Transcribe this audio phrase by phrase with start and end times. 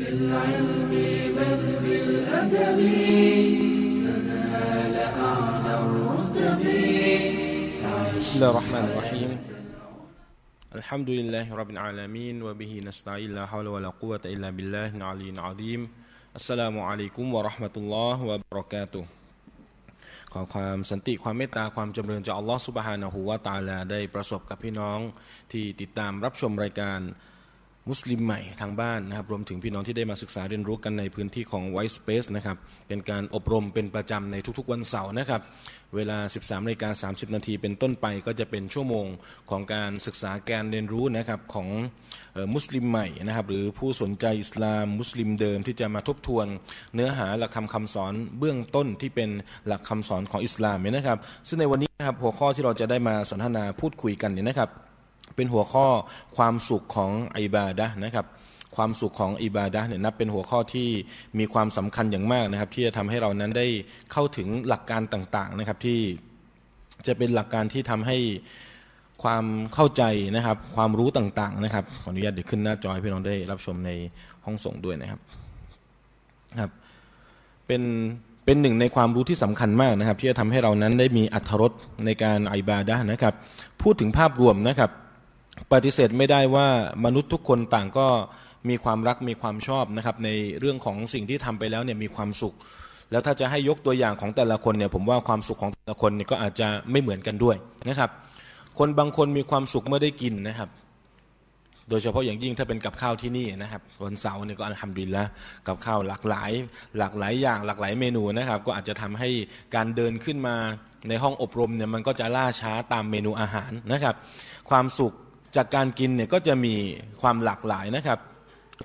[0.00, 0.92] بالعلم
[1.36, 2.80] بل بالأدب
[4.04, 4.96] تنال
[5.28, 6.60] أعلى الرتب.
[8.16, 9.30] بسم الله الرحمن الرحيم.
[10.78, 15.80] الحمد لله رب العالمين وبه نستعين لا حول ولا قوة إلا بالله العلي العظيم.
[16.32, 19.04] السلام عليكم ورحمة الله وبركاته.
[20.32, 24.98] ขอความสันติความเมตตาความจำเริญจากอัลลอฮฺสุบฮานะฮูวาตาลาได้ประสบกับพี่น้อง
[25.52, 27.00] ที่ติดตามรับชมรายการ
[27.88, 32.56] มุสลิมใหม่ทางบ้านนะครับรวมถึงพี่น้องที่ได้มาศึกษาเรียนรู้กันในพื้นที่ของ White Space นะครับ
[32.88, 35.40] เป็นการอบรมเป็นประจำในทุกๆวันเสาร์นะครับ
[35.96, 39.06] เวลา 13นาฬิกา30 นาทีเป็นต้นไปก็จะเป็นชั่วโมง
[39.50, 41.68] ของการศึกษาการเรียนรู้นะครับของ
[42.54, 46.46] มุสลิมใหม่นะครับหรือผู้สนใจอิสลามมุสลิมเดิมที่จะมาทบทวน
[46.94, 49.30] เนื้อหาหลักธรรมคาสอนเบื้องต้นที่เป็น
[49.66, 51.18] หลักคำสอนของอิสลามนะครับ
[51.48, 54.70] ซึ่งในวันนี้นะครับหัวข้อที่เราจะได้มาสนทนาพูดคุยกันเนี่ยนะครับ
[55.36, 55.86] เป็นหัวข้อ
[56.36, 58.26] ความสุขของอิบาดะนะครับ
[58.76, 60.88] ความสุขของอิบาดะเนี่ยนับเป็นหัวข้อที่
[61.38, 63.66] มีความสำคัญอย่างมากนะครับ ที่จะทำให้เรานั้นได้
[64.12, 66.00] เข้าถึงหลักการต่างๆนะครับที่
[67.06, 68.18] จะเป็นหลักการที่ทำให้
[69.22, 70.02] ความเข้าใจ
[70.36, 73.90] นะครับ ความรู้ต่างๆนะครับขออนุญาตเดี๋ยวขึ้นหน้าจอให้พี่น้องได้รับชมใน
[74.44, 75.20] ห้องส่งด้วยนะครับ
[76.60, 76.70] ครับ
[77.66, 77.82] เป็น
[78.44, 81.72] เป็นหนึ่งในความรู้ที่สำคัญมากนะครับ ที่จะทำให้เรานั้นได้มีอัธรส
[82.06, 83.34] ในการอิบาดะนะครับ
[83.82, 84.90] พูดถึงภาพรวมนะครับ
[85.72, 86.66] ปฏิเสธไม่ได้ว่า
[87.04, 88.06] มนุษย์ทุกคนต่างก็
[88.68, 90.28] มีความรักมีความชอบนะครับ ใน
[90.60, 92.54] เรื่องของสิ่งที่ทำไปแล้วเนี่ยมีความสุข
[93.10, 97.56] แล้วถ้าจะให้ยกตัวอย่างของแต่ละคนเนี่ยผมว่าความสุขของแต่ละคนเนี่ยก็อาจจะไม่เหมือนกันด้วย
[97.88, 98.10] นะครับ
[98.78, 100.70] คนบางคนมีความสุขเมื่อได้กินนะครับ
[101.88, 105.24] โดยเฉพาะอย่างยิ่งถ้าเป็นกับข้าวที่นี่นะครับวันเสาร์เนี่ยก็อัลฮัมดุลิลละ
[105.66, 106.50] กับข้าวหลากหลาย
[106.98, 109.28] หลากหลายอย่างหลากหลายเมนูนะครับ ก็อาจจะทำให้
[109.74, 110.56] การเดินขึ้นมา
[111.08, 114.14] ในห้องอบรมเนี่ยมันก็จะล่าช้าตามเมนูอาหารนะครับ
[114.70, 115.12] ความสุข
[115.56, 116.74] จากการกินเนี่ยก็จะมี
[117.22, 118.18] ความหลากหลายนะครับ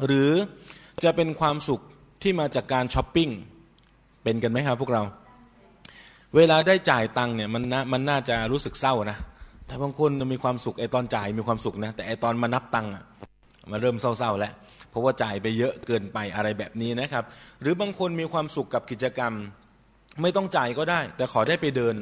[0.06, 0.32] หรือ
[1.04, 1.82] จะเป็นความสุข
[2.22, 3.30] ที่มาจากการช้อปปิ้ง
[4.24, 5.04] เป็นกันไหมครับพวกเรา
[6.36, 9.18] เวลาได้จ่ายตังค์เนี่ยมันน่ามันน่าจะรู้สึกเศร้านะ
[9.68, 12.92] แต่บางคนมีความสุขไอตอนจ่ายมีความสุขนะแต่ไอตอนมานับตังค์
[13.72, 14.54] มันเริ่มเศร้าๆแล้ว
[14.90, 17.24] เพราะว่าจ่ายไปเยอะเกินไปอะไรแบบนี้นะครับ
[17.62, 19.34] หรือบางคนมีความสุขกับกิจกรรม
[20.22, 21.96] ไม่ต้องจ่ายก็ได้ แต่ขอได้ไปเดิน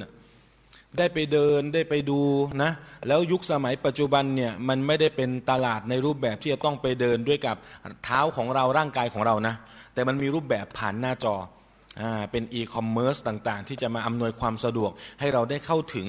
[0.98, 2.20] ได้ไปเดินได้ไปดู
[2.64, 2.72] นะ
[3.08, 7.56] แล้วยุคสมัยปัจจุบันเนี่ยมันไม่ได้เป็นตลาดในรูปแบบที่จะต้องไปเดินด้วยกับ
[8.04, 9.56] เท้าของเราร่างกายของเรานะ
[9.94, 11.36] แต่มันมีรูปแบบผ่านหน้าจอ
[12.32, 16.08] เป็นอีคอมเมิร์ซต่างๆ ที่จะมาอำนวยความสะดวก ให้เราได้เข้าถึง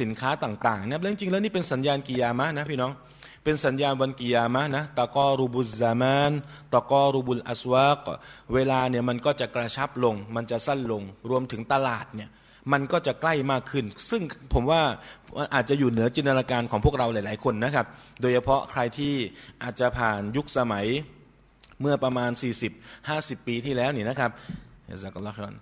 [0.00, 2.92] สินค้าต่างๆนะเรื่องจริงแล้วนี่เป็นสัญญาณกิยามะนะพี่น้อง
[3.44, 6.32] เป็นสัญญาณวันกิยามะนะตะกอรูบุซามาน
[6.74, 8.06] ตะกอรูบุลอัสวาก
[8.54, 12.30] เวลาเนี่ยมันก็จะกระชับลง มันจะสั้นลงรวมถึงตลาดเนี่ย
[12.72, 14.22] มันก็จะใกล้มากขึ้น ซึ่ง
[14.54, 14.82] ผมว่า
[15.54, 17.86] อาจจะอยู่เหนือจินตนาการของพวกเราหลาย ๆ คนนะครับ
[18.20, 19.14] โดยเฉพาะใครที่
[19.62, 20.86] อาจจะผ่านยุคสมัย
[21.80, 22.30] เมื่อประมาณ
[22.88, 24.30] 40-50 ปีที่แล้วนี่นะครับ
[25.02, 25.52] สักละคร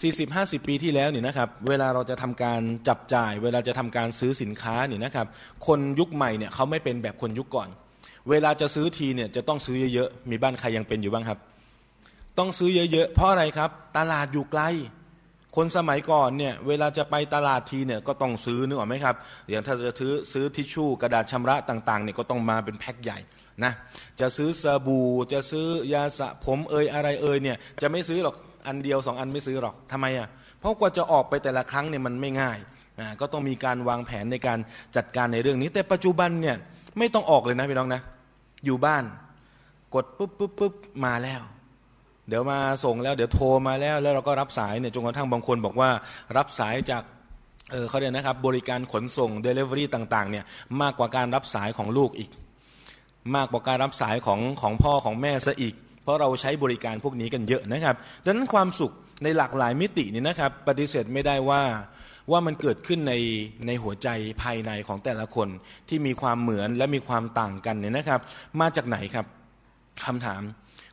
[0.00, 5.26] สี่สิบห้าสิบปีที่แล้วนี่นะครับเวลาเราจะทำการจับจ่าย เวลาจะทำการซื้อสินค้านี่นะครับ
[5.66, 7.68] คนยุคใหม่เนี่ยเขาไม่เป็นแบบคนยุคก่อน
[8.30, 11.38] เวลาจะซื้อทีเนี่ยจะต้องซื้อเยอะๆมีบ้านใครยังเป็นอยู่บ้างครับ
[12.38, 14.62] ต้องซื้อเยอะๆเพราะอะไรครับ ตลาดอยู่ไกล
[15.56, 19.16] คนสมัยก่อนเนี่ยเวลาจะไปตลาดทีเนี่ยก็ต้องซื้อนึกออกไหมครับ
[19.50, 23.18] อย่างถ้าจะซื้อซื้อทิชชู่กระดาษชำระต่างๆเนี่ยก็ต้องมาเป็นแพ็คใหญ่
[23.64, 23.72] นะ
[24.20, 28.34] จะซื้อสบู่จะซื้อยาสระผมเอยอะไรเอยเนี่ยจะไม่ซื้อหรอก
[28.66, 30.28] อันเดียวสองอันไม่ซื้อหรอกทำไมอะ
[30.60, 32.58] เพราะกว่าจะออกไปแต่ละครั้งเนี่ยมันไม่ง่าย
[33.00, 34.58] อ่าก็ต้องมีการวางแผนในการ
[34.96, 36.56] จัดการในเรื่องนี้ แต่ปัจจุบันเนี่ย
[36.98, 38.00] ไม่ต้องออกเลยนะพี่น้องนะ
[38.64, 39.04] อยู่บ้าน
[39.94, 40.74] กดปุ๊บปุ๊บปุ๊บ
[41.04, 41.42] มาแล้ว
[42.30, 45.90] เดี๋ยวมาส่งแล้วเดี๋ยวโทรมาแล้ว แล้วเราก็รับสายเนี่ยจนกระทั่งบางคนบอกว่า
[46.36, 47.02] รับสายจาก
[47.70, 50.44] เออเขาเรียกนะครับบริการขนส่ง Delivery ต่างๆเนี่ย
[50.80, 52.30] มากกว่าการรับสายของลูกอีก
[53.36, 58.92] มากกว่าการรับสายของของพ่อของแม่ซะอีก เพราะเราใช้บริการพวกนี้กันเยอะนะครับดังนั้นความสุข
[59.22, 61.62] ในหลากหลายมิตินี่นะครับปฏิเสธไม่ได้ว่า
[62.30, 63.14] ว่ามันเกิดขึ้นใน
[63.66, 64.08] ในหัวใจ
[64.42, 65.48] ภายในของแต่ละคน
[65.88, 68.20] ที่มีความเหมือนและมีความต่างกันเนี่ยนะครับ
[68.60, 69.26] มาจากไหนครับ
[70.04, 70.42] คำถาม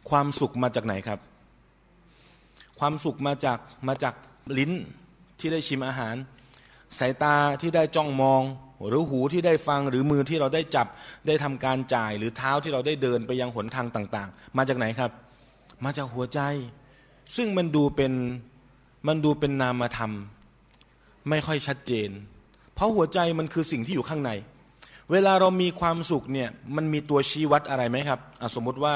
[0.09, 1.19] ความสุขมาจากไหนครับ
[2.80, 4.15] ความสุขมาจากมาจาก
[4.57, 4.71] ลิ้น
[5.39, 6.15] ที่ได้ชิมอาหาร
[7.00, 8.42] สายตาที่ได้จ้องมอง
[8.88, 10.88] หรือหูที่ได้ฟังหรือมือที่เราได้จับ
[11.27, 15.12] ได้ทำการจ่าย หรือเท้าที่เราได้เดินไปยังหนทางต่าง ๆ มาจากไหนครับ
[15.86, 16.39] มาจากหัวใจ
[17.36, 18.13] ซึ่งมันดูเป็น
[19.07, 20.12] มันดูเป็นนามธรรม
[21.30, 22.10] ไม่ค่อยชัดเจน
[22.74, 24.31] เพราะหัวใจมันคือสิ่งที่อยู่ข้างใน
[25.12, 28.19] เวลาเรามีความสุขเนี่ยมันมีตัวชี้วัดอะไรไหมครับ
[28.56, 28.95] สมมติว่า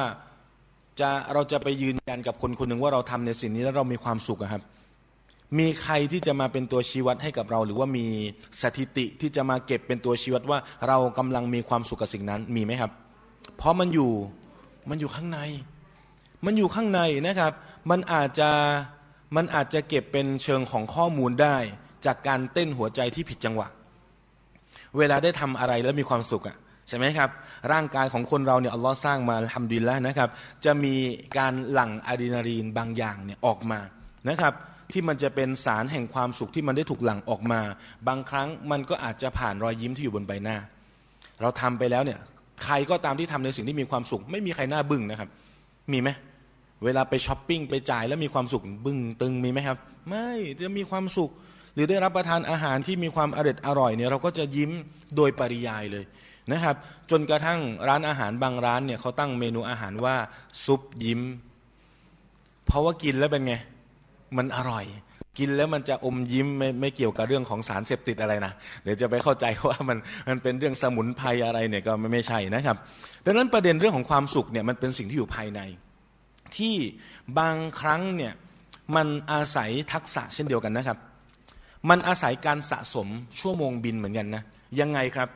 [1.01, 4.62] จะเราจะไปยืนยันกับคนคนหนึ่งว่าเราทำในสิ่งนี้แล้วเรามีความสุขครับ
[5.59, 8.06] มีใครที่จะมาเป็นตัวชี้วัดให้กับเรา หรือว่ามี
[8.62, 12.92] สถิติที่จะมาเก็บเป็นตัวชี้วัดว่า เรากำลังมีความสุขกับสิ่งนั้นมีไหมครับ
[13.57, 14.12] เพราะมันอยู่
[14.89, 15.39] มันอยู่ข้างใน
[16.45, 17.54] มันอยู่ข้างในนะครับ
[17.89, 18.50] มันอาจจะ
[19.36, 21.57] มันอาจจะเก็บเป็นเชิงของข้อมูลได้
[22.06, 23.68] จากการเต้นหัวใจที่ผิดจังหวะ
[24.97, 26.57] เวลาได้ทำอะไรแล้วมีความสุขอะ
[26.88, 27.30] ใช่ไหมครับ
[27.72, 30.30] ร่างกายของคนเราเนี่ยอัลลอฮ์สร้างมาทำดีแล้วนะครับ
[30.66, 30.95] จะมี
[31.38, 33.80] การหลั่งอะดรีนาลีนบางอย่างเนี่ยออกมา
[34.30, 34.54] นะครับ
[34.94, 37.62] ที่มันจะเป็นสารแห่งความสุขที่มันได้ถูกหลั่งออกมา
[38.07, 40.57] บางครั้งมันก็อาจจะผ่านรอยยิ้มที่อยู่บนใบหน้า
[41.42, 42.19] เราทำไปแล้วเนี่ย
[42.63, 45.30] ใครก็ตามที่ทำในสิ่งที่มีความสุข ไม่มีใครหน้าบึ้งนะครับ
[45.92, 46.10] มีไหม
[46.83, 49.78] เวลาไปช้อปปิ้งไปจ่ายแล้วมีความสุขบึ้งตึงมีไหมครับ
[50.10, 50.30] ไม่
[50.62, 51.30] จะมีความสุข
[51.74, 54.72] หรือได้รับประทานอาหารที่มีความอร่อยอร่อยเนี่ยเราก็จะยิ้ม
[55.16, 56.06] โดยปริยายเลย
[56.50, 56.76] นะครับ
[57.12, 60.16] จนกระทั่งร้านอาหารบางร้านเนี่ยเขาตั้งเมนูอาหารว่า
[60.66, 61.22] ซุปยิ้ม
[62.66, 63.54] เพราะว่ากินแล้วเป็นไง
[64.38, 64.86] มันอร่อย
[65.40, 68.54] กินแล้วมันจะอมยิ้มไม่ไม่เกี่ยวกับเรื่องของสารเสพติดอะไรนะ
[68.84, 69.98] เดี๋ยวจะไปเข้าใจว่ามัน
[70.30, 72.78] มันเป็นเรื่องสมุนไพรอะไรเนี่ยก็ไม่ใช่นะครับ
[73.26, 75.62] ดังนั้นประเด็นเรื่องของความสุขเนี่ยมันเป็นสิ่งที่อยู่ภายใน
[76.58, 76.76] ที่
[77.40, 78.34] บางครั้งเนี่ย
[78.96, 80.98] มันอาศัยทักษะเช่นเดียวกันนะครับ
[81.90, 83.08] มันอาศัยการสะสม
[83.40, 84.44] ชั่วโมงบินเหมือนกันนะ
[84.80, 85.30] ยังไงครับ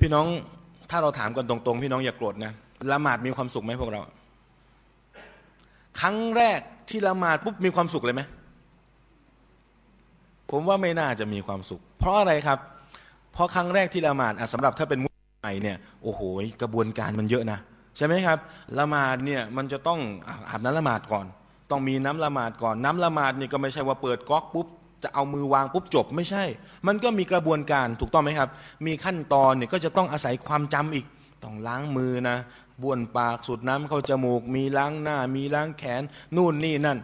[0.00, 0.26] พี่น้อง
[0.90, 2.52] ถ้าเราถามกันตรงๆ พี่น้องอย่าโกรธนะ
[2.92, 4.00] ละหมาดมีความสุขไหมพวกเรา
[6.00, 8.22] ครั้งแรกที่ละหมาดปุ๊บมีความสุขเลยไหม
[10.50, 12.58] ผมว่าไม่น่าจะมีความสุข เพราะอะไรครับ
[13.32, 16.20] เพราะครั้งแรกที่ละหมาดสำหรับถ้าเป็นมุสลิมใหม่เนี่ยโอ้โห
[16.62, 17.58] กระบวนการมันเยอะนะ
[17.96, 18.38] ใช่ไหมครับ
[18.78, 20.00] ละหมาดเนี่ยมันจะต้อง
[20.50, 21.26] อาบน้ำละหมาดก่อน
[21.70, 24.66] ต้องมีน้ำละหมาดก่อน น้ำละหมาดนี่ก็ไม่ใช่ว่าเปิดก๊อกปุ๊บ
[25.04, 26.44] จะเอามือวางปุ๊บจบไม่ใช่
[26.86, 28.48] มันก็มีกระบวนการถูกต้องไหมครับ
[28.86, 31.06] มีขั้นตอนเนี่ยก็จะต้องอาศัยความจำอีก
[31.44, 32.36] ต้องล้างมือนะ
[32.82, 36.02] บ้วนปากสูดน้ำเข้าจมูก มีล้างหน้า มีล้างแขน
[36.36, 36.98] นู่นนี่นั่น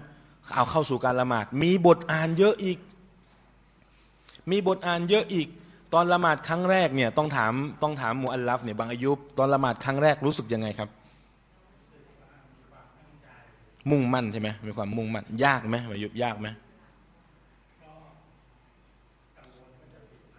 [0.54, 2.78] เอาเข้าสู่การละหมาด มีบทอ่านเยอะอีก
[4.50, 5.48] มีบทอ่านเยอะอีก
[5.94, 7.52] ตอนละหมาดครั้งแรกเนี่ยต้องถาม
[7.82, 10.88] ต้องถามมูอัลลัฟเนี่ยบางอายุตอนละหมาดครั้งแรกรู้สึกยังไงครับ
[13.90, 16.48] มุ่งมั่นใช่ไหมมีความมุ่งมั่นยากไหมมายุบยากไหม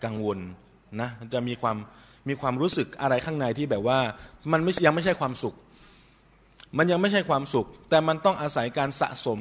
[0.06, 0.40] กังวล
[1.02, 1.78] นะจะมีความ
[2.30, 4.00] มีความรู้สึกอะไรข้างในที่แบบว่า
[4.52, 5.56] มันไม่ยังไม่ใช่ความสุข
[6.78, 9.40] มันยังไม่ใช่ความสุข แต่มันต้องอาศัยการสะสม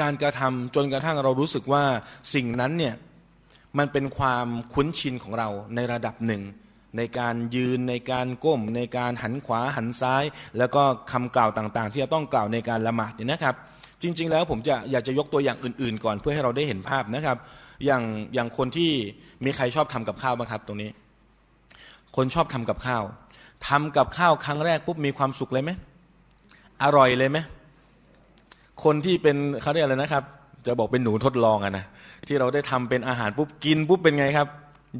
[0.00, 1.84] การกระทำจนกระทั่งเรารู้สึกว่า
[2.34, 2.94] สิ่งนั้นเนี่ย
[3.78, 6.42] มันเป็นความคุ้นชินของเราในระดับหนึ่ง
[6.96, 10.24] ในการยืนในการก้ม ในการหันขวาหันซ้าย
[10.58, 10.82] แล้วก็
[11.12, 13.54] คำกล่าวต่างๆ ที่จะต้องกล่าวในการละหมาดเนี่ยนะครับ
[14.02, 17.36] จริง ๆ แล้วผมจะอยากจะยกตัวอย่างอื่น ๆ ก่อนเพื่อให้เราได้เห็นภาพนะครับ
[17.86, 18.02] อย่าง
[18.34, 18.90] อย่างคนที่
[19.44, 20.90] มีใครชอบทำกับข้าวบ้างครับ ตรงนี้
[22.16, 23.02] คนชอบทำกับข้าว
[23.68, 25.70] ทำกับข้าวครั้งแรกปุ๊บมีความสุขเลยไหม
[26.82, 27.38] อร่อยเลยไหม
[28.84, 30.24] คนที่เป็นเขาเรียกอะไรนะครับ
[30.66, 31.84] จะบอกเป็นหนูทดลองอะนะ
[32.26, 34.48] ที่เราได้ทำเป็นอาหารปุ๊บกินปุ๊บเป็นไงครับ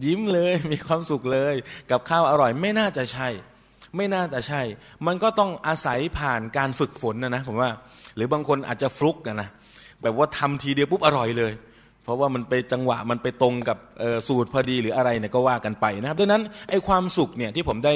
[0.05, 1.55] ยิ้มเลยมีความสุขเลย
[1.91, 3.29] กับข้าวอร่อยไม่น่าจะใช่
[3.97, 4.63] ไม่น่าจะใช่
[5.07, 7.71] มันก็ต้องอาศัยผ่านการฝึกฝนนะนะผมว่า
[8.17, 9.49] หรือบางคนอาจจะฟลุกนะนะ
[10.03, 11.53] แบบว่าทำทีเดียวปุ๊บอร่อยเลย
[12.09, 13.79] เพราะว่ามันไปจังหวะมันไปตรงกับ
[14.29, 17.95] สูตรพอดีหรืออะไรเนี่ยก็ว่ากันไปนะครับดังนั้นไอ้ความสุขเนี่ยที่ผมได้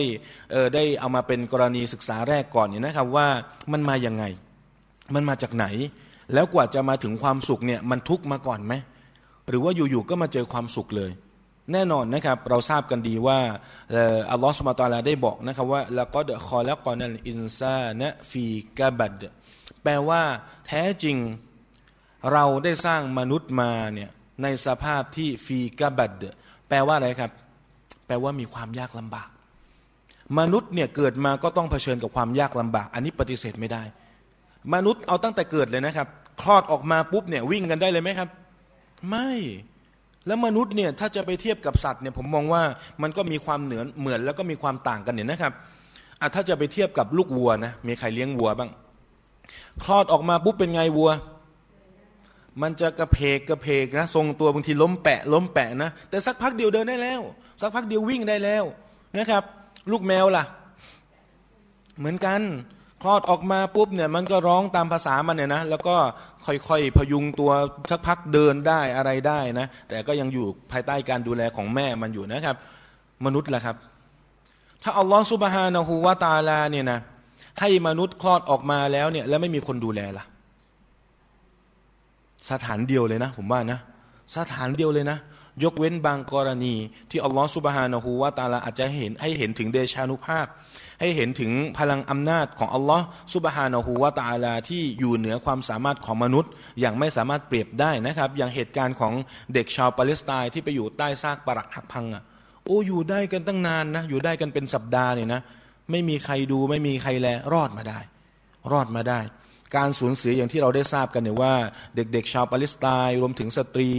[0.74, 3.26] ได้เอามาเป็นกรณีศึกษาแรกก่อนเนี่ยนะครับว่า
[3.72, 4.24] มันมาอย่างไง
[5.14, 5.66] มันมาจากไหน
[6.34, 8.74] แล้วกว่าจะมาถึงความสุขเนี่ยมันทุกมาก่อนไหม
[9.48, 11.10] หรือว่าอยู่ๆก็มาเจอความสุขเลย
[11.72, 13.38] แน่นอนนะครับเราทราบกันดีว่า
[14.30, 18.44] อัลลอฮฺสุบะตาลาได้บอกนะครับว่าแล้วก็เดคอแล้วกอนัลอินซานะฟี
[18.78, 19.22] กาบัด
[19.82, 20.22] แปลว่า
[20.66, 21.16] แท้จริง
[22.32, 24.10] เราได้สร้างมนุษย์มาเนี่ย
[24.42, 26.12] ในสภาพที่ฟีกบัด
[26.68, 27.30] แปลว่าอะไรครับ
[28.06, 29.30] แปลว่ามีความยากลำบาก
[30.38, 33.82] มนุษย์เนี่ยเกิดมาก็ต้องเผชิญกับความยากลำบาก อันนี้ปฏิเสธไม่ได้
[34.74, 36.08] มนุษย์เอาตั้งแต่เกิดเลยนะครับ
[36.40, 38.28] คลอดออกมาปุ๊บเนี่ยวิ่งกันได้เลยไหมครับ
[39.08, 39.30] ไม่
[40.26, 42.62] แล้วมนุษย์เนี่ยถ้าจะไปเทียบกับสัตว์เนี่ยผมมองว่า
[43.02, 45.52] มันก็มีความเหนือเหมือนแล้วก็มีความต่างกันเนี่ยนะครับ
[46.20, 48.70] อะถ้าจะไปเทียบกับลูกวัวนะมีใครเลี้ยงวัวบ้าง
[49.82, 51.10] คลอดออกมาปุ๊บเป็นไงวัว
[52.62, 57.20] มันจะกระเพกกระเพกนะทรงตัวบางทีล้มแปะ ล้มแปะนะ แต่สักพักเดียวเดินได้แล้ว
[57.60, 58.64] สักพักเดียววิ่งได้แล้ว
[59.18, 59.42] นะครับ
[59.90, 60.44] ลูกแมวล่ะ
[61.98, 62.40] เหมือนกัน
[63.02, 65.96] คลอดออกมาปุ๊บเนี่ยมันก็ร้องตามภาษามันเนี่ยนะแล้วก็
[66.46, 67.50] ค่อยๆพยุงตัว
[67.90, 72.56] สักพักเดินได้อะไรได้นะ แต่ก็ยังอยู่ภายใต้การดูแลของแม่มันอยู่นะครับ
[73.26, 73.76] มนุษย์ล่ะครับ
[74.82, 76.98] ถ้าอัลลอฮฺสุบฮานะฮูวาตาลาเนี่ยนะ
[77.60, 80.24] ให้มนุษย์คลอดออกมาแล้วเนี่ยแล้วไม่มีคนดูแลล่ะ
[82.50, 83.78] สถานเดียวเลยนะ ผมว่านะ
[84.36, 85.18] สถานเดียวเลยนะ
[85.64, 86.74] ยกเว้นบางกรณี
[87.10, 90.46] ที่อัลลอฮฺสุบฮานะฮูวาตาลาอาจจะเห็นให้เห็นถึงเดชานุภาพ
[91.00, 99.12] ให้เห็นถึงพลังอำนาจของอัลลอฮ์สุบฮานาหูวาตาลาที่อยู่เหนือความสามารถของมนุษย์ อย่างไม่สามารถเปรียบได้นะครับ อย่างเหตุการณ์ของ
[99.54, 102.22] เด็กชาวปาเลสไตน์ที่ไปอยู่ใต้ซากปรักหักพังอะ
[102.64, 105.40] โอ้อยู่ได้กันตั้งนานนะอยู่ได้กันเป็นสัปดาห์เนี่ยนะ
[105.90, 107.98] ไม่มีใครดูไม่มีใครแลรอดมาได้
[108.72, 109.20] รอดมาได้
[109.76, 111.52] การสูญเสียอย่างที่เราได้ทราบกันเนี่ยว่า
[111.96, 113.90] เด็กๆ ชาวปาเลสไตน์รวมถึงสตรี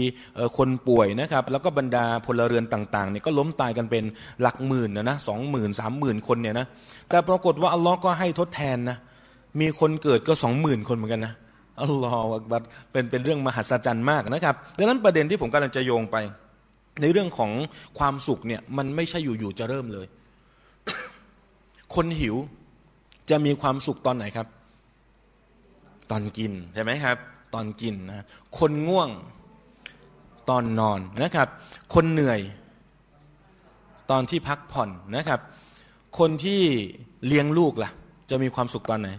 [0.57, 4.03] คนป่วยนะครับแล้วก็บรรดาพลเรือนต่างๆเนี่ยก็ล้มตายกันเป็น
[4.41, 6.65] หลักหมื่นนะนะสองหมื่นสามหมื่นคนเนี่ยนะ
[7.09, 8.97] แต่ปรากฏว่าอัลลอฮ์ก็ให้ทดแทนนะ
[9.59, 11.33] มีคนเกิดก็สองหมื่นคนเหมือนกันนะ
[11.81, 16.17] อัลลอฮฺบัดเป็นเป็นเรื่องมหัศจรรย์มากนะครับดังนั้นประเด็นที่ผมกำลังจะโยงไป
[17.01, 17.51] ในเรื่องของ
[17.99, 20.07] ความสุขเนี่ยมันไม่ใช่อยู่ๆจะเริ่มเลย
[21.95, 22.35] คนหิว
[23.29, 24.47] จะมีความสุขตอนไหนครับ
[26.11, 27.17] ตอนกินใช่ไหมครับ
[27.53, 28.25] ตอนกินนะ
[28.59, 29.09] คนง่วง
[30.49, 31.47] ตอนนอนนะครับ
[31.93, 32.39] คนเหนื่อย
[34.11, 35.39] ตอนที่พักผ่อนนะครับ
[36.19, 36.61] คนที่
[37.27, 37.91] เลี้ยงลูกล่ะ
[38.29, 39.09] จะมีความสุขตอนไหน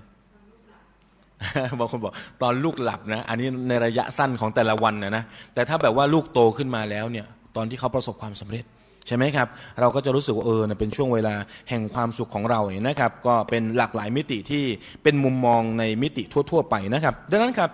[1.79, 2.13] บางคนบอก
[2.43, 5.25] ตอนลูกหลับนะ อันนี้ในระยะสั้นของแต่ละวันนะนะ
[5.55, 7.27] แต่ถ้าแบบว่าลูกโตขึ้นมาแล้วเนี่ย
[7.57, 8.65] ตอนที่เขาประสบความสำเร็จ
[9.07, 9.49] ใช่ไหมครับ
[9.81, 11.35] เราก็จะรู้สึกว่าเออเป็นช่วงเวลา
[11.69, 14.65] แห่งความสุขของเราเนี่ยนะครับ ก็เป็นหลากหลายมิติที่
[15.03, 17.71] เป็นมุมมองในมิติทั่ว ๆ ไปนะครับ ดังนั้นครับ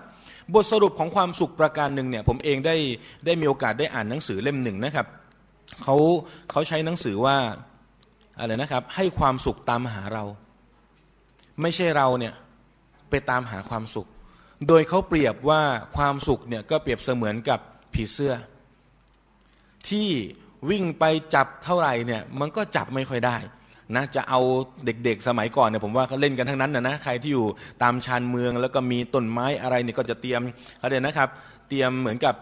[0.54, 2.76] บทสรุปของความสุขประการหนึ่งเนี่ยผมเองได้
[3.26, 5.06] ได้มีโอกาสได้อ่านหนังสือเล่มหนึ่งนะครับ
[5.82, 5.96] เขา
[6.50, 7.36] เขาใช้หนังสือว่า
[8.38, 10.24] อะไรนะครับ ให้ความสุขตามหาเรา
[11.62, 12.34] ไม่ใช่เราเนี่ย
[13.10, 14.08] ไปตามหาความสุข
[14.68, 15.62] โดยเขาเปรียบว่า
[15.96, 17.60] ความสุขเนี่ยก็เปรียบเสมือนกับ
[17.94, 18.34] ผีเสื้อ
[19.88, 20.08] ที่
[20.70, 23.36] วิ่งไปจับเท่าไหร่เนี่ยมันก็จับไม่ค่อยได้
[23.96, 24.40] นะจะเอา
[24.84, 27.46] เด็กๆสมัยก่อนเนี่ยผมว่าเขาเล่นกันทั้งนั้นนะนะใครที่อยู่
[27.82, 30.40] ตามชานเมืองแล้วก็มีต้นไม้อะไรเนี่ยก็จะเตรียม
[30.78, 31.28] เขาเรียกนะครับ
[31.68, 32.34] เตรียมเหมือนกับ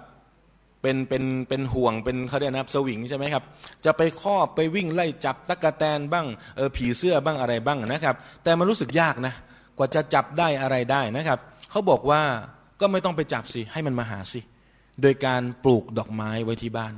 [0.83, 3.45] เป็นเป็นเป็นห่วงเป็นเขาเรียกนะสวิงใช่ไหมครับ
[3.85, 9.35] จะไปครอบไปวิ่งไล่จับตะกะแตนบ้างเออผีเสื้อบ้างอะไรบ้างนะครับ แต่มันรู้สึกยากนะ
[9.79, 11.39] กว่าจะจับได้อะไรได้นะครับ
[11.71, 12.23] เขาบอกว่า
[12.81, 14.41] ก็ไม่ต้องไปจับสิให้มันมาหาสิ
[15.03, 16.95] โดยการปลูกดอกไม้ไว้ที่บ้าน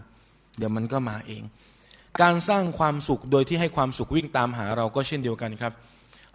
[0.60, 1.42] เดี๋ยวมันก็มาเอง
[2.22, 5.72] การสร้างความสุขโดยที่ให้ความสุขวิ่งตามหาเราก็เช่นเดียวกันครับ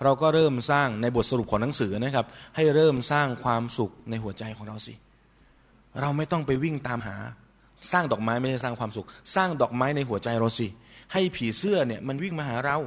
[0.04, 4.94] เราก็เริ่มสร้างในบทสรุปของหนังสือนะครับ ให้เริ่มสร้างความสุขในหัวใจของเราสิ
[6.02, 7.16] เราไม่ต้องไปวิ่งตามหา
[7.92, 9.06] สร้างดอกไม้ไม่ใช่สร้างความสุข
[9.36, 10.68] สร้างดอกไม้ในหัวใจเราสิ
[11.14, 12.78] ให้ผีเสื้อเนี่ยมันวิ่งมาหาเรา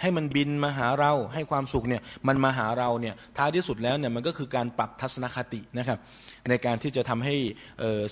[0.00, 5.98] ให้มันบินมาหาเราให้ความสุขเนี่ยมันมาหาเราเนี่ยท้ายที่สุดแล้วเนี่ยมันก็คือการปรับทัศนคตินะครับ
[6.48, 7.34] ในการที่จะทำให้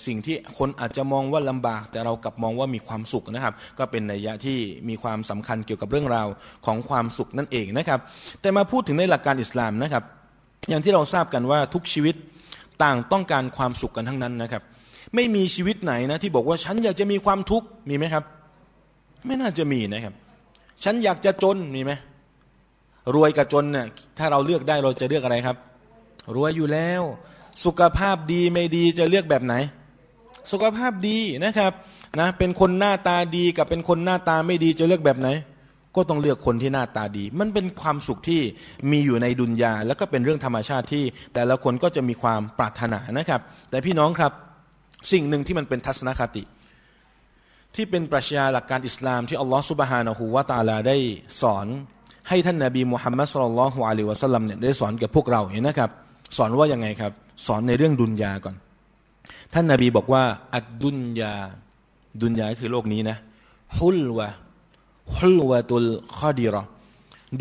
[0.05, 4.57] สิ่งที่คนอาจจะมองว่าลำบาก แต่เรากลับมองว่ามีความสุขนะครับ ก็เป็นนัยยะที่
[4.89, 6.27] มีความสำคัญเกี่ยวกับเรื่องราว
[6.65, 7.99] ของความสุขนั่นเองนะครับ
[8.41, 10.03] แต่มาพูดถึงในหลักการอิสลามนะครับ
[10.69, 12.15] อย่างที่เราทราบกันว่าทุกชีวิต
[12.83, 14.63] ต่างต้องการความสุขกันทั้งนั้นนะครับ
[15.15, 18.23] ไม่มีชีวิตไหนนะที่บอกว่าฉันอยากจะมีความทุกข์มีไหมครับ
[19.25, 20.13] ไม่น่าจะมีนะครับ
[20.83, 21.91] ฉันอยากจะจนมีไหม
[23.15, 23.85] รวยกับจนเนี่ย
[24.17, 25.57] ถ้าเราเลือกได้เราจะเลือกอะไรครับ
[26.35, 27.01] รวยอยู่แล้ว
[27.65, 29.55] สุขภาพดีไม่ดีจะเลือกแบบไหน
[30.51, 31.71] สุขภาพดีนะครับ
[32.19, 35.29] นะเป็นคนหน้าตาดีกับเป็นคนหน้าตาไม่ดีจะเลือกแบบไหน
[35.95, 38.41] ก็ต้องเลือกคนที่หน้าตาดี มันเป็นความสุขที่
[38.91, 41.03] มีอยู่ในดุนยาแล้วก็เป็นเรื่องธรรมชาติที่
[41.33, 44.31] แต่ละคนก็จะมีความปรารถนานะครับ แต่พี่น้องครับ
[45.11, 46.43] สิ่งหนึ่งที่มันเป็นทัศนคติ
[47.75, 50.97] ที่เป็นปรัชญาหลักการอิสลามที่อัลลอฮฺสุบฮานะฮูวาตาลาได้
[51.41, 51.67] สอน
[52.29, 55.89] ให้ท่านนาบีมุฮัมมัดสุลลัลฮุอะลัยวะสัลลัมเนี่ยได้สอนกับพวกเราเนี่ยนะครับ
[56.37, 57.11] สอนว่ายังไงครับ
[57.45, 58.55] สอนในเรื่องดุนยาก่อน
[59.53, 60.23] ท่านนาบีบอกว่า
[60.55, 61.33] อัดดุนยา
[62.21, 63.17] ดุนยาคือโลกนี้นะ
[63.79, 64.27] ฮุลวะ
[65.17, 66.63] ฮุลวะตุลขอดีรอ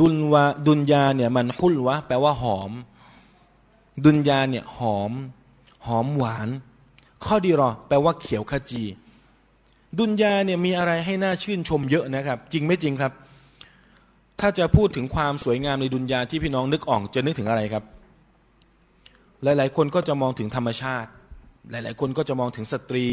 [0.01, 2.73] ดุนวะดุนยาเนี่ยมันฮุลวะแปลว่าหอม
[4.05, 5.13] ดุนยาเนี่ยหอม
[5.87, 6.49] หอมหวาน
[7.25, 8.85] ข้อดีรอแปลว่าเขียวขจี
[9.99, 13.13] ดุนยาเนี่ยมีอะไรให้น่าชื่นชมเยอะนะครับ จริงไม่จริงครับ
[14.41, 17.85] ถ้าจะพูดถึงความสวยงามในดุนยาที่พี่น้องนึกออกจะนึกถึงอะไรครับ
[19.43, 21.11] หลาย ๆ คนก็จะมองถึงธรรมชาติ
[21.71, 23.07] หลาย ๆ คนก็จะมองถึงสตรี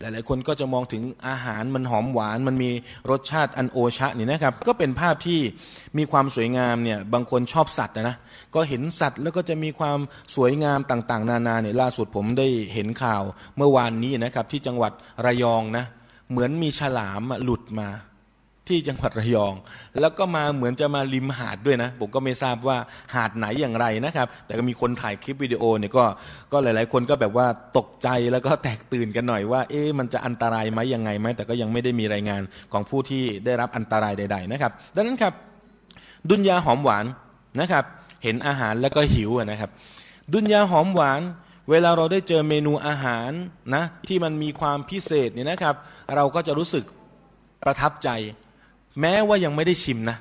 [0.00, 2.70] หลาย ๆ คนก็จะมองถึงอาหารมันหอมหวาน มันมี
[3.10, 5.40] รสชาติอันโอชะนี่นะครับ ก็เป็นภาพที่
[5.98, 8.16] มีความสวยงามเนี่ยบางคนชอบสัตว์นะ
[8.54, 9.98] ก็เห็นสัตว์แล้วก็จะมีความ
[10.34, 13.22] สวยงามต่าง ๆ นานาเนี่ยล่าสุดผมได้เห็นข่าว
[13.56, 14.92] เมื่อวานนี้นะครับ ที่จังหวัด
[15.24, 15.84] ระยองนะ
[16.32, 17.88] เหมือนมีฉลามหลุดมา
[18.68, 19.54] ที่จังหวัดระยอง
[20.00, 22.76] แล้วก็มาเหมือนจะมาริมหาดด้วยนะ ผมก็ไม่ทราบว่า
[23.14, 26.04] หาดไหนอย่างไรนะครับ แต่ก็มีคนถ่ายคลิปวิดีโอเนี่ยก็
[26.52, 27.46] ก็หลาย ๆ คนก็แบบว่า
[27.78, 35.32] ตกใจแล้วก็แตกตื่นกันหน่อยว่า เอ๊ะมันจะอันตรายไหมยังไงไหมแต่ก็ยังไม่ได้มีรายงานของผู้ที่ได้รับอันตรายใด ๆ นะครับ ดังนั้นครับ
[36.30, 37.04] ดุนยาหอมหวาน
[37.60, 37.84] นะครับ
[38.24, 39.70] เห็นอาหารแล้วก็หิวนะครับ
[40.32, 41.20] ดุนยาหอมหวาน
[41.70, 43.30] เวลาเราได้เจอเมนูอาหาร
[43.74, 45.76] นะที่มันมีความพิเศษเนี่ยนะครับ
[46.14, 46.84] เราก็จะรู้สึก
[47.62, 48.08] ประทับใจ
[49.00, 50.18] แม้ว่ายังไม่ได้ชิมนะ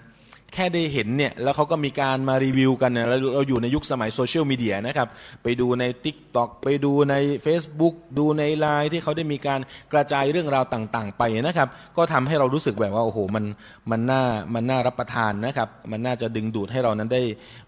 [0.53, 5.07] แค่ได้เห็นเนี่ยแล้วเขาก็มีการมารีวิวกันเนี่ยเราเราอยู่ในยุคสมัยโซเชียลมีเดียนะครับ
[5.43, 7.15] ไปดูใน t ิ k t o k ไปดูใน
[7.45, 9.59] Facebook ดูในไลน์ที่เขาได้มีการ
[9.93, 11.67] กระจายเรื่องราวต่าง ๆ ไปนะครับ
[11.97, 13.45] ก็ทำให้เรารู้สึกแบบว่าโอ้โหมัน
[13.91, 14.21] มันน่า
[14.53, 17.21] มันน่ารับประทานนะครับ มันน่าจะดึงดูดให้เรานั้นได้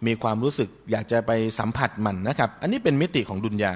[0.07, 3.73] มีความรู้สึกอยากจะไปสัมผัสมันนะครับ อันนี้เป็นมิติของดุนยา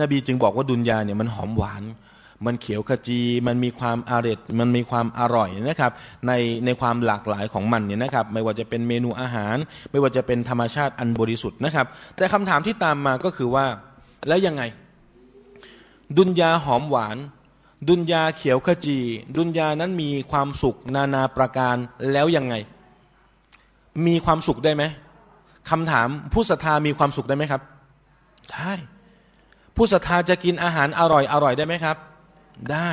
[0.00, 1.82] นบีจึงบอกว่าดุนยาเนี่ยมันหอมหวาน
[2.46, 5.92] มันเขียวขจี มันมีความอร็ดมันมีความอร่อยนะครับ
[6.26, 6.32] ใน
[6.64, 9.56] ในความหลากหลายของมันเนี่ยนะครับ ไม่ว่าจะเป็นเมนูอาหาร
[9.90, 13.66] ไม่ว่าจะเป็นธรรมชาติอันบริสุทธิ์นะครับ แต่คำถามที่ตามมาก็คือว่า
[14.28, 14.62] แล้วยังไง
[16.16, 17.16] ดุนยาหอมหวาน
[17.88, 18.98] ดุนยาเขียวขจี
[19.36, 21.76] ดุนยานั้นมีความสุขนานาประการ
[22.12, 22.54] แล้วยังไง
[24.06, 24.84] มีความสุขได้ไหม
[25.70, 27.62] คำถามผู้ศรัทธามีความสุขได้ไหมครับ
[28.52, 28.72] ได้
[29.76, 31.96] ผู้ศรัทธาจะกินอาหารอร่อยอร่อยได้ไหมครับ
[32.72, 32.90] ได้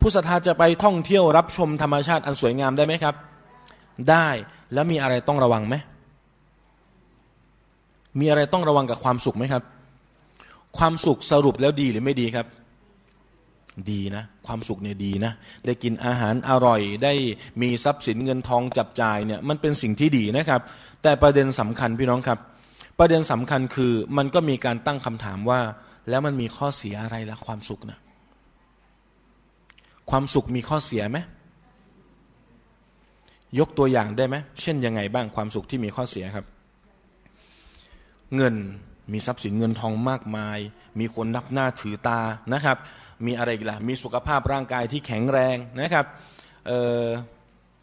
[0.00, 3.14] ผู้ศรัทธาจะไปท่องเที่ยวรับชมธรรมชาติอันสวยงามได้ไหมครับ
[4.10, 4.28] ได้
[4.74, 5.74] แล้วมีอะไรต้องระวังไหม
[8.20, 9.62] มีอะไรต้องระวังกับความสุขไหมครับ
[10.78, 12.46] ความสุขสรุปแล้วดีหรือไม่ดีครับ
[13.90, 15.32] ดีนะ ความสุขเนี่ยดีนะ
[15.66, 17.12] ได้กินอาหารอร่อย ได้
[17.62, 20.60] มีทรัพย์สินเงินทองจับจ่ายเนี่ยมันเป็นสิ่งที่ดีนะครับ
[21.02, 22.38] แต่ประเด็นสำคัญพี่น้องครับ
[22.98, 25.60] ประเด็นสำคัญคือมันก็มีการตั้งคำถามว่า
[26.08, 27.98] แล้วมันมีข้อเสียอะไรละความสุขนะ
[30.10, 31.18] ความสุขมีข้อเสียไหม
[33.58, 36.46] ยกตัวอย่างได้ไหมเช่นยังไงบ้างความสุขที่มีข้อเสียครับ
[38.36, 38.54] เงิน
[39.12, 40.58] มีทรัพย์สินเงินทองมากมาย
[41.00, 42.20] มีคนนับหน้าถือตา
[42.52, 42.76] นะครับ
[43.26, 46.06] มีอะไรอีกล่ะมีสุขภาพร่างกายที่แข็งแรงนะครับ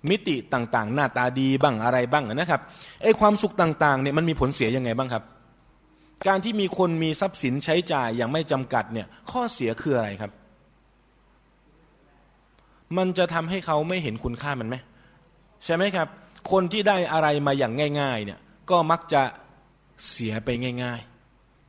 [0.09, 2.61] มิติต่างๆ หน้าตาดีบ้างอะไรบ้างนะครับ
[3.03, 5.23] ไอ้ความสุขต่างๆเนี่ยมันมีผลเสียยังไงบ้างครับ
[6.27, 10.31] การที่มีคนมีทรัพย์สินใช้จ่ายอย่างไม่จำกัดเนี่ยข้อเสียคืออะไรครับ
[12.97, 14.75] มันจะทำให้เขาไม่เห็นคุณค่ามันไหม
[15.65, 16.07] ใช่ไหมครับ
[16.51, 18.39] คนที่ได้อะไรมาอย่างง่าย ๆ เนี่ย
[18.69, 19.21] ก็มักจะ
[20.09, 20.49] เสียไป
[20.83, 20.99] ง่าย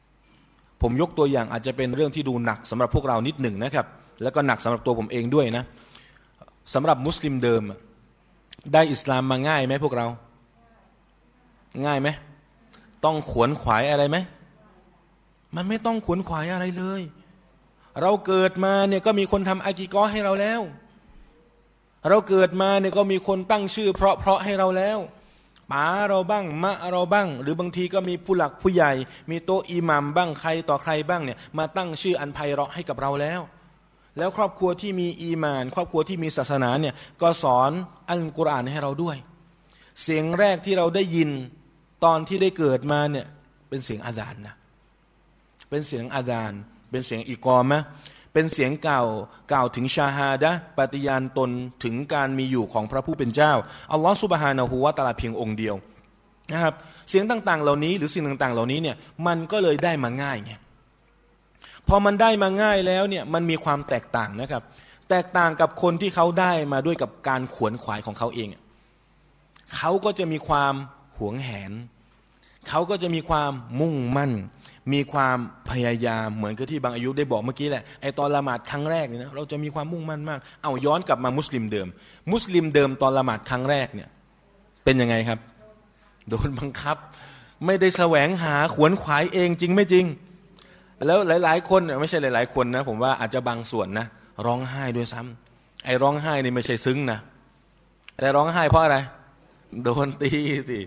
[0.06, 3.86] ๆ ผมยกตัวอย่างอาจจะเป็นเรื่องที่ดูหนักสำหรับพวกเรานิดหนึ่งนะครับ
[4.22, 5.64] แล้วก็หนักสำหรับตัวผมเองด้วยนะ
[6.74, 7.62] สำหรับมุสลิมเดิม
[8.72, 10.06] ได้อิสลามมาง่ายไหมพวกเรา
[11.86, 12.08] ง่ายไหม
[13.04, 14.16] ต้องขวนขวายอะไรไหม
[15.56, 17.02] มันไม่ต้องขวนขวายอะไรเลย
[18.00, 20.60] เราเกิดมาเนี่ยก็มีคนทำอากีกอให้เราแล้ว
[22.08, 24.98] เราเกิดมาเนี่ยก็มีคนตั้งชื่อ เพราะเพราะให้เราแล้ว
[25.70, 28.92] ป๋าเราบ้าง มะเราบ้าง หรือบางทีก็มีผู้หลักผู้ใหญ่
[29.30, 33.40] มีโตอิหมัมบ้างใครต่อใครบ้างเนี่ยมาตั้งชื่ออันไพเราะให้กับเราแล้ว
[34.18, 37.70] แล้วครอบครัวที่มีอีมาน ครอบครัวที่มีศาสนาเนี่ยก็สอน
[38.10, 39.16] อัลกุรอานให้เราด้วย
[40.02, 41.30] เสียงแรกที่เราได้ยิน
[42.04, 43.26] ตอนที่ได้เกิดมาเนี่ย
[43.68, 44.54] เป็นเสียงอาดานนะ
[45.70, 46.52] เป็นเสียงอาดาน
[46.90, 47.82] เป็นเสียงอีกอมะ
[48.32, 49.02] เป็นเสียงเก่า
[49.52, 51.50] กล่าวถึงชาฮาดะปฏิญาณตน
[51.84, 53.52] ถึงการมีอยู่ของพระผู้เป็นเจ้า
[53.92, 55.74] อัลลอฮฺสุบฮานะฮูวาตาลาเพียงองค์เดียว
[56.52, 56.74] นะครับ
[57.08, 60.52] เสียงต่างๆ เหล่านี้หรือสิ่งต่างๆ เหล่านี้เนี่ยมันก็เลยได้มาง่ายไง
[61.88, 64.62] พอมันได้มาง่ายแล้วเนี่ยมันมีความแตกต่างนะครับ
[65.10, 68.48] แตกต่างกับคนที่เขาได้มาด้วยกับการขวนขวายของเขาเอง
[69.76, 70.74] เขาก็จะมีความ
[71.18, 71.72] หวงแหน
[72.68, 74.32] เขาก็จะมีความมุ่งมั่น
[74.92, 75.38] มีความ
[75.70, 81.88] พยายามเหมือนกับที่บางอายุได้บอกเมื่อกี้แหละไอตอนละหมาดครั้งแรกเนี่ยนะเราจะมีความมุ่งมั่นมาก เอาย้อนกลับมามุสลิมเดิม
[82.32, 84.08] มุสลิมเดิมตอนละหมาดครั้งแรกเนี่ย
[84.84, 85.38] เป็นยังไงครับ
[86.28, 86.96] โดนบังคับ
[87.66, 90.04] ไม่ได้แสวงหาขวนขวายเองจริงไม่จริง
[91.06, 94.06] แล้วหลาย ๆ คนไม่ใช่หลาย ๆ คนนะผมว่าอาจจะบางส่วนนะ
[94.46, 97.18] ร้องไห้ด้วยซ้ำไอร้องไห้นี่ไม่ใช่ซึ้งนะ
[98.18, 98.98] แต่ร้องไห้เพราะอะไร
[99.84, 100.30] โดนตี
[100.68, 100.80] สิ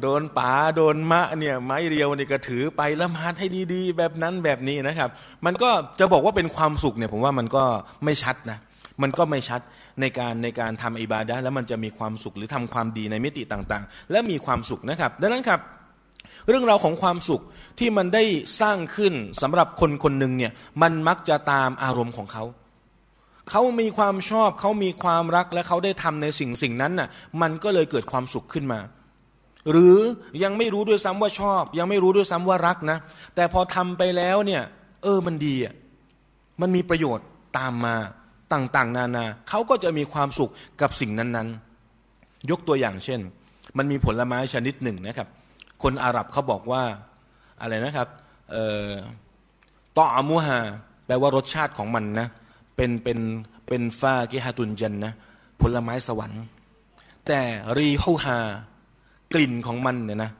[0.00, 5.10] โดนป๋าโดนมะเนี่ยไม้เรียวนี่ก็ถือไปละมาดให้ดีๆ แบบนั้นแบบนี้นะครับ
[5.46, 5.70] มันก็
[6.00, 7.64] จะบอกว่าเป็นความสุขเนี่ยผมว่ามันก็
[8.04, 8.58] ไม่ชัดนะ
[9.02, 9.60] มันก็ไม่ชัด
[10.00, 15.60] ในการในการทำอิบาดะแล้วมันจะมีความสุขหรือทำความดีในมิติต่างๆ และมีความสุขนะครับ ดังนั้นครับ
[16.48, 17.42] เรื่องราวของความสุข
[17.78, 18.24] ที่มันได้
[18.60, 22.44] สร้างขึ้นสำหรับคนคนหนึ่งเนี่ยมันมักจะตามอารมณ์ของเขา
[23.50, 27.08] เขามีความชอบเขามีความรักและเขาได้ทำในสิ่งสิ่งนั้นน่ะ
[27.42, 28.80] มันก็เลยเกิดความสุขขึ้นมา
[29.70, 29.98] หรือ
[30.42, 32.98] ยังไม่รู้ด้วยซ้ำว่าชอบ ยังไม่รู้ด้วยซ้ำว่ารักนะ
[33.34, 34.62] แต่พอทำไปแล้วเนี่ย
[35.02, 35.74] เออมันดีอะ
[36.60, 37.26] มันมีประโยชน์
[37.58, 37.96] ตามมา
[38.52, 43.20] ต่างๆ นานาเขาก็จะมีความสุขกับสิ่งนั้นๆ ยกตัวอย่างเช่น
[43.78, 45.28] มันมีผลไม้ชนิดหนึ่งนะครับ
[45.82, 46.82] คนอาหรับเขาบอกว่า
[47.60, 48.08] อะไรนะครับ
[48.50, 48.90] เอ่อ
[49.96, 50.58] ตออามูฮา
[51.06, 52.28] แปลว่ารสชาติของมันนะ
[52.76, 53.18] เป็นเป็น
[53.68, 55.12] เป็นฟากิฮาตุนจันนะ
[55.60, 56.42] ผลไม้สวรรค์
[57.26, 57.40] แต่
[57.78, 58.38] รีฮูฮา
[59.32, 60.30] กลิ่นของมันเนี่ยนะ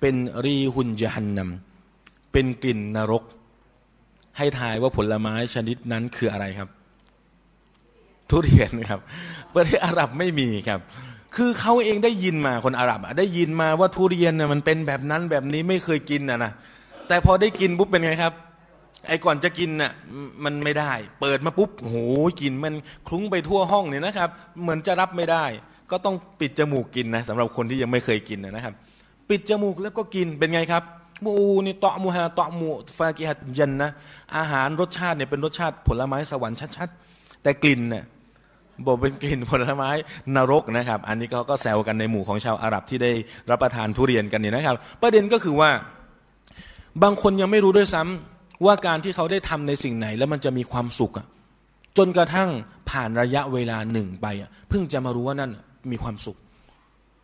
[0.00, 3.24] เป็นรีฮุนยันนำเป็นกลิ่นนรก
[4.38, 6.68] ให้ทายว่าผลไม้ชนิดนั้นคืออะไรครับ
[8.30, 9.00] ทุเรียนครับ
[9.54, 10.80] ประเทศอาหรับไม่มีครับ
[11.36, 16.52] คือเขาเองได้ยินมาคนอาหรับได้ยินมาว่าทุเรียนเนี่ยมันเป็นแบบนั้นแบบนี้ไม่เคยกินนะนะ
[17.08, 18.32] แต่พอได้กินปุ๊บเป็นไงครับ
[19.08, 19.92] ไอ้ก่อนจะกินน่ะ
[20.44, 21.98] มันไม่ได้ เปิดมาปุ๊บโอ้โห
[22.40, 22.74] กลินมัน
[23.08, 24.30] คลุ้งไปทั่วห้องเนี่ยนะครับ
[24.62, 25.44] เหมือนจะรับไม่ได้
[25.90, 28.74] ก็ต้องปิดจมูกกินนะสำหรับคนที่ยังไม่เคยกินนะครับ
[29.30, 30.82] ปิดจมูกแล้วก็กินเป็นไงครับ
[31.24, 31.34] มู
[31.66, 33.90] นี่ตอมูฮาตอมูฟากิฮัดยันนะ
[34.36, 38.04] อาหารรสชาติเนี่ยเป็นรสชาติผลไม้สวรรค์ชัดๆแต่กลิ่นเนี่ย
[38.86, 39.90] บอกเป็นกลิ่นผลไม้
[40.36, 43.12] นรกนะครับ อันนี้เขาก็แซวกันในหมู่ของชาวอาหรับที่ได้
[43.50, 45.70] รับประทานทุเรียนกันเนี่ยนะครับ ประเด็นก็คือว่า
[47.02, 51.26] บางคนยังไม่รู้ด้วยซ้ำ ว่าการที่เขาได้ทำในสิ่งไหน แล้วมันจะมีความสุขอะ
[51.98, 52.50] จนกระทั่ง
[52.90, 55.50] ผ่านระยะเวลาหนึ่งไปอะเพิ่งจะมารู้ว่านั่น
[55.90, 56.36] มีความสุข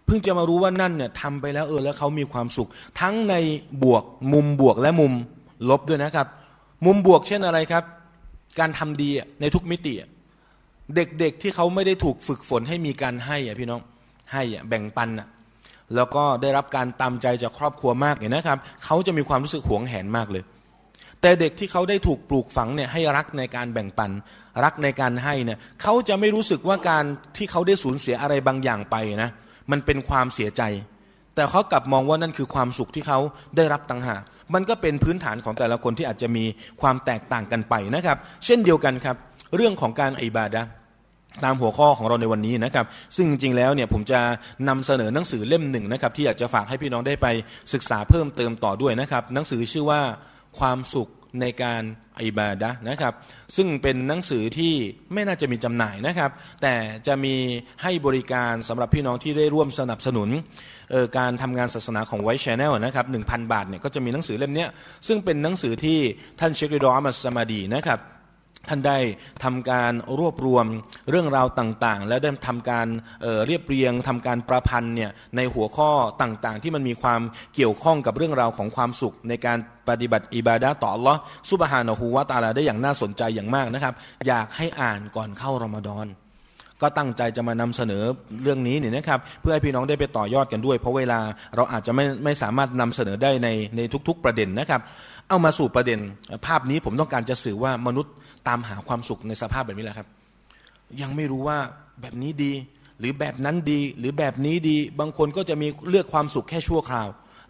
[0.06, 2.68] เพิ่งจะมารู้ว่านั่นเนี่ยทำไปแล้วเออแล้วเขามีความสุข
[3.00, 3.34] ทั้งใน
[3.84, 5.12] บวกมุมบวกและมุม
[5.70, 6.26] ลบด้วยนะครับ
[6.86, 7.84] มุมบวกเช่นอะไรครับ
[8.58, 9.94] การทำดีในทุกมิติ
[10.96, 13.80] เด็กๆที่เขาไม่ได้ถูกฝึกฝนให้มีการให้อะพี่น้อง
[14.32, 15.28] ให้อะแบ่งปันอะ
[15.94, 20.44] แล้วก็ได้รับการตามใจจากครอบครัวมากเนี่ยนะครับ เขาจะมีความรู้สึกหวงแหนมากเลย
[21.22, 24.10] แต่เด็กที่เขาได้ถูกปลูกฝังเนี่ยให้รักในการแบ่งปัน
[24.64, 27.04] รักในการให้เนี่ยเขาจะไม่รู้สึกว่าการ
[27.36, 29.30] ที่เขาได้สูญเสียอะไรบางอย่างไปนะ
[29.70, 30.62] มันเป็นความเสียใจ
[31.34, 33.18] แต่เขากลับมองว่านั่นคือความสุขที่เขา
[33.56, 34.22] ได้รับต่างหาก
[34.54, 36.44] มันก็เป็นพื้นฐานของแต่ละคนที่อาจจะมี
[36.80, 39.16] ความแตกต่างกันไปนะครับ เช่นเดียวกันครับ
[39.56, 40.62] เรื่องของการอิบาดะ
[41.44, 44.20] ตามหัวข้อของเราในวันนี้นะครับ ซึ่งจริงๆแล้วเนี่ยผมจะ
[44.68, 47.26] นำเสนอหนังสือเล่มหนึ่งนะครับ ที่อยากจะฝากให้พี่น้องได้ไป
[47.72, 50.00] ศึกษาเพิ่มเติมต่อด้วยนะครับ หนังสือชื่อว่า
[50.58, 51.08] ความสุข
[51.40, 51.82] ในการ
[52.22, 53.14] อิบาดะนะครับ
[53.56, 54.74] ซึ่งเป็นหนังสือที่
[55.12, 56.30] ไม่น่าจะมีจำหน่ายนะครับ
[56.62, 56.74] แต่
[57.06, 57.34] จะมี
[57.82, 60.28] ให้บริการสำหรับพี่น้องที่ได้ร่วมสนับสนุน
[61.18, 64.66] การทำงานศาสนาของ White Channel นะครับหนึ่งพันบาทเนี่ยก็จะมีหนังสือเล่มนี้
[65.06, 65.98] ซึ่งเป็นหนังสือที่
[66.40, 68.00] ท่านเชคริดอมัสมาดีนะครับ
[68.68, 68.98] ท่านได้
[69.44, 70.66] ทำการรวบรวม
[71.10, 75.90] เรื่องราวต่างๆ และได้ทำการเรียบเรียงทำการประพันธ์เนี่ยในหัวข้อ
[76.22, 77.20] ต่างๆ ที่มันมีความ
[77.54, 83.94] เกี่ยวข้องกับเรื่องราวของความสุขในการปฏิบัติอิบาดะต่ออัลลอฮ์ سبحانه وتعالىได้อย่างน่าสนใจอย่างมากนะครับ
[84.28, 86.08] อยากให้อ่านก่อนเข้ารอมฎอน
[86.82, 88.02] ก็ตั้งใจจะมานำเสนอ
[88.42, 91.18] เรื่องนี้เนี่ยนะครับ เพื่อให้พี่น้องได้ไปต่อยอดกันด้วย เพราะเวลา
[91.56, 94.80] เราอาจจะไม่ไม่สามารถนำเสนอได้ในในทุก ๆ ประเด็นนะครับ
[95.28, 95.98] เอามาสู่ประเด็น
[96.46, 98.12] ภาพนี้ผมต้องการจะสื่อว่ามนุษย์
[98.48, 100.08] ตามหาความสุขในสภาพแบบนี้แหละครับ
[101.00, 101.58] ยังไม่รู้ว่า
[102.00, 102.52] แบบนี้ดี
[102.98, 107.08] หรือแบบนั้นดี หรือแบบนี้ดี บางคนก็จะมีเลือกความสุขแค่ชั่วคราว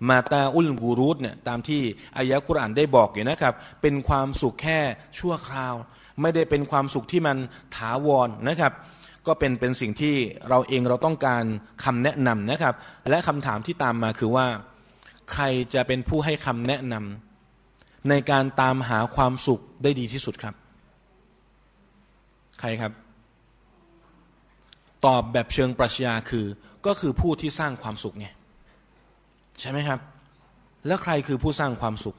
[0.09, 1.81] มาตาอุลกูรูตเนี่ยตามที่
[2.17, 4.79] อายะกุรอานได้บอกอยู่นะครับ เป็นความสุขแค่
[5.19, 5.75] ชั่วคราว
[6.21, 7.37] ไม่ได้เป็นความสุขที่มัน
[7.77, 8.73] ถาวรนนะครับ
[9.27, 10.15] ก็เป็นเป็นสิ่งที่
[10.49, 11.45] เราเองเราต้องการ
[11.85, 12.75] คำแนะนำนะครับ
[13.11, 14.47] และคำถามที่ตามมาคือว่า
[15.33, 20.55] ใครจะเป็นผู้ให้คำแนะนำในการตามหาความสุขได้ดีที่สุดครับ
[22.61, 22.93] ใครครับ
[25.07, 26.47] ตอบแบบเชิงปรัชญาคือ
[26.87, 28.27] ก็คือผู้ที่สร้างความสุขไง
[29.61, 30.01] ใช่ไหมครับ
[30.87, 32.17] แล้วใครคือผู้สร้างความสุข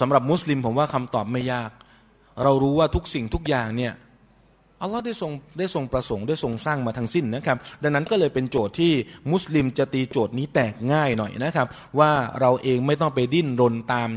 [0.00, 1.70] สำหรับมุสลิมผมว่าคำตอบไม่ยาก
[2.42, 3.94] เรารู้ว่าทุกสิ่งทุกอย่างเนี่ย
[4.82, 8.92] อัลลอฮ์ได้ทรงได้ทรงประสงค์ได้ทรงสร้างมาทั้งสิ้นนะครับ ดังนั้นก็เลยเป็นโจทย์ที่
[9.32, 11.66] มุสลิมจะตีโจทย์นี้แตกง่ายหน่อยนะครับ
[11.98, 14.08] ว่าเราเองไม่ต้องไปดิ้นรนตาม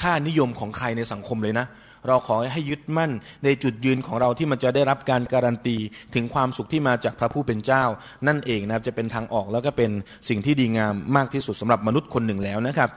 [0.00, 1.66] ค่านิยมของใครในสังคมเลยนะ
[2.08, 3.12] เราขอให้ยึดมั่น
[3.44, 5.76] ในจุดยืนของเราที่มันจะได้รับการการันตี
[6.14, 7.84] ถึงความสุขที่มาจากพระผู้เป็นเจ้า
[8.26, 9.90] นั่นเองนะครับจะเป็นทางออกแล้วก็เป็น
[10.28, 12.90] สิ่งที่ดีงามมากที่สุดสำหรับมนุษย์คนหนึ่งแล้วนะครับ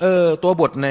[0.00, 0.88] เออตัวบทใน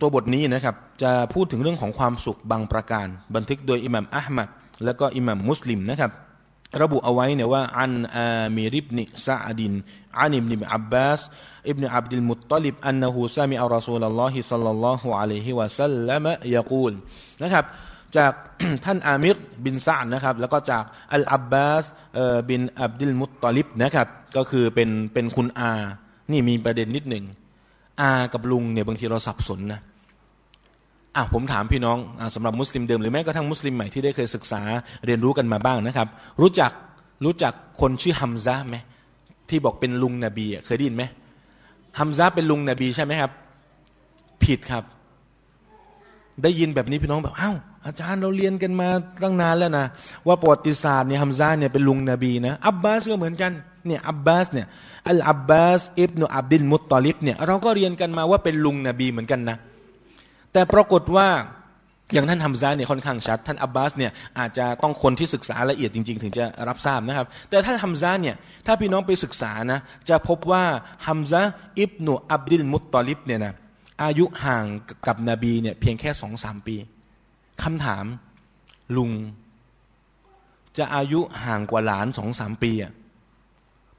[0.00, 4.48] ตัวบทนี้นะครับจะพูดถึงเรื่องของความสุขบางประการ บันทึกโดยอิหมัมอัลมัด
[4.84, 6.10] และก็อิหมัมมุสลิมนะครับ
[6.80, 9.72] ระบุเอาไว้เนี่ยว่าอันอามีริบนิซาดิน
[10.18, 11.20] อานิบนิอับบาส
[11.68, 16.92] อิบนอับดิลมุตตลิบอันนหูซามีอัลรอซูลลอฮิสัลลัลลอฮุอะลัยฮิวะสัลลัมยะกูล
[17.42, 17.64] นะครับ
[18.16, 18.32] จาก
[18.84, 21.84] ท่านอามิรบินซาดนะครับแล้วก็จากอัลอับบาส
[22.48, 25.72] บินอับดิลมุตตลิบนะครับก็คือเป็นเป็นคุณอา
[26.32, 27.24] นี่มีประเด็นนิดหนึ่ง
[28.00, 29.80] อากับลุงเนี่ยบางทีเราสับสนนะ
[31.16, 34.62] อะผมถามพี่น้องอสำหรับมุสลิมเดิมหรือแม้กระทั่งมุสลิมใหม่ที่ได้เคยศึกษา
[35.06, 36.08] เรียนรู้กันมาบ้างนะครับ
[36.40, 36.72] รู้จัก
[37.24, 38.76] รู้จักคนชื่อฮัมซาไหม
[39.48, 41.04] ที่บอกเป็นลุงนบีเคยได้ยินไหม
[41.98, 43.30] ฮัมซาเป็นลุงนบีใช่ไหมครับ
[44.44, 44.84] ผิดครับ
[46.42, 48.88] ได้ยินแบบนี้พี่น้องแบบอ้าวอาจารย์เราเรียนกันมา
[49.22, 49.86] ตั้งนานแล้วนะ
[50.26, 53.52] ว่าประวัติศาสตร์เนี่ยฮัมซาเนี่ยเป็นลุงนบีนะอับบาสก็เหมือนกัน
[53.86, 54.66] เนี่ยอับบาสเนี่ย
[55.08, 59.56] อัลอับบาสอิบนุอับดิลมุตตอลิบเนี่ยเราก็เรียนกันมาว่าเป็นลุงนบีเหมือนกันนะ
[60.52, 61.28] แต่ปรากฏว่า
[62.12, 68.36] อย่างท่านฮัมซาเนี่ยค่อนข้างชัด ท่านอับบาสเนี่ยอาจจะต้องคนที่ศึกษาละเอียดจริง ๆ ถึงจะรับทราบนะครับ แต่ท่านฮัมซาเนี่ย
[68.66, 70.64] ถ้าพี่น้องไปศึกษานะจะพบว่า
[71.06, 71.42] ฮัมซา
[71.78, 73.54] อิบนุอับดิลมุตตอลิบเนี่ยนะ
[74.02, 74.64] อายุห่าง
[75.06, 76.76] กับนบีเนี่ยเพียงแค่สองสามปี
[77.62, 78.04] คำถาม
[78.96, 79.12] ลุง
[80.78, 82.92] จะอายุห่างกว่าหลานสองสามปีอะ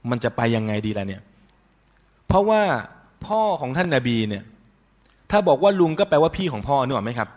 [0.09, 1.21] มันจะไปยังไงดีล่ะเนี่ย
[2.27, 2.61] เพราะว่า
[3.25, 4.43] พ่อของท่านนาบีเนี่ย
[5.33, 7.29] ถ้าบอกว่าลุงก็แปลว่าพี่ของพ่อนึกออกไหมครับ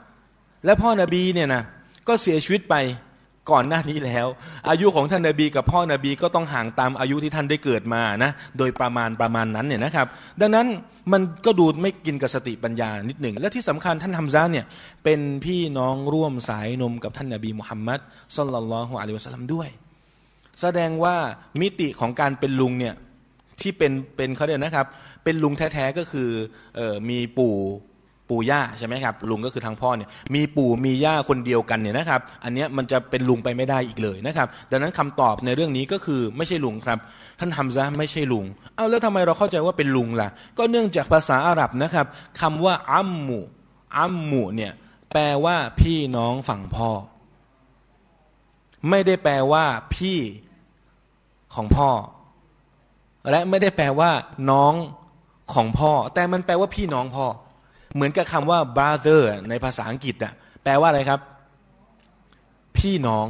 [0.64, 1.62] และพ่อนบีเนี่ยนะ
[2.08, 2.74] ก็เสียชีวิตไป
[3.50, 4.26] ก่อนหน้านี้แล้ว
[4.68, 10.06] อายุของท่านนาบีกับพ่อนบีก็ต้องห่างตามอายุที่ท่านได้เกิดมานะโดยประมาณประมาณนั้นเนี่ยนะครับ
[10.40, 10.66] ดังนั้น
[11.12, 14.66] มันก็ดูไม่กินกับสติปัญญานิดหนึ่ง และที่สำคัญท่านทำซาเนี่ย
[15.04, 18.00] เป็นพี่น้องร่วมสายนมกับท่านนาบีมุฮัมมัด
[18.36, 19.68] สุลลัลลอฮุอะลัยวะสัลลัมด้วย
[20.60, 21.16] แสดงว่า
[21.60, 22.94] มิติของการเป็นลุงเนี่ย
[23.60, 24.86] ที่เป็นเป็นเขาเรียกนะครับ
[25.24, 26.28] เป็นลุงแท้ๆก็คือ
[26.78, 27.56] ออมีปู่
[28.30, 36.98] ปู่ย่าใช่ไหมครับลุงก็คือทางพ่อเนี่ยมีปู่มีย่าคนเดียวกันเนี่ยนะครับ อันนี้มันจะเป็นลุงไปไม่ได้อีกเลยนะครับ ดังนั้นคำตอบในเรื่องนี้ก็คือไม่ใช่ลุงครับ
[37.38, 42.06] ท่านทำซะไม่ใช่ลุงเอาแล้วทำไมเราเข้าใจว่าเป็นลุงล่ะ ก็เนื่องจากภาษาอาหรับนะครับ
[42.40, 43.40] คำว่าอัมมู
[43.98, 44.72] อัมมูเนี่ย
[45.12, 46.90] แปลว่าพี่น้องฝั่งพ่อ
[48.90, 50.18] ไม่ได้แปลว่า พี่
[51.54, 51.90] ของพ่อ
[53.30, 54.10] และไม่ได้แปลว่า
[54.50, 54.74] น้อง
[55.54, 57.26] ของพ่อ แต่มันแปลว่าพี่น้องพ่อ
[57.96, 60.32] เหมือนกับคำว่า brother ในภาษาอังกฤษอะ
[60.64, 61.20] แปลว่าอะไรครับ
[62.78, 63.26] พี่น้อง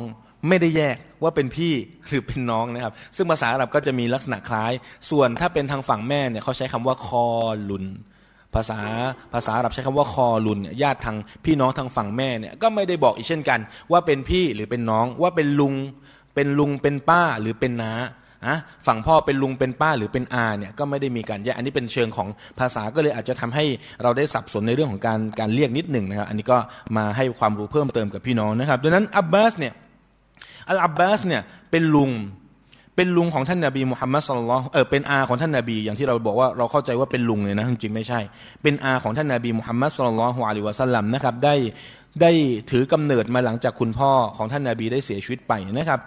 [0.49, 1.73] ไม่ได้แยกว่าเป็นพี่
[2.09, 4.73] หรือเป็นน้องนะครับ ซึ่งภาษาอาหรับก็จะมีลักษณะคล้าย
[5.11, 7.27] ส่วนถ้าเป็นทางฝั่งแม่เนี่ยเขาใช้คำว่าคอ
[7.71, 7.85] ลุน
[8.55, 8.81] ภาษา
[9.35, 13.61] ภาษาอาหรับใช้คำว่าคอลุนญาติทางพี่น้องทางฝั่งแม่เนี่ยก็ไม่ได้บอกอีกเช่นกัน
[13.93, 15.75] ว่าเป็นพี่หรือเป็นน้องว่าเป็นลุง
[16.35, 17.93] เป็นลุงเป็นป้าหรือเป็นน้า
[18.47, 23.65] อะฝั่งพ่อเป็นลุงเป็นป้าหรือเป็นอาเนี่ยก็ไม่ได้มีการแยกอันนี้เป็นเชิงของภาษาก็เลยอาจจะทำให้
[24.03, 26.59] เราได้สับสนในเรื่องของการการเรียกนิดหนึ่งนะครับ อันนี้ก็
[26.97, 29.73] มาให้ความรู้เพิ่มเติมกับพี่น้องนะครับดังนั้นอับบาสเนี่ย
[30.69, 32.13] อัลอับบาสเนี่ยเป็นลุง
[32.97, 38.21] เป็นลุงของท่านนาบีมุฮัมมัดสุลลัลเออเป็นอาของท่านนาบี อย่างที่เราบอกว่าเราเข้าใจว่าเป็นลุงเลยนะจริงๆไม่ใช่
[38.63, 41.55] เป็นอาของท่านนาบีมุฮัมมัดสุลลัลฮวาลิวะสัลลัมนะครับได้
[42.23, 42.31] ได้
[42.71, 46.01] ถือกำเนิดมาหลังจากคุณพ่อของท่านนาบีได้เสียชีวิตไปนะครับ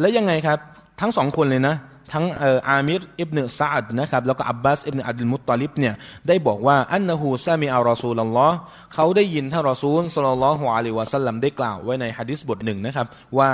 [0.00, 0.58] และยังไงครับ
[1.00, 1.76] ทั้งสองคนเลยนะ
[2.12, 2.24] ทั้ง
[2.68, 5.94] อามิรอิบเนซาดนะครับแล้วก็อับบาสอิบเนอัดลมุตตาลิบเนี่ย
[6.28, 8.56] ได้บอกว่าอันนหูซามีอัลรอซูลลอฮ์
[8.94, 13.06] เขาได้ยินท่านรอซูลสลลัลฮุอะลัยวะสัลลัมได้กล่าวไว้ในฮะดิษบทหนึ่งนะครับ
[13.38, 13.50] ว่า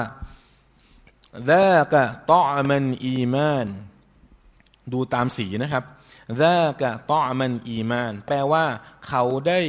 [1.50, 3.66] ละกะตอมันอีมาน
[4.92, 5.84] ดูตามสีนะครับ
[6.42, 8.64] ละกะตอมันอีมาน แปลว่า
[9.08, 9.60] เขาได้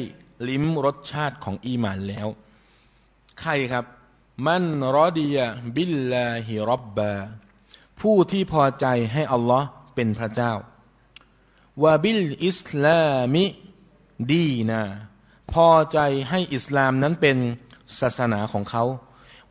[0.49, 2.27] ลิ้มรสชาติของอีมานแล้ว
[3.41, 3.85] ใครครับ
[4.47, 4.63] من
[4.97, 7.13] رضي بالله ربا
[8.01, 10.53] ผู้ที่พอใจให้อัลลอฮ์เป็นพระเจ้า
[11.83, 14.81] وبالإسلام دينا
[15.53, 17.37] พอใจให้อิสลามนั้นเป็น
[17.99, 18.83] ศาสนาของเขา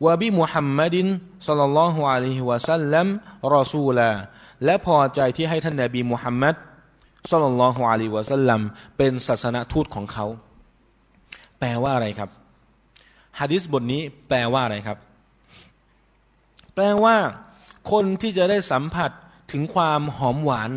[0.05, 3.07] وبمحمد صلى الله عليه وسلم
[3.55, 4.09] رسولا
[4.65, 6.55] และพอใจที่ให้ท่านนบีมุฮัมมัด
[7.31, 8.61] สัลลัลลอฮุอะลัยวะสัลลัม
[8.97, 10.25] เป็นศาสนาทูตของเขา
[11.59, 12.29] แปลว่าอะไรครับ
[13.39, 14.97] ฮะดิษบทนี้แปลว่าอะไรครับ
[16.75, 17.15] แปลว่า
[17.91, 19.11] คนที่จะได้สัมผัส
[19.51, 20.71] ถึงความหอมหวาน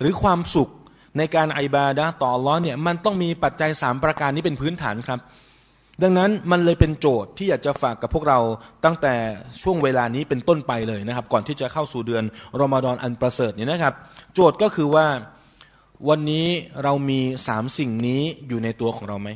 [0.00, 0.70] หรือความสุข
[1.18, 5.20] ในการไอบาดะต่อร้อนเนี่ยมันต้องมีปัจจัยสามประการนี้เป็นพื้นฐานครับ
[6.02, 8.38] ดังนั้นมันเลยเป็นโจทย์ที่อยากจะฝากกับพวกเรา
[8.84, 9.14] ตั้งแต่
[9.62, 12.24] ช่วงเวลานี้เป็นต้นไปเลยนะครับ ก่อนที่จะเข้าสู่เดือน
[12.60, 13.94] รอมฎอนอันประเสริฐเนี่ยนะครับ
[14.34, 15.06] โจทย์ก็คือว่า
[16.08, 16.46] วันนี้
[16.82, 19.28] เรามีสามสิ่งนี้อยู่ในตัวของเราไหม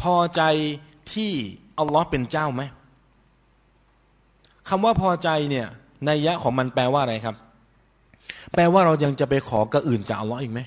[0.00, 0.42] พอใจ
[1.12, 1.32] ที่
[1.78, 2.62] อัลลอฮ์เป็นเจ้าไหม
[4.68, 5.66] คำว่าพอใจเนี่ย
[6.06, 7.36] ในยะของมันแปลว่าอะไรครับ
[8.54, 10.60] แปลว่าเรายังจะไปขอกระอื่นจากอัลลอฮ์อีกไหม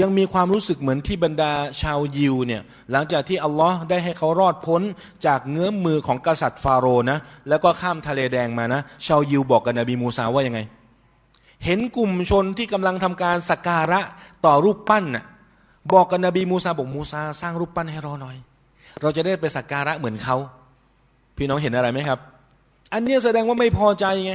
[0.00, 4.82] ยังมีความรู้สึกเหมือนที่บรรดาชาวยิวเนี่ยหลังจากที่อัลลอฮ์ได้ให้เขารอดพ้น
[5.26, 7.18] จากเงื้อมมือของกษัตริย์ฟาโรห์นะ
[7.48, 10.60] แล้วก็ข้ามทะเลแดงมานะ ชาวยิวบอกกับนบีมูซาว่ายังไง
[11.64, 14.00] เห็นกลุ่มชนที่กำลังทำการสักการะ
[14.46, 15.24] ต่อรูปปั้นน่ะ
[15.92, 18.36] บอกกับนบีมูซาบอกมูซาสร้างรูปปั้นให้เรอหน่อย
[19.00, 20.36] เราจะได้ไปสักการะเหมือนเขา
[21.36, 22.18] พี่น้องเห็นอะไรไหมครับ
[22.92, 24.34] อันนี้แสดงว่าไม่พอใจไง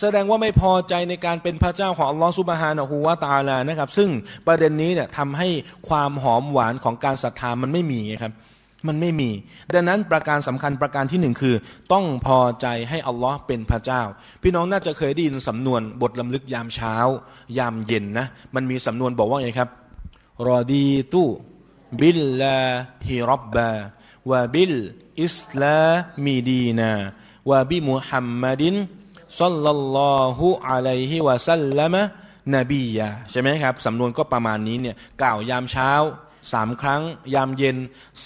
[0.00, 4.10] แสดงว่าไม่พอใจในการเป็นพระเจ้าของอัลลอฮฺสุบฮานะฮูวาตาลานะครับ ซึ่ง
[4.46, 5.48] ประเด็นนี้เนี่ยทำให้
[5.88, 8.32] ความหอมหวานของการศรัทธามันไม่มีครับ
[8.88, 9.30] มันไม่มี
[9.74, 11.54] ดังนั้นประการสำคัญประการที่หนึ่งคือ
[11.92, 14.02] ต้องพอใจให้อัลลอฮ์เป็นพระเจ้า
[14.42, 16.94] พี่น้องน่าจะเคยได้ยินสำนวนบทลำลึกยามเช้า
[17.58, 19.70] ยามเย็นนะมันมีสำนวนบอกว่าไงครับ
[20.48, 21.22] รอดีตุ
[22.00, 22.58] บิลลา
[23.08, 23.72] ฮิรับบา
[24.30, 24.74] วะบิล
[25.24, 25.80] อิสลา
[26.24, 26.92] มีดีนา
[27.50, 28.74] วะบิมุฮัมมัดิน
[29.40, 32.02] สัลลัลลอฮุอะลัยฮิวะสัลลัมะ
[32.56, 35.90] นบียาใช่ไหมครับสำนวนก็ประมาณนี้เนี่ยกล่าวยามเช้า
[36.52, 37.02] สามครั้ง
[37.34, 37.76] ยามเย็น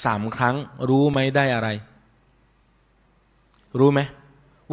[0.04, 0.56] สามครั้ง
[0.88, 1.68] รู้ไหมได้อะไร
[3.78, 4.00] รู้ไหม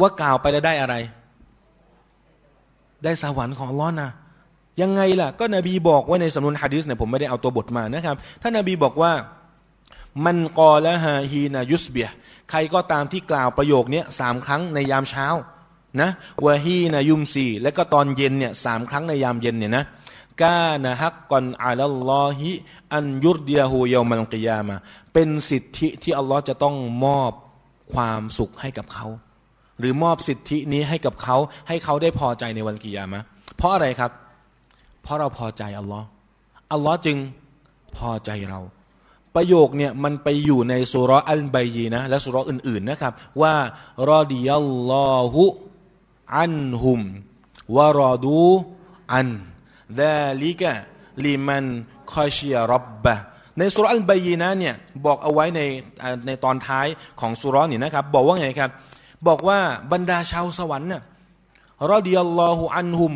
[0.00, 0.94] ว่ากล่าวไปแล้วได้อะไร
[3.04, 4.10] ได้สวรรค์ของล้อนะ
[4.80, 9.12] ยังไงล่ะ ก็นบีบอกว่าในสำนวนฮะดิษเนี่ยผมไม่ได้เอาตัวบทมานะครับท่านนบีบอกว่า
[10.24, 12.08] มันกอละฮาฮีนายุสเบีย
[12.50, 15.26] ใครก็ตามที่กล่าวประโยคนี้สามครั้งในยามเช้า
[16.00, 16.10] นะ
[16.46, 19.84] วะฮีนะยุมซีและก็ตอนเย็นเนี่ยสามครั้งในยามเย็นเนี่ยนะ
[20.42, 22.50] กานะฮักกอนอัลลอฮิ
[22.94, 24.76] อันยุรดียฮูเยามัลกิยามะ
[25.14, 27.32] เป็นสิทธิที่อัลลอฮ์จะต้องมอบ
[27.94, 29.06] ความสุขให้กับเขา
[29.78, 31.36] หรือมอบสิทธินี้ให้กับเขา
[31.68, 33.22] ให้เขาได้พอใจในวันกิยามะ
[33.56, 34.10] เพราะอะไรครับ
[35.02, 36.06] เพราะเราพอใจอัลลอฮ์
[36.72, 37.16] อัลลอฮ์จึง
[37.96, 38.60] พอใจเรา
[39.36, 43.54] ประโยคเนี่ยมันไปอยู่ในสุรอัลบายีนะและสุรอื่นๆนะครับ ว่า
[44.10, 45.44] รอดิยัลลอฮุ
[46.38, 47.00] อันฮุม
[47.76, 48.46] วารอดู
[49.14, 49.28] อัน
[50.00, 50.72] ดาลิกะ
[51.24, 51.64] ลิมัน
[52.14, 53.14] คอชียรับบะ
[53.58, 54.74] ในสุรอัลบายีนะเนี่ย
[55.06, 55.60] บอกเอาไว้ใน
[56.26, 56.86] ในตอนท้าย
[57.20, 58.70] ของสุรนี่นะครับ บอกว่าไงครับ
[59.28, 59.58] บอกว่า
[59.92, 61.02] บรรดาชาวสวรรค์เนี่ย
[61.92, 63.12] รอดิยัลลอฮุอันฮุม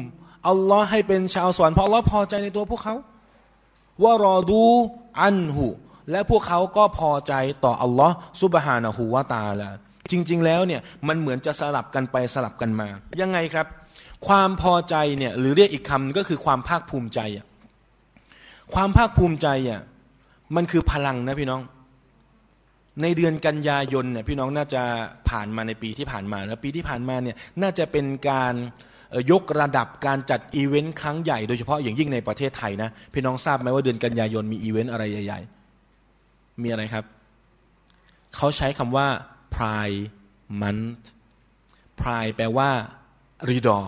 [0.49, 2.97] อัลลอฮ์ให้เป็นชาวสวรรค์เพราะอัลลอฮ์พอใจในตัวพวกเขา
[4.03, 4.63] ว่ารอดู
[5.23, 5.67] อันหู
[6.11, 7.35] และพวกเขาก็พอใจ
[7.65, 9.69] ต่ออัลลอฮ์ซุบฮานะฮูวาตาละ
[10.11, 12.89] จริง ๆ แล้วเนี่ยมันเหมือนจะสลับกันไปสลับกันมา
[13.21, 13.67] ยังไงครับ
[14.27, 17.47] ความพอใจเนี่ยหรือเรียกอีกคำก็คือความภาคภูมิใจอะ
[18.75, 19.81] ความภาคภูมิใจอะ
[20.57, 21.63] มันคือพลังนะพี่น้อง
[23.03, 24.83] ในเดือนกันยายนเนี่ยพี่น้องน่าจะ
[25.29, 28.55] ผ่านมาในปีที่ผ่านมา แล้วปีที่ผ่านมาเนี่ยน่าจะเป็นการ
[29.31, 35.60] ยกระดับการจัดอีเวนต์ครั้งใหญ่โดยเฉพาะอย่างยิ่งในประเทศไทยนะพี่น้องทราบไหมว่าเดือนกันยายนมีอีเวนต์อะไรใหญ่ๆ
[36.65, 37.05] มีอะไรครับ
[38.37, 39.07] เขาใช้คำว่า
[39.55, 40.01] Pride
[40.61, 41.05] Month
[42.01, 42.71] Pride แปลว่า
[43.51, 43.79] รีดอ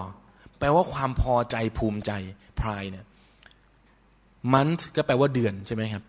[0.59, 2.13] แปลว่าความพอใจภูมิใจ
[2.61, 3.07] Pride เนี่ย
[4.53, 6.03] Month ก็แปลว่าเดือนใช่ไหมครับ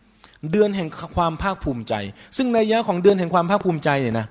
[0.51, 1.93] เดือนแห่งความภาคภูมิใจ
[2.37, 4.27] ซึ่งในยะของเดือนแห่งความภาคภูมิใจเนี่ยนะ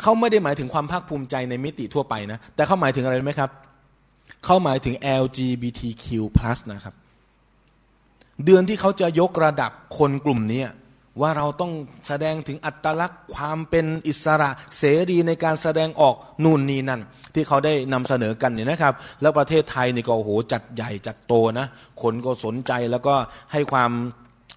[0.00, 3.50] เขาไม่ได้หมายถึงความภาคภูมิใจในมิติทั่วไปนะ แต่เขาหมายถึงอะไรไหมครับ
[4.44, 6.06] เขาหมายถึง LGBTQ+
[6.72, 6.94] นะครับ
[8.44, 10.62] เดือนที่เขาจะยกระดับคนกลุ่มนี้
[11.20, 11.72] ว่าเราต้อง
[12.08, 17.00] แสดงถึงอัตลักษณ์ความเป็นอิสระเสรีในการแสดงออกนู่นนี่นั่น
[17.34, 21.66] ที่เขาได้นำเสนอกันเนี่ยนะครับ แล้วประเทศไทยนี่ก็โอ้โหจัดใหญ่จัดโตนะ
[22.02, 23.14] คนก็สนใจแล้วก็
[23.52, 23.90] ให้ความ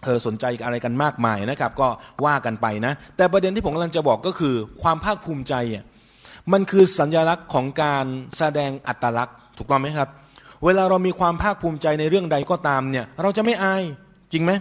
[0.03, 1.87] เออสนใจอะไรกันมากมายนะครับ ก็
[2.25, 5.53] ว่ากันไปนะ แต่ประเด็นที่ผมกำลังจะบอกก็คือ ความภาคภูมิใจ
[6.53, 8.05] มันคือสัญลักษณ์ของการ
[8.37, 10.09] แสดงอัตลักษณ์ ถูกต้องไหมครับ
[10.65, 13.83] เวลาเรามีความภาคภูมิใจในเรื่องใดก็ตามเนี่ย เราจะไม่อาย
[14.31, 14.51] จริงไหม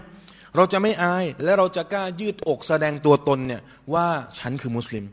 [0.56, 3.62] เราจะไม่อายและเราจะกล้ายืดอกแสดงตัวตนเนี่ย
[3.94, 4.06] ว่า
[4.38, 5.04] ฉันคือมุสลิม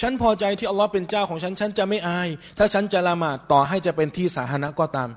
[0.00, 5.10] ฉันพอใจที่อัลลอฮ์เป็นเจ้าของฉัน ฉันจะไม่อาย ถ้าฉันจะละหมาดต่อให้จะเป็นที่สาธารณะก็ตาม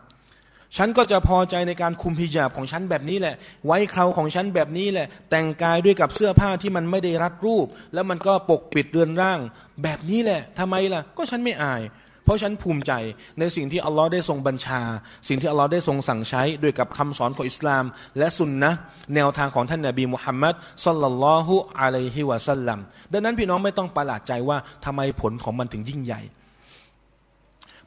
[0.77, 9.39] ฉันก็จะพอใจในการคุมพิจาบของฉันแบบนี้แหละ ไว้เคราของฉันแบบนี้แหละ แต่งกายด้วยกับเสื้อผ้าที่มันไม่ได้รัดรูป แล้วมันก็ปกปิดเรือนร่าง
[9.83, 11.81] แบบนี้แหละทำไมล่ะ ก็ฉันไม่อาย
[12.23, 12.91] เพราะฉันภูมิใจ
[13.39, 14.81] ในสิ่งที่อัลลอฮ์ได้ทรงบัญชา
[15.27, 17.83] สิ่งที่อัลลอฮ์ได้ทรงสั่งใช้ด้วยกับคำสอนของอิสลาม
[18.17, 18.71] และสุนนะ
[19.15, 20.53] แนวทางของท่านนบีมุฮัมมัด
[20.85, 22.79] สัลลัลลอฮุอะลัยฮิวะสัลลัม
[23.13, 26.21] ดังนั้นพี่น้องไม่ต้องประหลาดใจว่าทำไมผลของมันถึงยิ่งใหญ่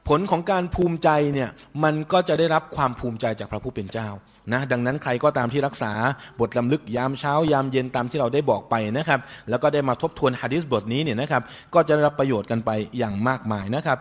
[0.09, 1.51] ผลของการภูมิใจเนี่ย
[1.85, 4.09] มันก็จะได้รับความภูมิใจจากพระผู้เป็นเจ้า
[4.53, 5.92] นะดังนั้นใครก็ตามที่รักษา
[6.40, 9.20] บทลำลึกยามเช้ายามเย็นตามที่เราได้บอกไปนะครับ
[9.51, 11.42] แล้วก็ได้มาทบทวนฮะดิษบทนี้เนี่ยนะครับ
[11.75, 13.99] ก็จะได้รับประโยชน์กันไปอย่างมากมายนะครับ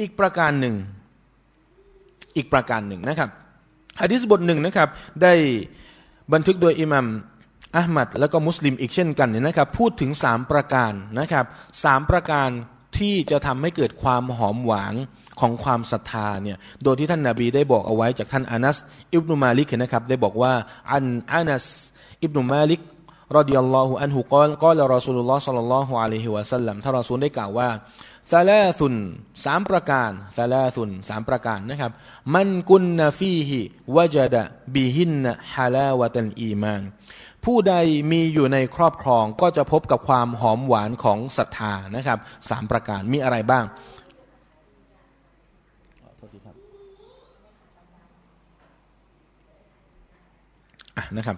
[0.00, 0.74] อีกประการหนึ่ง
[2.36, 3.30] อีกประการหนึ่งนะครับ
[4.00, 4.88] ฮะดิษบทหนึ่งนะครับ
[5.22, 5.32] ได้
[6.32, 7.06] บันทึกโดยอิหมัม
[7.76, 11.44] อัลมัดแล้วก็มุสลิมอีกเช่นกันเนี่ยนะครับ พูดถึงสามประการนะครับ
[11.84, 12.48] สามประการ
[12.98, 14.94] ที่จะทำให้เกิดความหอมหวาน
[15.40, 18.76] ของความศรัทธาเนี่ย โดยที่ท่านนบีได้บอกเอาไว้จากท่านอานัส
[19.14, 20.52] อิบนุมาลิกนะครับ ได้บอกว่า
[20.92, 21.66] عن أنس
[22.22, 22.80] بن مالك
[23.36, 27.68] رضي الله عنه قال قال رسول الله صلى الله عليه وسلمท่านรอซูลได้กล่าวว่า
[28.30, 28.94] ซาลาซุน
[29.44, 31.92] สามประการซาลาซุนสามประการนะครับ
[32.34, 36.82] من كن فيه وجد بهن حلاوة الإيمان
[37.44, 37.74] ผู้ใด
[38.10, 42.18] มีอยู่ในครอบครองก็จะพบกับความหอมหวานของศรัทธานะครับ
[42.50, 51.36] สามประการมีอะไรบ้างะนะครับ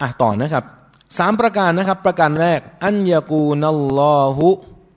[0.00, 0.64] อะต่อนะครับ
[1.18, 4.48] สามประการนะครับ ประการแรก อันยากูนัลลอฮุ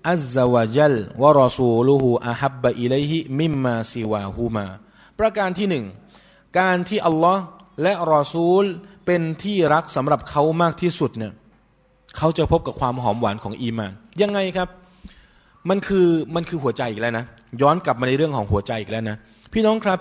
[0.09, 4.65] อัลลวะจัลวะรอซูลูฮูอะฮับบะอิเลฮิมิมมาซิวาฮูมา
[5.19, 5.85] ประการที่หนึ่ง
[6.59, 7.43] การที่อัลลอฮ์
[7.81, 8.63] และรอซูล
[9.05, 11.33] เป็นที่รักสำหรับเขามากที่สุดเนี่ย
[12.17, 14.69] เขาจะพบกับความหอมหวานของอีมานยังไงครับ
[15.69, 17.26] มันคือมันคือหัวใจอีกแล้วนะ
[17.61, 19.17] ย้อนกลับมาในเรื่องของหัวใจอีกแล้วนะ
[19.53, 19.99] พี่น้องครับ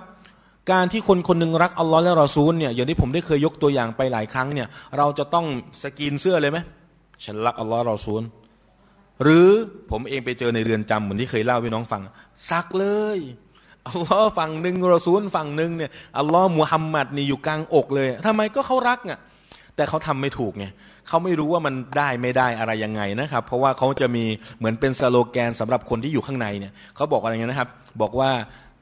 [0.73, 4.69] การที่คนคนหนึ่งรักอัลลอฮ์และรอซูลเนี่ยอย่างที่ผมได้เคยยกตัวอย่างไปหลายครั้งเนี่ย
[4.99, 5.47] เราจะต้อง
[5.83, 6.59] สกินเสื้อเลยไหม
[7.25, 8.23] ฉันรักอัลลอฮ์รอซูล
[9.23, 9.49] หรือ
[9.91, 12.03] ผมเองไปเจอในเรือนจำเหมือนที่เคยเล่าพี่น้องฟัง
[12.51, 13.19] ซักเลย
[13.89, 19.19] อัลลอฮ์ฝั่งหนึ่งรอซูลฝั่งหนึ่งเนี่ยอัลลอฮ์มุฮัมมัดนี่อยู่กลางอกเลยทำไมก็เขารักอะ
[19.77, 20.67] แต่เขาทำไม่ถูกไง
[21.09, 24.25] เขาไม่รู้ว่ามันได้ไม่ได้อะไรยังไงนะครับ เพราะว่าเขาจะมี
[24.59, 27.69] เหมือนเป็นสโลแกนสำหรับคนที่อยู่ข้างในเนี่ยเขาบอกอะไรเงี้ยนะครับ
[28.01, 28.31] บอกว่า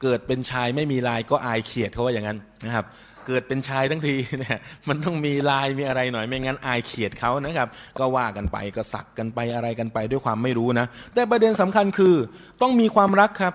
[0.01, 2.85] เกิดเป็นชายไม่มีลายก็อายเขียดเขาว่าอย่างนั้นนะครับ
[3.29, 4.59] เกิดเป็นชายทั้งทีเนี่ย
[4.89, 7.69] มันต้องมีลายมีอะไรหน่อย ไม่งั้นอายเขียดเขานะครับ
[7.99, 12.15] ก็ว่ากันไปก็สักกันไปอะไรกันไปด้วยความไม่รู้นะ แต่ประเด็นสำคัญคือ
[12.61, 13.53] ต้องมีความรักครับ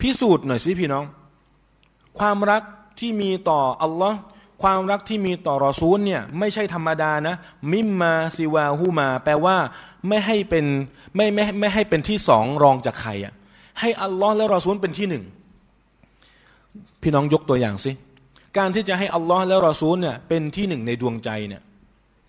[0.00, 1.04] พิสูจน์หน่อยสิพี่น้อง
[2.18, 2.62] ความรัก
[3.00, 4.18] ที่มีต่ออัลลอฮ์
[4.62, 7.34] ความรักที่มีต่อรอซูลเนี่ยไม่ใช่ธรรมดานะ
[7.72, 9.56] มิมมาซิวาฮูมา แปลว่า
[10.08, 10.66] ไม่ให้เป็น
[11.16, 13.32] ไม่ไม่ไม่ให้เป็นที่สองรองจากใครอะ
[13.80, 15.24] ให้อัลลอฮ์และรอซูลเป็นที่หนึ่ง
[17.02, 17.92] พี่น้องยกตัวอย่างสิ
[18.58, 21.62] การที่จะให้อัลลอฮ์และรอซูลเนี่ยเป็นที่หนึ่งในดวงใจเนี่ย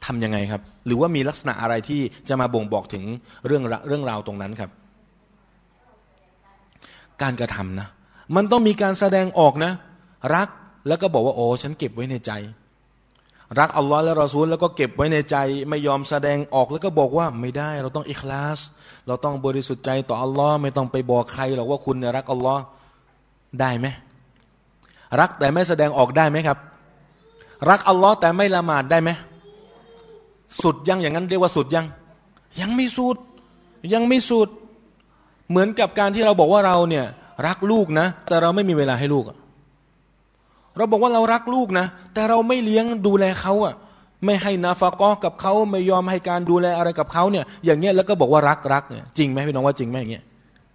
[0.05, 3.03] ทำยังไงครับ หรือว่ามีลักษณะอะไรที่จะมาบ่งบอกถึง
[3.45, 4.69] เรื่องเรื่องราวตรงนั้นครับ
[7.21, 7.87] การกระทำนะ
[8.35, 9.71] มันต้องมีการแสดงออกนะ
[10.35, 10.47] รัก
[10.87, 12.31] แล้วก็บอกว่าโอ้ฉันเก็บไว้ในใจ
[13.59, 15.37] รักอัลลอฮ์และรอซูลแล้วก็เก็บไว้ในใจ
[15.69, 18.59] ไม่ยอมแสดงออกแล้วก็บอกว่าไม่ได้ เราต้องอิคลาส
[19.07, 22.61] เราต้องบริสุทธิ์ใจต่ออัลลอฮ์ไม่ต้องไปบอกใครหรอกว่าคุณเนี่ยรักอัลลอฮ์
[23.59, 23.87] ได้ไหม
[25.19, 26.57] รักแต่ไม่แสดงออกได้ไหมครับ
[27.69, 29.09] รักอัลลอฮ์แต่ไม่ละหมาดได้ไหม
[30.61, 31.85] สุดยังอย่างนั้นเรียกว่าสุดยัง
[32.59, 33.17] ยังไม่สุด
[33.93, 34.49] ยังไม่สุด
[35.49, 37.05] เหมือนกับการที่เราบอกว่าเราเนี่ย
[37.47, 39.25] รักลูกนะ แต่เราไม่มีเวลาให้ลูก
[40.77, 43.73] เราบอกว่าเรารักลูกนะ แต่เราไม่เลี้ยงดูแลเขาอะ
[44.25, 50.23] ไม่ให้นาฟากอกับเขาไม่ยอมให้การดูแลอะไรกับเขาเนี่ยอย่างเงี้ยแล้วก็บอกว่ารักรักเนี่ยจริงไหมพี่น้องว่าจริงไหมอย่างเงี้ย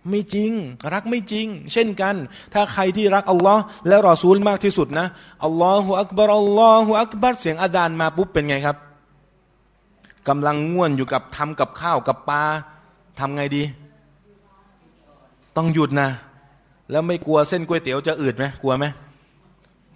[0.08, 0.50] ไม่จริง
[0.92, 2.14] รักไม่จริง เช่นกัน
[2.54, 5.06] ถ้าใครที่รักอัลลอฮ์และรอซูลมากที่สุดนะ
[5.44, 8.76] อัลลอฮฺอักบารอัลลอฮฺอักบารเสียงอาดานมาปุ๊บเป็นไงครับ
[10.28, 12.42] กำลังง่วนอยู่กับทำกับข้าวกับปลา
[13.18, 13.62] ทำไงดี
[15.56, 16.08] ต้องหยุดนะ
[16.90, 18.84] แล้วไม่กลัวเส้นก๋วยเตี๋ยวจะอืดไหมกลัวไหม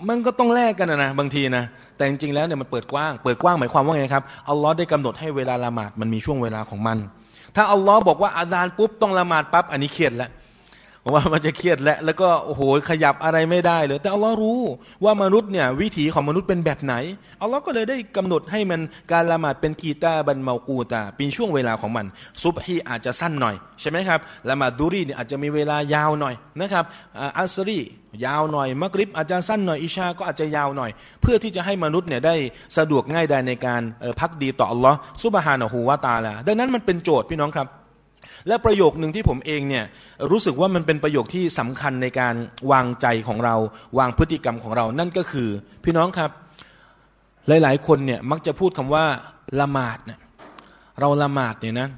[0.08, 1.64] มันก็ต้องแลกกันนะบางทีนะ
[1.96, 6.98] แต่จริงๆแล้วเนี่ยมันเปิดกว้าง เปิดกว้างหมายความว่าไงครับอัลลอฮ์ได้กำหนดให้เวลาละหมาดมันมีช่วงเวลาของมัน
[7.56, 10.30] ถ้าอัลลอฮ์บอกว่าอาดานปุ๊บต้องละหมาดปั๊บอันนี้เครียดแล้ว
[11.10, 14.60] ว่ามันจะเครียดและ แล้วก็โอ้โหขยับอะไรไม่ได้เลย แต่อัลลอฮ์รู้
[15.04, 16.94] ว่ามนุษย์เนี่ยวิถีของมนุษย์เป็นแบบไหน
[17.42, 18.80] อัลลอฮ์ก็เลยได้กำหนดให้มัน
[19.12, 22.06] การละหมาดเป็นกีตาบันเมากูตาเป็นช่วงเวลาของมัน
[22.42, 26.84] ซุบฮีอาจจะสั้นหน่อยใช่ไหมครับละหมาดดูรีเนี่ยอาจจะมีเวลายาวหน่อยนะครับ
[27.38, 27.80] อัสรี
[28.26, 30.90] ยาวหน่อยมักริบอาจจะสั้นหน่อยอิชาก็อาจจะยาวหน่อย
[31.22, 32.34] เพื่อที่จะให้มนุษย์เนี่ยได้
[32.78, 33.82] สะดวกง่ายได้ในการ
[34.20, 37.68] พักดีต่ออัลลอฮ์ซุบฮานะฮูวาตาลาดังนั้นมันเป็นโจทย์พี่น้องครับ
[38.48, 39.84] และประโยคหนึ่งที่ผมเองเนี่ย
[40.30, 42.34] รู้สึกว่ามันเป็นประโยคที่สำคัญในการ
[42.72, 43.56] วางใจของเรา
[43.98, 45.48] วางพฤติกรรมของเรา นั่นก็คือ
[45.84, 46.30] พี่น้องครับ
[47.48, 49.04] หลาย ๆ คนเนี่ยมักจะพูดคำว่า
[49.60, 50.18] ละหมาดเนี่ย
[51.00, 51.88] เราละหมาดเนี่ยนะ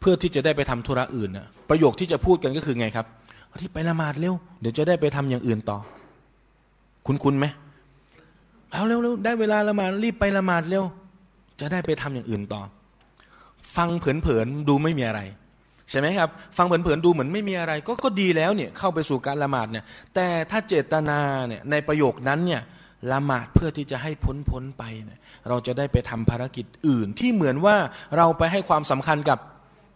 [0.00, 3.06] เพื่อที่จะได้ไปทำธุระอื่นนะประโยคที่จะพูดกันก็คือไงครับ
[3.60, 5.78] ที่ไปละหมาดเร็วเดี๋ยวจะได้ไปทำอย่างอื่นต่อ
[7.06, 7.46] คุณคุณไหม
[8.72, 10.84] เอาเร็วๆได้เวลาละหมาดรีบไปละหมาดเร็ว
[11.60, 12.62] จะได้ไปทำอย่างอื่นต่อ
[13.76, 15.20] ฟังเผินๆดูไม่มีอะไร
[15.90, 19.84] ใช่ไหมครับ ฟังเผินๆดูเหมือนไม่มีอะไร ก็ก็ดีแล้วเนี่ยเข้าไปสู่การละหมาดเนี่ย
[20.14, 22.62] แต่ถ้าเจตนาเนี่ยในประโยคนั้นเนี่ย
[23.12, 27.76] ละหมาดเพื่อที่จะให้พ้นพ้นไปเนี่ยเราจะได้ไปทำภารกิจอื่นที่เหมือนว่า
[28.16, 29.38] เราไปให้ความสำคัญกับ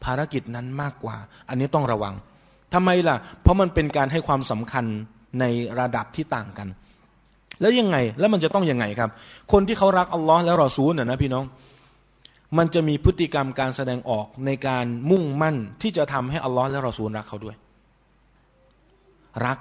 [0.04, 1.16] ภารกิจนั้นมากกว่า
[1.48, 2.14] อันนี้ต้องระวัง
[2.74, 4.84] ทำไมล่ะ เพราะมันเป็นการให้ความสำคัญ
[5.40, 5.44] ใน
[5.80, 6.68] ระดับที่ต่างกัน
[7.60, 9.10] แล้วยังไงแล้วมันจะต้องยังไงครับ
[9.52, 11.44] คนที่เขารักอัลลอฮ์และรอซูลน่ะนะพี่น้อง
[12.58, 17.56] มันจะมีพฤติกรรมการแสดงออกในการมุ่งมั่นที่จะทำให้อัลลอฮ์และรอซูลรักเขาด้วย
[19.46, 19.58] รัก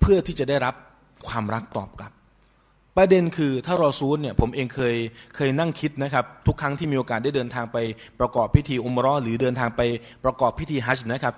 [0.00, 0.74] เพื่อที่จะได้รับ
[1.28, 2.12] ความรักตอบกลับ
[2.96, 4.94] ประเด็นคือถ้ารอซูลเนี่ยผมเองเคย
[5.36, 7.76] เคยนั่งคิดนะครับ ทุกครั้งที่มีโอกาสได้เดินทางไป
[8.20, 9.80] ประกอบพิธีอุมรอหรือเดินทางไป
[10.24, 11.34] ประกอบพิธีฮัจญ์นะครับ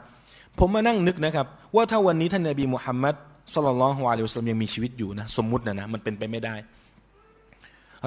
[0.58, 1.46] ผมมานั่งนึกนะครับ
[1.76, 3.14] ว่าถ้าวันนี้ท่านนบีมุฮัมมัด
[3.54, 6.54] สุลลัลฮวาเลวสลมยังมีชีวิตอยู่นะสมมุตินะนะมันเป็นไปไม่ได้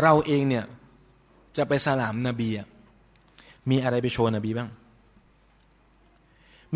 [0.03, 0.63] เราเองเนี่ย
[1.57, 2.67] จะไปสลามนบีอะ
[3.69, 4.69] มีอะไรไปโชว์นบีบ้าง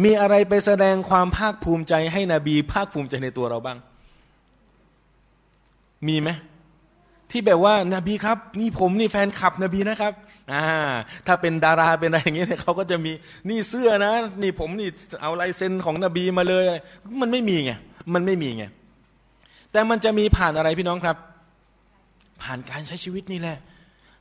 [0.03, 3.77] มีอะไรไปแสดงความภาคภูมิใจให้นบี ภาคภูมิใจในตัวเราบ้าง
[6.07, 6.29] มีไหม
[7.31, 10.13] ที่แบบว่านาบีครับ นี่ผมนี่แฟนคลับนบีนะครับ
[10.53, 10.65] อ่า
[11.27, 13.11] ถ้าเป็นดาราเป็นอะไรอย่างเงี้ยเขาก็จะมี
[13.49, 14.89] นี่เสื้อนะ นี่ผมนี่
[15.21, 16.63] เอาลายเซ็นของนบีมาเลย
[17.21, 17.71] มันไม่มีไง
[18.13, 18.65] มันไม่มีไง
[19.71, 21.17] แต่มันจะมีผ่านอะไรพี่น้องครับ
[22.41, 23.57] ผ่านการใช้ชีวิตนี่แหละ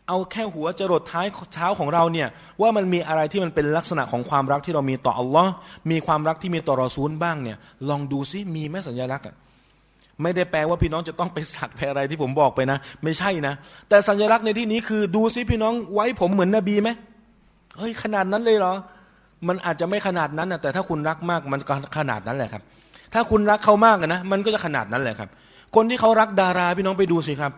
[0.08, 2.28] เอาแค่หัวจรดท้ายเท้าของเราเนี่ย
[2.60, 5.52] ว่ามันมีอะไรที่มันเป็นลักษณะของความรักที่เรามีต่ออัลลอฮ์
[5.90, 7.56] มีความรักที่มีต่อรอซูลบ้างเนี่ย
[7.88, 9.34] ลองดูซิมีไหมสัญลักษณ์อะ
[10.22, 13.54] ไม่ได้แปลว่าพี่น้องจะต้องไปสักไปอะไรที่ผมบอกไปนะ ไม่ใช่นะ
[13.88, 16.88] แต่สัญลักษณ์ในที่นี้คือดูซิพี่น้องไว้ผมเหมือนนบีไหม
[17.78, 18.74] เฮ้ยขนาดนั้นเลยเหรอ
[19.48, 22.62] มันอาจจะไม่ขนาดนั้นนะแต่ถ้าคุณรักมากมันก็ขนาดนั้นแหละครับ
[23.14, 25.28] ถ้าคุณรักเขามากนะมันก็จะขนาดนั้นแหละครับ
[25.76, 27.52] คนที่เขารักดาราพี่น้องไปดูสิครับ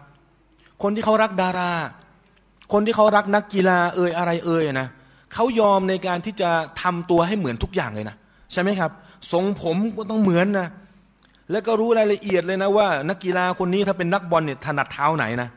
[0.82, 1.70] คนที่เขารักดารา
[2.72, 4.88] คนที่เขารักนักกีฬาเอ่ยอะไรเอ่ยนะ
[5.34, 6.50] เขายอมในการที่จะ
[6.82, 8.16] ทำตัวให้เหมือนทุกอย่างเลยนะ
[8.52, 8.90] ใช่ไหมครับ
[9.32, 10.68] ทรงผมก็ต้องเหมือนนะ
[11.50, 15.48] แล้วก็รู้รายละเอียดเลยนะว่า นักกีฬาคนนี้ถ้าเป็นนักบอลเนี่ยถนัดเท้าไหนนะ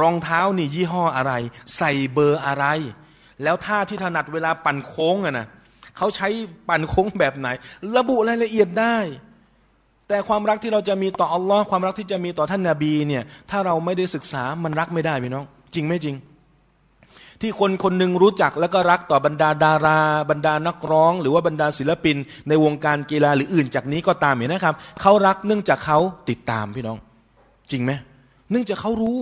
[0.00, 1.32] รองเท้านี่ยี่ห้ออะไร
[1.76, 2.64] ใส่เบอร์อะไร
[3.42, 5.46] แล้วท่าที่ถนัดเวลาปั่นโค้งอะนะ
[5.96, 6.28] เขาใช้
[6.68, 7.48] ปั่นโค้งแบบไหน
[7.96, 8.96] ระบุรายละเอียดได้
[10.08, 15.44] แต่ความรักที่เราจะมีต่ออัลลอฮ์ความรักที่จะมีต่อท่านนาบีเนี่ยถ้าเราไม่ได้ศึกษามันรักไม่ได้พี่น้อง
[15.74, 16.16] จริงไม่จริง
[17.40, 19.98] ที่คนคนหนึ่งรู้จักแล้วก็รักต่อบรรดาดารา
[20.30, 22.16] บรรดานักร้อง หรือว่าบรรดาศิลปิน
[22.48, 25.98] ในวงการกีฬาหรืออื่นจากนี้ก็ตามเห็นนะครับเขารักเนื่องจากเขา
[26.30, 26.98] ติดตามพี่น้อง
[27.70, 27.92] จริงไหม
[28.50, 29.20] เนื่องจากเขารู้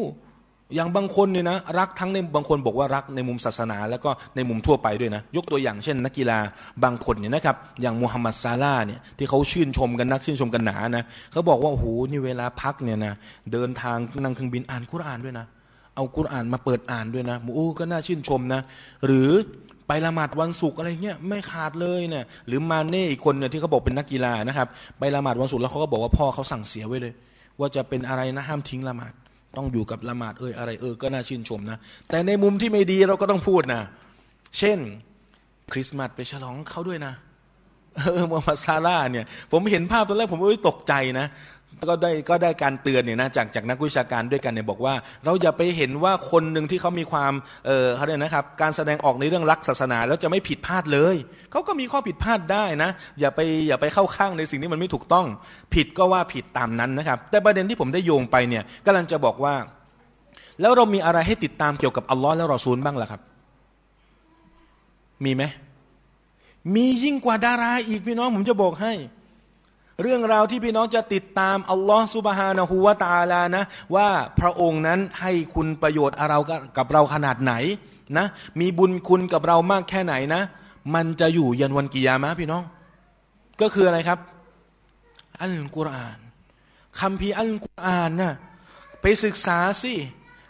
[0.75, 6.39] อย่างบางคนเนี่ยนะรักทั้งในบางคนบอกว่ารักในมุมศาสนา แล้วก็ในมุมทั่วไปด้วยนะ ยกตัวอย่างเช่น นักกีฬา
[6.85, 13.15] บางคนเนี่ยนะครับอย่างมูฮัมหมัดซาลาเนี่ยที่เขาชื่นชมกันนักชื่นชมกันหนานะเขาบอกว่าโอ้โหนี่เวลาพักเนี่ยนะ
[13.53, 15.47] เดินทางนั่งเครื่องบินอ่านคุรานด้วยนะ
[15.95, 18.61] เอากุรอานมาเปิดอ่านด้วยนะโอ้ก็น่าชื่นชมนะ
[19.07, 19.31] หรือ
[19.89, 24.69] ไปละหมาดวันศุกร์อะไรเงี้ยไม่ขาดเลยเนี่ยหรือมาเน่อีกคนเนี่ยที่เขาบอกเป็นนักกีฬานะครับ
[24.99, 27.13] ไปละหมาดวันศุกร์แล้วเขาก็บอกว่าพ่อเขาสั่งเสียไว้เลย
[27.59, 29.13] ว่าจะเป็นอะไรนะห้ามทิ้งละหมาด
[29.57, 31.79] ต้องอยู่กับละหมาดเอออะไรเออก็น่าชื่นชมนะ
[32.11, 33.83] แต่ในมุมที่ไม่ดีเราก็ต้องพูดนะ
[34.59, 34.79] เช่น
[35.73, 37.15] คริสต์มาสไปฉลองเขาด้วยนะ
[37.97, 41.27] เออมูฮัมหมัดซาร่าเนี่ย ผมเห็นภาพตอนแรกผมก็ตกใจนะ
[41.89, 44.95] ก็ได้ก็ได้การเตือนเนี่ยนะจากจากนักวิชาการด้วยกันเนี่ยบอกว่า
[45.25, 47.33] เราอย่าไปเห็นว่าคนหนึ่งที่เขามีความ
[47.66, 51.16] เออเขาเรียกนะครับ การแสดงออกในเรื่องรักศาสนา แล้วจะไม่ผิดพลาดเลย
[51.53, 55.27] เขาก็มีข้อผิดพลาดได้นะ อย่าไปอย่าไปเข้าข้างในสิ่งที่มันไม่ถูกต้อง
[55.75, 59.55] ผิดก็ว่าผิดตามนั้นนะครับ แต่ประเด็นที่ผมได้โยงไปเนี่ยกำลังจะบอกว่า
[60.61, 63.20] แล้วเรามีอะไรให้ติดตามเกี่ยวกับอัลลอฮ์และรอซูลบ้างล่ะครับ
[65.25, 65.43] มีไหม
[66.75, 68.93] มียิ่งกว่าดาราอีกพี่น้องผมจะบอกให้
[70.03, 73.63] เรื่องราวที่พี่น้องจะติดตามอัลลอฮ์สุบฮานะฮูวาตาลานะ
[73.95, 74.09] ว่า
[74.41, 76.39] พระองค์นั้นให้คุณประโยชน์เรา
[76.79, 77.53] กับเราขนาดไหน
[78.19, 78.27] นะ
[78.61, 80.43] มีบุญคุณกับเรามากแค่ไหนนะ
[80.95, 82.63] มันจะอยู่ยันวันกิยามะพี่น้อง
[83.61, 84.19] ก็คืออะไรครับ
[85.43, 86.19] อัลกุรอาน
[87.01, 88.33] คำพีอัลกุรอานนะ
[89.01, 89.95] ไปศึกษาสิ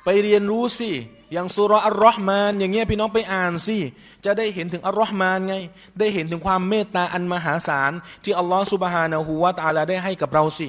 [0.04, 0.90] ไปเรียนรู้สิ
[1.34, 3.76] อย่างสุรอัลรอฮ์มานอย่างเงี้ยพี่น้องไปอ่านสิ
[4.24, 5.54] จะได้เห็นถึงอัลลอฮ์มานไง
[5.98, 7.92] ได้เห็นถึงความเมตตาอันมหาศาล
[8.24, 10.68] ที่อัลลอฮ์สุบฮานะฮูวาตาลาได้ให้กับเราสิ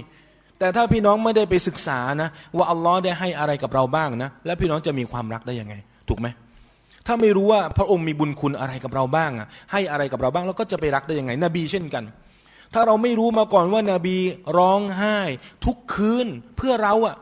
[0.60, 5.76] แต่ถ้าพี่น้องไม่ได้ไปศึกษานะ ว่าอัลลอฮ์ได้ให้อะไรกับเราบ้างนะ แล้วพี่น้องจะมีความรักได้ยังไง
[6.10, 6.28] ถูกไหม
[7.08, 12.04] ถ้าไม่รู้ว่าพระองค์มีบุญคุณอะไรกับเราบ้างอะให้อะไรกับเราบ้างแล้วก็จะไปรักได้ยังไง นบีเช่นกัน
[12.74, 14.18] ถ้าเราไม่รู้มาก่อนว่านาบี
[14.58, 15.18] ร้องไห้
[15.66, 17.16] ทุกคืนเพื่อเราอะ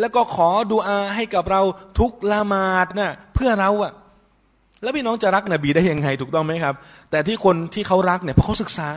[0.00, 1.62] แล้วก็ขอดูอาให้กับเรา
[1.98, 3.92] ทุกละหมาดนะ่ะเพื่อเราอะ
[4.82, 6.74] แล้วพี่น้องจะรักนบีได้ยังไงถูกต้องไหมครับ
[7.10, 8.90] แต่ที่คนที่เขารักเนี่ยเพราะเขาศึกษา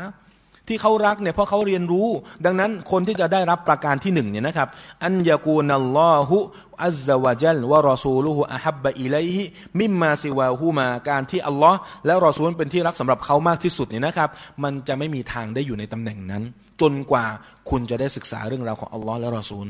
[0.68, 2.08] ที่เขารักเนี่ยเพราะเขาเรียนรู้
[2.46, 4.68] ดังนั้นคนที่จะได้รับประการที่หนึ่งเนี่ยนะครับ
[5.06, 6.38] อันยากูนัลลอฮุ
[6.86, 9.44] อัลลวะจัลวะรอซูลุฮุอะฮับบะอิลัยฮิ
[9.80, 14.30] มิมมาซิวาฮูมาการที่อัลลอฮ์และรอซูลเป็นที่รักสำหรับเขามากที่สุดเนี่ยนะครับ
[14.64, 16.44] มันจะไม่มีทางได้อยู่ในตำแหน่งนั้น
[16.82, 17.26] จนกว่า
[17.70, 19.68] คุณจะได้ศึกษาเรื่องราวของอัลลอฮ์และรอซูล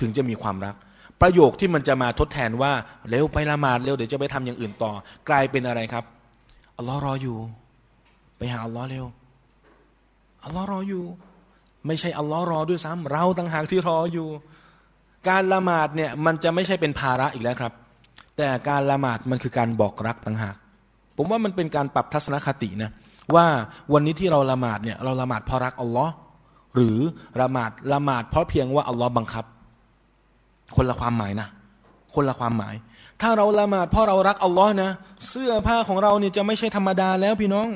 [0.00, 0.74] ถึงจะมีความรัก
[1.20, 2.72] ประโยคที่มันจะมาทดแทนว่า
[3.08, 4.92] เร็วไปละหมาดเร็วเดี๋ยวจะไปทำอย่างอื่นต่อ
[5.28, 6.04] กลายเป็นอะไรครับ
[6.76, 7.36] อัลลอฮ์รออยู่
[8.38, 9.04] ไปหาอัลลอฮ์เร็ว
[10.44, 11.04] อัลลอฮ์รออยู่
[11.86, 14.28] ไม่ใช่อัลลอฮ์รอด้วยซ้ำเราต่างหากที่รออยู่
[15.28, 17.72] การละหมาดเนี่ยมันจะไม่ใช่เป็นภาระอีกแล้วครับ
[18.36, 20.56] แต่การละหมาดมันคือการบอกรักต่างหาก
[21.16, 22.90] ผมว่ามันเป็นการปรับทัศนคตินะ
[23.34, 23.46] ว่า
[23.92, 26.12] วันนี้ที่เราละหมาดเนี่ยเราละหมาดเพราะรักอัลลอฮ์
[26.74, 26.98] หรือ
[27.40, 29.44] ละหมาดละหมาดเพราะเพียงว่าอัลลอฮ์บังคับ
[30.76, 31.48] คนละความหมายนะ
[32.14, 32.74] คนละความหมาย
[33.22, 34.90] ถ้าเราละหมาดเพราะเรารักอัลลอฮ์นะ
[35.30, 37.68] เสื้อผ้าของเราเนี่ยจะไม่ใช่ธรรมดาแล้วพี่น้อง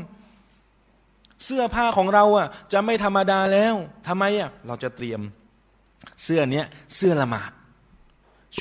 [1.44, 3.74] เสื้อผ้าของเราอะ จะไม่ธรรมดาแล้ว
[4.06, 5.20] ทำไมอะเราจะเตรียม
[6.22, 7.50] เสื้อเนี้ยเสื้อละหมาด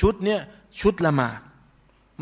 [0.00, 0.40] ชุดเนี้ย
[0.80, 1.40] ชุดละหมาด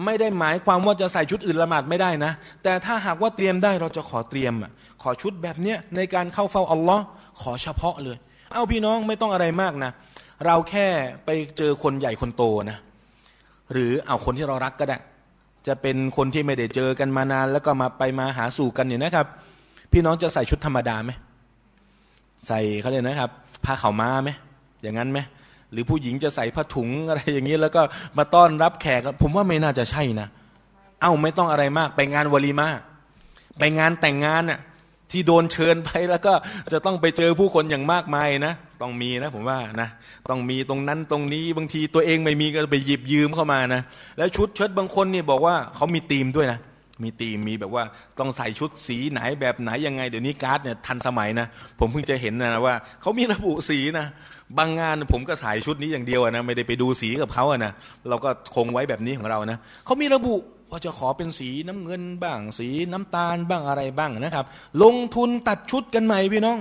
[0.05, 2.33] ไม่ได้หมายความว่าจะใส่ชุดอื่นละหมาดไม่ได้นะ
[2.63, 4.71] แต่ถ้าหากว่าเตรียมได้เราจะขอเตรียมอะ
[5.03, 7.05] ขอชุดแบบเนี้ยในการเข้าเฝ้าอัลลอฮ์
[7.43, 8.17] ขอเฉพาะเลย
[8.53, 9.93] เอาพี่น้องไม่ต้องอะไรมากนะ
[10.45, 10.87] เราแค่
[11.25, 12.79] ไปเจอคนใหญ่คนโตนะ
[13.73, 14.99] หรือเอาคนที่เรารักก็ได้
[15.67, 19.27] จะเป็นคนที่ไม่ได้เจอกันมานาน แล้วก็มาไปมาหาสู่กันเนี่ยนะครับ
[19.93, 21.11] พี่น้องจะใส่ชุดธรรมดาไหม
[22.49, 23.31] ใส่เขาเรียนะครับ
[23.65, 24.31] ผ้าขาวม้าไหม
[24.83, 25.19] อย่างนั้นไหม
[25.73, 27.83] หรือผู้หญิงจะใส่ผ้าถุงอะไรอย่างนี้แล้วก็
[28.19, 30.29] มาต้อนรับแขก ผมว่าไม่น่าจะใช่นะ
[31.01, 32.69] เอ้าไม่ต้องอะไรมาก ไปงานวลีมา
[33.59, 34.61] ไปงานแต่งงานน่ะ
[35.13, 36.33] ที่โดนเชิญไปแล้วก็
[36.73, 39.89] จะต้องไปเจอผู้คนอย่างมากมายนะ ต้องมีนะผมว่านะ
[40.31, 43.83] ต้องมีตรงนั้นตรงนี้บางทีตัวเองไม่มีก็ไปหยิบยืมเข้ามานะ
[44.19, 46.61] แล้วชุดเชิดบางคนนี่บอกว่าเขามีธีมด้วยนะ
[47.05, 47.85] มีตีมมีแบบว่า
[48.19, 51.47] ต้องใส่ชุดสีไหนแบบไหนยังไง เดี๋ยวนี้การ์ดเนี่ยทันสมัยนะ
[51.79, 54.07] ผมเพิ่งจะเห็นนะว่าเขามีระบุสีนะ
[54.59, 57.73] บางงานผมก็ใส่ชุดนี้อย่างเดียวนะไม่ได้ไปดูสีกับเขาอะนะ
[58.09, 60.35] เราก็คงไว้แบบนี้ของเรานะเขามีระบุ
[60.71, 64.45] ว่าจะขอเป็นสีน้ำเงินบ้าง สีน้ำตาลบ้างอะไรบ้างนะครับ
[64.83, 66.59] ลงทุนตัดชุดกันใหม่พี่น้อง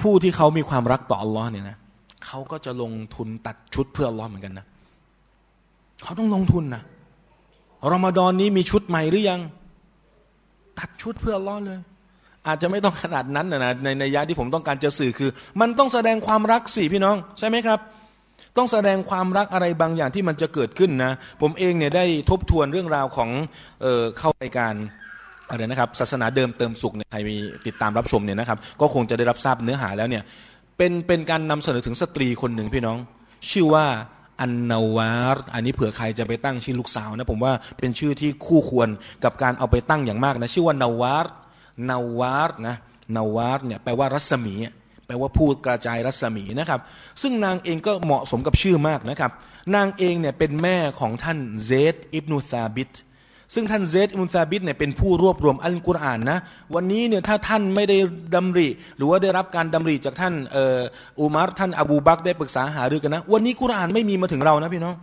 [0.00, 1.76] ผู้ที่เขามีความรักต่ออัลลอฮ์เนี่ยนะ
[2.24, 4.66] เขาก็จะลงทุนตัดชุดเพื่ออัลลอฮ์เหมือนกันนะ
[6.02, 6.82] เขาต้องลงทุนนะ
[7.92, 9.40] รอมฎอนนี้มีชุดใหม่หรือยัง
[10.78, 11.78] ตัดชุดเพื่ออัลลอฮ์เลย
[12.46, 17.78] อาจจะไม่ต้องขนาดนั้นนะในในยะที่ผมต้องการจะสื่อคือ มันต้องแสดงความรักสิพี่น้อง ใช่ไหมครับ
[18.56, 23.30] ต้องแสดงความรักอะไรบางอย่างที่มันจะเกิดขึ้นนะ ผมเองเนี่ยได้ทบทวนเรื่องราวของ
[23.82, 24.74] เออเข้ารายการ
[25.48, 27.36] อะไรนะครับ ศาสนาเดิมเติมสุขเนี่ยใครมี
[27.66, 30.22] ติดตามรับชมเนี่ยนะครับ ก็คงจะได้รับทราบเนื้อหาแล้วเนี่ย
[30.78, 32.98] เป็นเป็นการนำเสนอถึงสตรีคนหนึ่งพี่น้อง
[33.50, 33.86] ชื่อว่า
[34.40, 38.88] อันนาวาร์อันนี้เผื่อใครจะไปตั้งชื่อลูกสาวนะผมว่าเป็นชื่อที่คู่ควร
[39.24, 41.32] กับการเอาไปตั้งอย่างมากนะ ชื่อว่านาวาร์
[41.90, 42.76] นาวาร์นะ
[43.16, 44.54] นาวาร์เนี่ยแปลว่ารัศมี
[45.14, 46.80] แปลว่าผู้กระจายรัศมีนะครับ
[47.22, 49.30] ซึ่งนางเองก็เหมาะสมกับชื่อมากนะครับ
[49.74, 52.92] นางเองเนี่ยเป็นแม่ของท่านเซดอิบนุซาบิต
[53.54, 56.38] ซึ่งท่านเซดอิมุซาบิดเนี่ยเป็นผู้รวบรวมอัลกุรอานนะ
[56.74, 57.98] วันนี้เนี่ยถ้าท่านไม่ได้
[58.34, 60.34] ดำริ หรือว่าได้รับการดำริจากท่าน
[61.20, 64.94] อุมารท่านอบูบักได้ปรึกษาหารือกันนะ วันนี้กุรอานไม่มีมาถึงเรานะพี่น้อง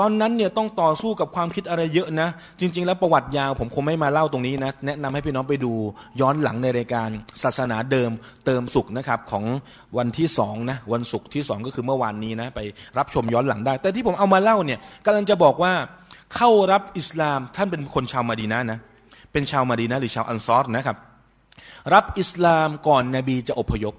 [0.00, 2.28] ตอนนั้นเนี่ยต้องต่อสู้กับความคิดอะไรเยอะนะ
[2.60, 5.72] จริง ๆ แล้วประวัติยาวผมคงไม่มาเล่าตรงนี้นะ แนะนำให้พี่น้องไปดู
[6.20, 7.08] ย้อนหลังในรายการ
[7.42, 8.10] ศาสนาเดิม
[8.46, 9.44] เติมสุขนะครับของ
[9.98, 12.60] วันที่สองนะวันศุกร์ที่สองก็คือเมื่อวานนี้นะไป
[12.98, 15.72] รับชมย้อนหลังได้ แต่ที่ผมเอามาเล่าเนี่ยกำลังจะบอกว่า
[16.34, 18.78] เข้ารับอิสลามท่านเป็นคนชาวมาดีนะนะ
[19.32, 20.96] เป็นชาวมาดีนะหรือชาวอันซอรนะครับ
[21.94, 23.94] รับอิสลามก่อนนบีจะอพยพ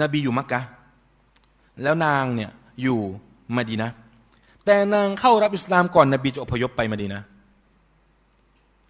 [0.00, 0.60] นบีอยู่มักกะ
[1.82, 2.50] แล้วนางเนี่ย
[2.82, 3.00] อยู่
[3.56, 3.90] มาดีนะ
[4.64, 7.22] แต่นางเข้ารับอิสลามก่อนนบีจะอพยพไปมาดีนะ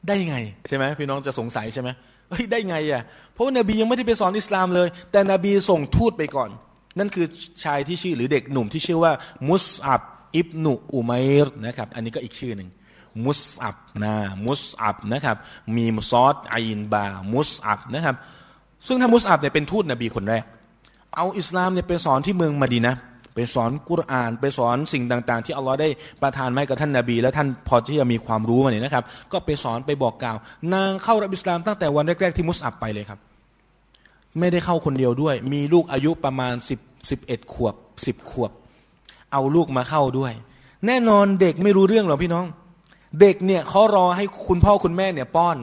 [0.07, 0.37] ได้ไง
[0.69, 1.89] ใช่ไหมพี่น้องจะสงสัยใช่ไหม
[2.31, 3.03] เฮ้ยได้ไงอะ
[3.33, 6.51] เพราะว่านบียังไม่ได้ไปสอนอิสลามเลย แต่นบีส่งทูตไปก่อน
[6.99, 7.27] นั่นคือ
[7.65, 9.13] ชายที่ชื่อหรือเด็กหนุ่มที่ชื่อว่า
[9.51, 10.03] มุสอับ
[10.37, 12.69] อิบนุอุมัยร์นะครับอันนี้ก็อีกชื่อหนึ่ง
[13.25, 14.15] มุสอับนะ
[14.47, 15.37] มุสอับนะครับ
[15.77, 17.05] มีมซอดอินบา
[17.35, 18.17] มุสอับนะครับ
[18.87, 20.45] ซึ่งถ้ามุสอับเนี่ยเป็นทูตนบีคนแรก
[21.17, 22.95] เอาอิสลามเนี่ยไปสอนที่เมืองมาดีนะ
[23.37, 25.89] ไปสอนกุรอาน ไปสอนสิ่งต่าง ๆ ที่อัลลอฮ์ได้
[26.23, 30.37] ประทานมากับท่านนาบี และท่านพอที่จะมีความรู้มาเนี่ยนะครับ ก็ไปสอนไปบอกกล่าว
[30.75, 33.19] นางเข้ารับอิสลามตั้งแต่วันแรก ๆ ที่มุสอับไปเลยครับ
[34.39, 36.81] ไม่ได้เข้าคนเดียวด้วย มีลูกอายุประมาณสิบ
[37.11, 37.75] สิบเอ็ดขวบ
[38.07, 38.51] สิบขวบ
[39.33, 40.33] เอาลูกมาเข้าด้วย
[40.87, 42.47] แน่นอนเด็กไม่รู้เรื่องหรอกพี่น้อง
[43.21, 45.59] เด็กเนี่ยเขารอให้คุณพ่อคุณแม่เนี่ยป้อน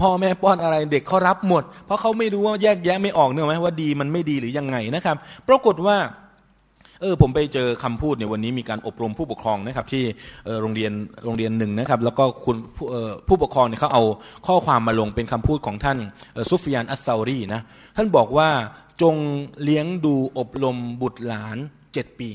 [0.00, 5.16] พ่อแม่ป้อนอะไรเด็กเขารับหมด เพราะเขาไม่รู้ว่าแยกแยะไม่ออกเนอะไหมว่าดีมันไม่ดีหรือยังไงนะครับ
[5.48, 5.96] ปรากฏว่า
[7.02, 10.04] เออผมไปเจอคำพูดเนี่ยวันนี้มีการอบรมผู้ปกครองนะครับที่
[10.62, 10.92] โรงเรียน
[11.24, 12.56] โรงเรียนหนึ่งนะครับแล้วก็คุณ
[13.28, 14.04] ผู้ปกครองเนี่ยเขาเอา
[14.46, 15.98] ข้อความมาลงเป็นคำพูดของท่าน
[16.50, 17.60] ซุฟยานอัสซารีนะ
[17.96, 18.48] ท่านบอกว่า
[19.02, 19.16] จง
[19.62, 21.58] เลี้ยงดูอบรมบุตรหลาน
[21.92, 22.28] เจ็ดปี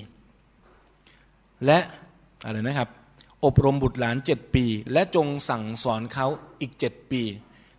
[1.66, 1.80] และ
[2.46, 2.90] อะไรนะครับ
[3.46, 6.28] อบรมบุตรหลานเจ็ดปี และจงสั่งสอนเขา
[6.62, 7.22] อีกเจ็ดปี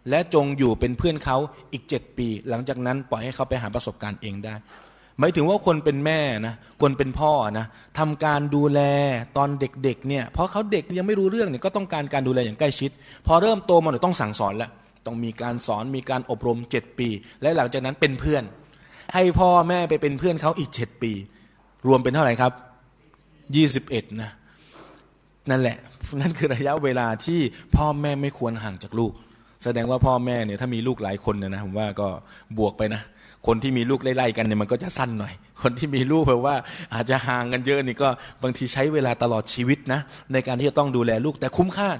[0.09, 1.37] และจงอยู่เป็นเพื่อนเขา
[1.73, 4.55] อีกเจ็ดปี หลังจากนั้นปล่อยให้เขาไปหาประสบการณ์เองได้
[5.21, 7.67] หมายถึงว่าคนเป็นแม่นะคนเป็นพ่อนะ
[7.99, 8.81] ทำการดูแล
[9.37, 12.91] ตอนเด็กๆเนี่ยเพราะเขาเด็กยังไม่รู้เรื่องเนี่ยก็ต้องการการดูแลอย่างใกล้ชิด
[13.27, 14.71] พอเริ่มโตมาเนี่ยต้องสั่งสอนแล้ว
[15.07, 17.09] ต้องมีการสอนมีการอบรมเจ็ดปี
[17.43, 18.43] และหลังจากนั้นเป็นเพื่อน
[19.15, 21.13] ให้พ่อแม่ไปเป็นเพื่อนเขาอีกเจ็ดปี
[21.87, 22.53] รวมเป็นเท่าไหร่ครับ
[23.57, 24.31] ยี่สิบเอ็ดนะ
[25.51, 25.77] นั่นแหละ
[26.21, 27.41] นั่นคือระยะเวลาที่
[27.77, 29.13] พ่อแม่ไม่ควรห่างจากลูก
[29.65, 32.09] แสดงว่าพ่อแม่เนี่ยถ้ามีลูกหลายคนเนี่ยนะผมว่าก็
[32.59, 33.03] บวกไปนะ
[33.47, 35.33] คนที่มีลูกไล่ๆกันเนี่ยมันก็จะสั้นหน่อย
[35.63, 36.57] คนที่มีลูกแบบว่า
[36.95, 38.09] อาจจะห่างกันเยอะนี่ก็
[38.43, 40.01] บางทีใช้เวลาตลอดชีวิตนะ
[40.33, 41.91] ในการที่จะต้องดูแลลูกแต่คุ้มค่า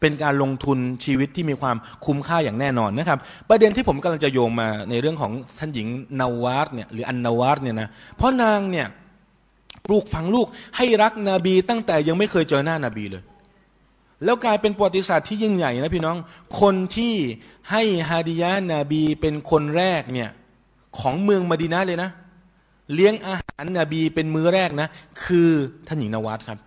[0.00, 1.76] เป็นการลงทุนชีวิตที่มีความ
[2.06, 3.18] คุ้มค่าอย่างแน่นอนนะครับ
[3.48, 5.88] ประเด็นที่ผมกำลังจะโยงมาในเรื่องของท่านหญิง
[6.20, 8.86] นาวาร์เนี่ยหรืออันนาวาร์เนี่ยนะเพราะนางเนี่ย
[9.86, 13.22] ปลูกฝังลูกให้รักนบี ตั้งแต่ยังไม่เคยเจอหน้านาบีเลย
[14.24, 16.16] แล้วกลายเป็นประวัติศาสตร์ที่ยิ่งใหญ่นะพี่น้อง
[16.60, 17.14] คนที่
[17.70, 20.30] ให้ฮาดิยะนาบีเป็นคนแรกเนี่ย
[21.00, 22.10] ของเมืองมาดีนาเลยนะ
[22.94, 24.88] เลี้ยงอาหารนาบีเป็นมื้อแรกนะ
[25.24, 25.50] คือ
[25.86, 26.58] ท่านหญิงนวัดครับ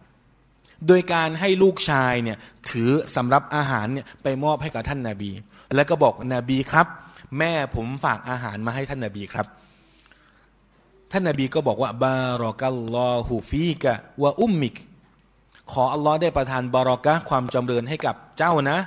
[0.88, 2.38] โดยการให้ลูกชายเนี่ย
[2.70, 5.32] ถือสำรับอาหารเนี่ยไปมอบให้กับท่านนาบี
[5.76, 6.88] แล้วก็บอกนบีครับ
[7.38, 9.48] แม่ผมฝากอาหารมาให้ท่านนาบีครับ
[11.12, 14.76] ท่านนาบีก็บอกว่าบารอกัลลอฮูฟีกะวะอุมมิก
[15.72, 18.78] ขออัลลอฮ์ได้ประทานบารอกะความจำเริญให้กับเจ้านะ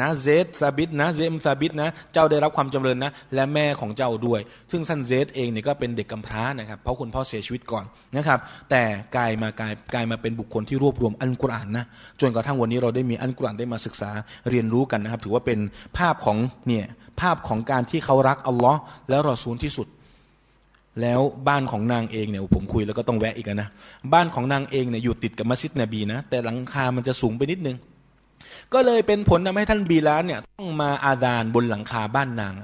[0.00, 4.40] นะเซดซาบิดนะเซมซาบิดนะ เจ้าได้รับความจำเริญนะ และแม่ของเจ้าด้วย
[4.70, 7.84] ซึ่งท่านเซดเองเนี่ยก็เป็นเด็กกำพร้านะครับ เพราะคุณพ่อเสียชีวิตก่อน
[8.16, 8.38] นะครับ
[8.70, 8.82] แต่
[9.16, 11.84] กลายมากลายกลายมาเป็นบุคคลที่รวบรวมอัลกุรอานนะ
[12.20, 14.10] จนกระทั่งวันนี้เราได้มีอัลกุรอานได้มาศึกษา
[14.50, 15.58] เรียนรู้กันนะครับ ถือว่าเป็น
[15.98, 16.86] ภาพของเนี่ย
[17.20, 19.88] ภาพของการที่เขารักอัลลอฮ์และรอซูลที่สุด
[21.00, 23.68] แล้วบ้านของนางเองเนี่ยผมคุยแล้วก็ต้องแวะอีกนะ
[24.12, 27.76] บ้านของนางเองเนี่ยอยู่ติดกับมัสยิดนบีนะ แต่หลังคามันจะสูงไปนิดนึง
[28.74, 32.54] ก็เลยเป็นผลทำให้ท่านบีลาเนี่ยต้องมาอาดานบนหลังคาบ้านนาง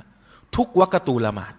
[0.57, 1.55] ทุกวักตูละหมาด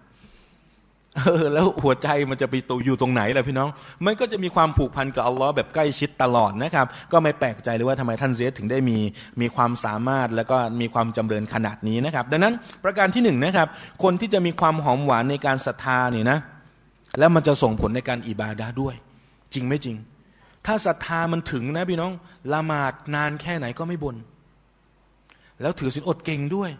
[1.16, 3.68] เออแล้วหัวใจมันจะไปตัวอยู่ตรงไหนล่ะพี่น้อง
[4.04, 8.98] มันก็จะมีความผูกพันกับอัลลอฮ์แบบใกล้ชิดตลอดนะครับ ก็ไม่แปลกใจเลยว่าทำไมท่านเซดถึงได้มี
[9.40, 13.68] มีความสามารถแล้วก็มีความจำเริญขนาดนี้นะครับ ดังนั้นประการที่หนึ่งนะครับ
[14.02, 16.38] คนที่จะมีความหอมหวานในการศรัทธาเนี่ยนะ
[17.18, 18.94] แล้วมันจะส่งผลในการอิบาดาด้วย
[19.54, 19.96] จริงไม่จริง
[20.66, 22.12] ถ้าศรัทธามันถึงนะพี่น้อง
[22.52, 24.16] ละหมาดนานแค่ไหนก็ไม่บน่น
[25.60, 26.70] แล้วถือศีลอดเก่งด้วย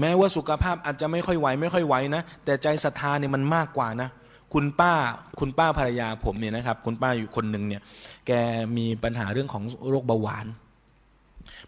[0.00, 4.08] แม้ว่าสุขภาพอาจจะไม่ค่อยไหวไม่ค่อยไหวนะ แต่ใจศรัทธาเนี่ยมันมากกว่านะ
[4.52, 4.92] คุณป้า
[5.40, 7.82] คุณป้าภรรยาผมเนี่ยนะครับ คุณป้าอยู่คนหนึ่งเนี่ย
[8.26, 8.32] แก
[8.76, 10.46] มีปัญหาเรื่องของโรคเบาหวาน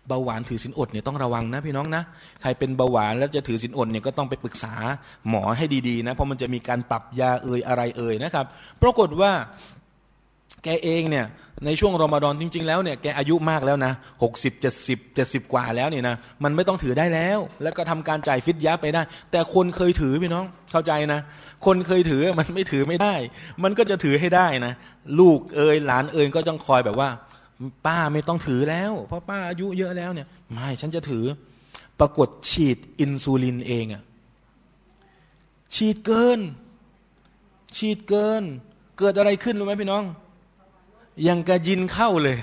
[0.09, 2.03] เบาหวานถือศีลอดเนี่ยต้องระวังนะพี่น้องนะ
[2.41, 4.75] ใครเป็นเบาหวานแล้วจะถือศีลอดเนี่ยก็ต้องไปปรึกษา
[5.29, 8.47] หมอให้ดีๆนะเพราะมันจะมีการปรับยาเอ่ยอะไรเอ่ยนะครับ
[8.83, 9.33] ปรากฏว่า
[10.65, 11.27] แกเองเนี่ย
[11.67, 13.93] ในช่วงรอมฎอนจริง ๆ แล้วเนี่ยแกอายุมากแล้วนะ
[14.23, 21.21] หกสิบเจ็ดสิบเจ็ดสิบกว่าแล้วเนี่ยนะมันไม่ต้องถือได้แล้ว แล้วก็ทำการจ่ายฟิตยับไปได้ แต่คนเคยถือพี่น้องเข้าใจนะ
[21.67, 23.15] คนเคยถือมันไม่ถือไม่ได้
[23.63, 24.73] มันก็จะถือให้ได้นะ
[25.21, 27.09] ลูกเอยหลานเอยก็ต้องคอยแบบว่า
[27.87, 31.25] ป้าไม่ต้องถือแล้ว เพราะป้าอายุเยอะแล้วเนี่ยไม่ฉันจะถือ
[32.01, 34.03] ปรากฏฉีดอินซูลินเองอะ
[35.75, 36.41] ฉีดเกิน
[37.77, 38.43] ฉีดเกิน
[38.99, 40.05] เกิดอะไรขึ้นรู้ไหมพี่น้อง
[41.29, 42.37] ยังกระยินเข้าเลย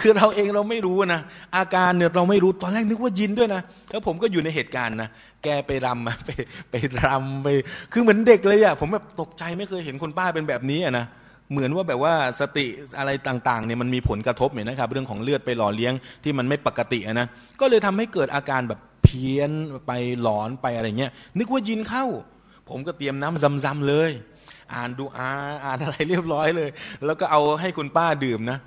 [0.00, 1.20] คือเราเองเราไม่รู้นะ
[1.56, 5.08] อาการเนี่ยเราไม่รู้ ตอนแรกนึกว่ายินด้วยนะ แล้วผมก็อยู่ในเหตุการณ์นะ
[5.44, 6.30] แกไปรำไป
[6.70, 7.48] ไปรำไป
[7.92, 11.06] คือเหมือนเด็กเลยอะผมแบบตกใจไม่เคยเห็นคนป้าเป็นแบบนี้อะนะ
[11.52, 12.66] เหมือนว่าแบบว่าสติ
[12.98, 15.92] อะไรต่างๆเนี่ยมันมีผลกระทบเนี่ยนะครับ เรื่องของเลือดไปหล่อเลี้ยง
[16.24, 17.26] ที่มันไม่ปกตินะ
[17.60, 19.50] ก็เลยทำให้เกิดอาการแบบเพี้ยน
[19.86, 19.92] ไป
[20.22, 22.04] หลอนไปอะไรเงี้ย นึกว่ายินเข้า
[22.68, 24.10] ผมก็เตรียมน้ำซำๆเลย
[24.72, 25.30] อ่านดูอา
[25.64, 26.70] อ่านอะไรเรียบร้อยเลย
[27.04, 28.58] แล้วก็เอาให้คุณป้าดื่มนะ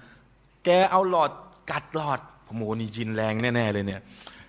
[0.66, 1.32] แกเอาหลอด
[1.72, 2.20] กัดหลอด
[2.56, 4.02] โมนี่จินแรงแน่ๆเลยเนี่ย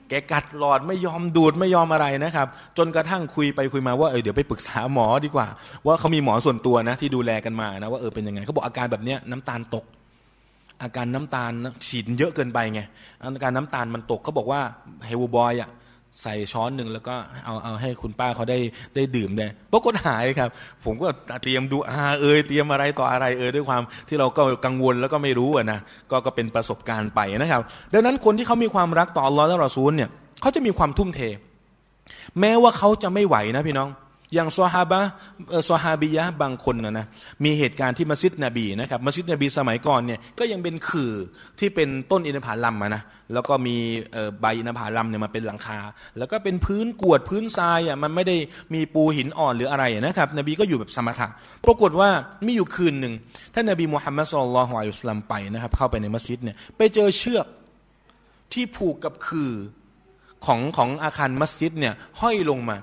[0.09, 5.47] แกกัดหลอดไม่ยอมดูดไม่ยอมอะไรนะครับ จนกระทั่งคุยไปคุยมาว่าเออเดี๋ยวไปปรึกษาหมอดีกว่า
[5.87, 9.85] ว่าเขามีหมอส่วนตัวนะ ที่ดูแลกันมานะว่าเออเป็นยังไงเขาบอกอาการแบบเนี้ยน้ำตาลตก
[10.83, 11.53] อาการน้ำตาล
[11.87, 12.81] ฉีดเยอะเกินไปไง
[13.23, 14.61] อาการน้ำตาลมันตกเขาบอกว่า
[15.07, 15.71] เฮลบอยอะ
[16.23, 17.14] ใส่ช้อนหนึ่งแล้วก็
[17.45, 18.59] เอาเอาให้คุณป้าเขาได้
[18.97, 20.51] ได้ดื่มเลยปรากฏหายครับ
[20.85, 21.09] ผมก็
[21.43, 25.79] เตรียมดูอาเอยเตรียมอะไรต่ออะไรเอยด้วยความที่เราก็กังวลแล้วก็ไม่รู้อะนะ
[26.11, 27.62] ก็ก็เป็นประสบการณ์ไปนะครับ
[27.93, 30.09] ดังนั้นคนที่เขามีความรักต่ออัลลอฮ์และรอซูลเนี่ย
[30.41, 31.21] เขาจะมีความทุ่มเท
[32.41, 33.89] แม้ว่าเขาจะไม่ไหวนะพี่น้อง
[34.35, 35.01] อย่างซอฮาบะ
[35.68, 37.07] ซอฮาบียะบางคนนะนะ
[37.45, 41.14] มีเหตุการณ์ที่มัสยิดนบีนะครับมัสยิดนบีสมัยก่อนเนี่ยก็ยังเป็นขื่อ
[41.59, 43.03] ที่เป็นต้นอินทผลัมนะ
[43.33, 43.76] แล้วก็มี
[44.41, 45.79] ใบอินทผลัมเนี่ยมาเป็นหลังคา
[46.18, 48.37] แล้วก็เป็นพื้นกวดพื้นทรายอะมันไม่ได้
[48.74, 51.26] มีปูหินอ่อนหรืออะไรนะครับนบีก็อยู่แบบสมถะ
[51.64, 52.09] ปรากฏว่า
[52.47, 53.14] มีอยู่คืนหนึ่ง
[53.55, 57.47] ท่านนบีมุฮัมมัดสุลลัลฮวายุสลัมไปนะครับเข้าไปในมัสยิดเนี่ยไปเจอเชือก
[58.53, 59.55] ที่ผูกกับขื่อ
[60.47, 62.79] ของของอาคารมัสยิดเนี่ยห้อยลงมา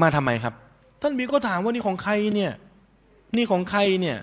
[0.00, 0.54] มาทำไมครับ
[1.02, 2.52] ท่านบีก็ถามว่านี่ของใครเนี่ย
[3.36, 4.18] นี่ของใครเนี่ย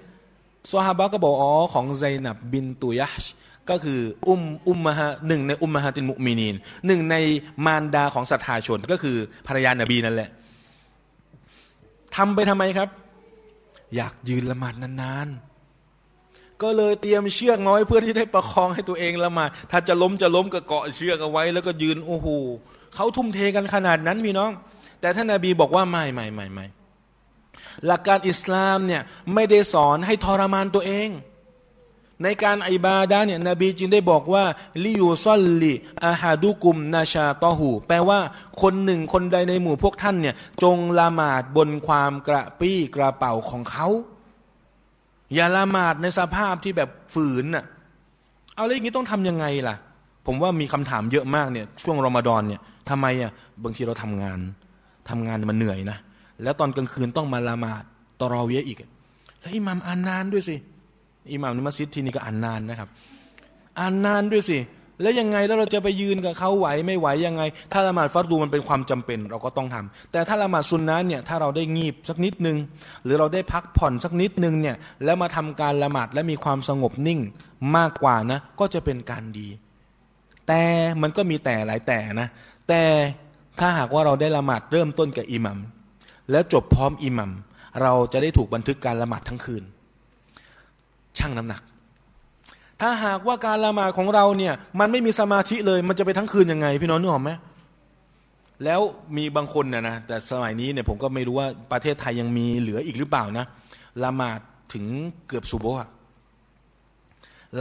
[0.72, 3.24] ซอฮาบะก็บอกอ๋อของไซนับบินตุยัช
[3.70, 6.56] ก็คืออุมอุมมะฮะหนึ่งในอุมมะฮะตินมุมินีน
[6.88, 7.16] หนึ่งใน
[7.66, 9.18] มารดาของศรัทธาชนก็คือ
[9.48, 10.30] ภรรยานบีนั่นแหละ
[12.16, 12.90] ทำไปทำไมครับ
[13.96, 22.28] อยากยืนละหมาดนานๆ ก็เลยเตรียมเชือกน้อยเพื่อที่ได้ประคองให้ตัวเองละหมาดถ้าจะล้มจะล้มก็เกาะเชือกเอาไว้ แล้วก็ยืนโอ้โห
[22.96, 24.52] เขาทุ่มเทกันขนาดนั้นพี่น้อง
[25.00, 26.66] แต่ท่านนาบีบอกว่าไม่ไม่ไม่ไม่
[27.86, 29.02] หลักการอิสลามเนี่ย
[29.34, 31.10] ไม่ได้สอนให้ทรมานตัวเอง
[32.24, 34.44] ในการอิบาดาเนี่ยนบีจึงได้บอกว่า
[34.84, 35.74] ลิยูซอลลี
[36.06, 38.20] อาฮาดุกุมนาชาตอหูแปลว่า
[38.62, 43.88] คนหนึ่งคนใดในหมู่พวกท่านเนี่ยจงละหมาดบนความกระปี้กระเป๋าของเขา
[45.34, 47.66] อย่าละหมาดในสภาพที่แบบฝืนน่ะ
[48.56, 49.76] เอาแล้วอย่างนี้ต้องทํำยังไงล่ะ
[50.26, 53.32] ผมว่ามีคำถามเยอะมากเนี่ยช่วงรอมฎอนเนี่ยทำไมอะ
[53.64, 54.40] บางทีเราทำงาน
[55.10, 55.98] ทำงานมันเหนื่อยนะ
[56.44, 57.84] แล้วตอนกลางคืนต้องมาละหมาด
[58.20, 58.78] ตรอเวียอีก
[59.40, 60.56] แล้วอิหมามอ่านนานด้วยสิ
[61.32, 62.90] อิหมามในมัสยิดที่นี่ก็อ่านนานนะครับ
[63.80, 64.60] อ่านนานด้วยสิ
[65.02, 72.58] แล้วยังไงแล้วเราจะไปยืนกับเขาไหวไม่ไหวยังไง ถ้าละหมาดฟัดดูมันเป็นความจำเป็นเราก็ต้องทำแต่ถ้าละหมาดซุนนะเนี่ยถ้าเราได้งีบสักนิดนึง
[73.04, 77.20] หรือเราได้พักผ่อนสักนิดนึงเนี่ยแล้วมาทำการละหมาดและมีความสงบนิ่ง
[77.76, 79.48] มากกว่านะ ก็จะเป็นการดี
[80.48, 80.64] แต่
[81.02, 82.28] มันก็มีแต่หลายแต่นะ
[82.68, 82.82] แต่
[83.60, 85.58] ถ้าหากว่าเราได้ละหมาดเริ่มต้นกับอิหมัม
[86.32, 87.32] แล้วจบพร้อมอิหมัม
[87.82, 89.64] เราจะได้ถูกบันทึกการละหมาดทั้งคืน
[91.18, 91.62] ช่างน้ำหนัก
[92.82, 97.32] ถ้าหากว่าการละหมาดของเราเนี่ย มันไม่มีสมาธิเลย มันจะไปทั้งคืนยังไง พี่น้องนึกออกไหม
[98.64, 98.82] แล้ว
[99.16, 103.46] มีบางคนนะนะแต่สมัยนี้เนี่ยผมก็ไม่รู้ว่าประเทศไทยยังมีเหลืออีกหรือเปล่านะ
[104.04, 104.40] ละหมาด
[104.74, 104.86] ถึง
[105.28, 105.90] เกือบซูโบะ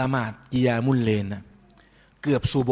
[0.01, 1.43] ละหมาดกียามุลเลนนะ
[2.23, 2.71] เกือบซูโบ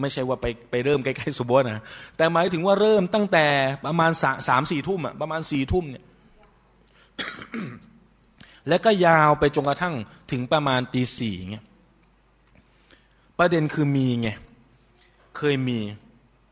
[0.00, 1.82] ไม่ใช่ว่าไปไปเริ่มใกล้ๆซูโบนะ
[2.16, 3.46] แต่หมายถึงว่าเริ่มตั้งแต่
[3.86, 4.10] ประมาณ
[4.48, 6.04] สามสี่ทุ่มอะประมาณสี่ทุ่มเนี่ย
[8.68, 9.94] แล้วก็ยาวไปจนกระทั่ง
[10.32, 11.64] ถึงประมาณตีสี่เงี้ย
[13.38, 14.28] ประเด็นคือมีไง
[15.36, 15.78] เคยมี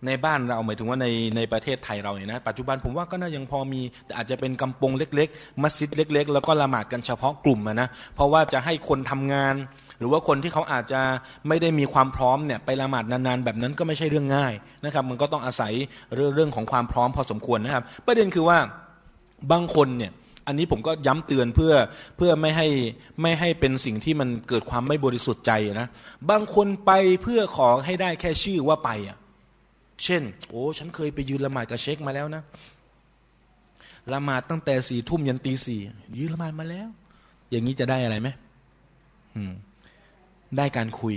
[0.07, 9.55] ในบ้านเราหมายถึงว่าในในประเทศไทยเราเนี่ยนะปัจจุบันผมว่าก็น่ายังพอมี แต่อาจจะเป็นกำปงเล็ก ๆ มัสยิดเล็ก ๆ แล้วก็ละหมาดกันเฉพาะกลุ่มนะเพราะว่าจะให้คนทำงาน
[9.99, 11.01] หรือว่าคนที่เขาอาจจะ
[11.49, 15.73] ไม่ได้มีความพร้อมเนี่ยไปละหมาดนานๆ แบบนั้นก็ไม่ใช่เรื่องง่ายนะครับ มันก็ต้องอาศัย
[16.15, 18.59] เรื่องเรื่องของความพร้อมพอสมควรนะครับ ประเด็นคือว่า
[19.53, 20.13] บางคนเนี่ย
[20.47, 21.75] อันนี้ผมก็ย้ำเตือนเพื่อ
[22.17, 22.69] เพื่อไม่ให้
[23.23, 25.89] ไม่ให้เป็นสิ่งที่มันเกิดความไม่บริสุทธิ์ใจนะ
[26.31, 26.93] บางคนไป
[27.23, 29.17] เพื่อขอให้ได้แค่ชื่อว่าไปอะ
[30.05, 32.43] เช่น โอ้ฉันเคยไปยืนละหมาดกับเช็คมาแล้วนะ
[34.13, 35.81] ละหมาดตั้งแต่สี่ทุ่มยันตีสี่
[36.19, 36.89] ยืนละหมาดมาแล้ว
[37.51, 38.29] อย่างนี้จะได้อะไรไหม
[40.57, 41.15] ได้การคุย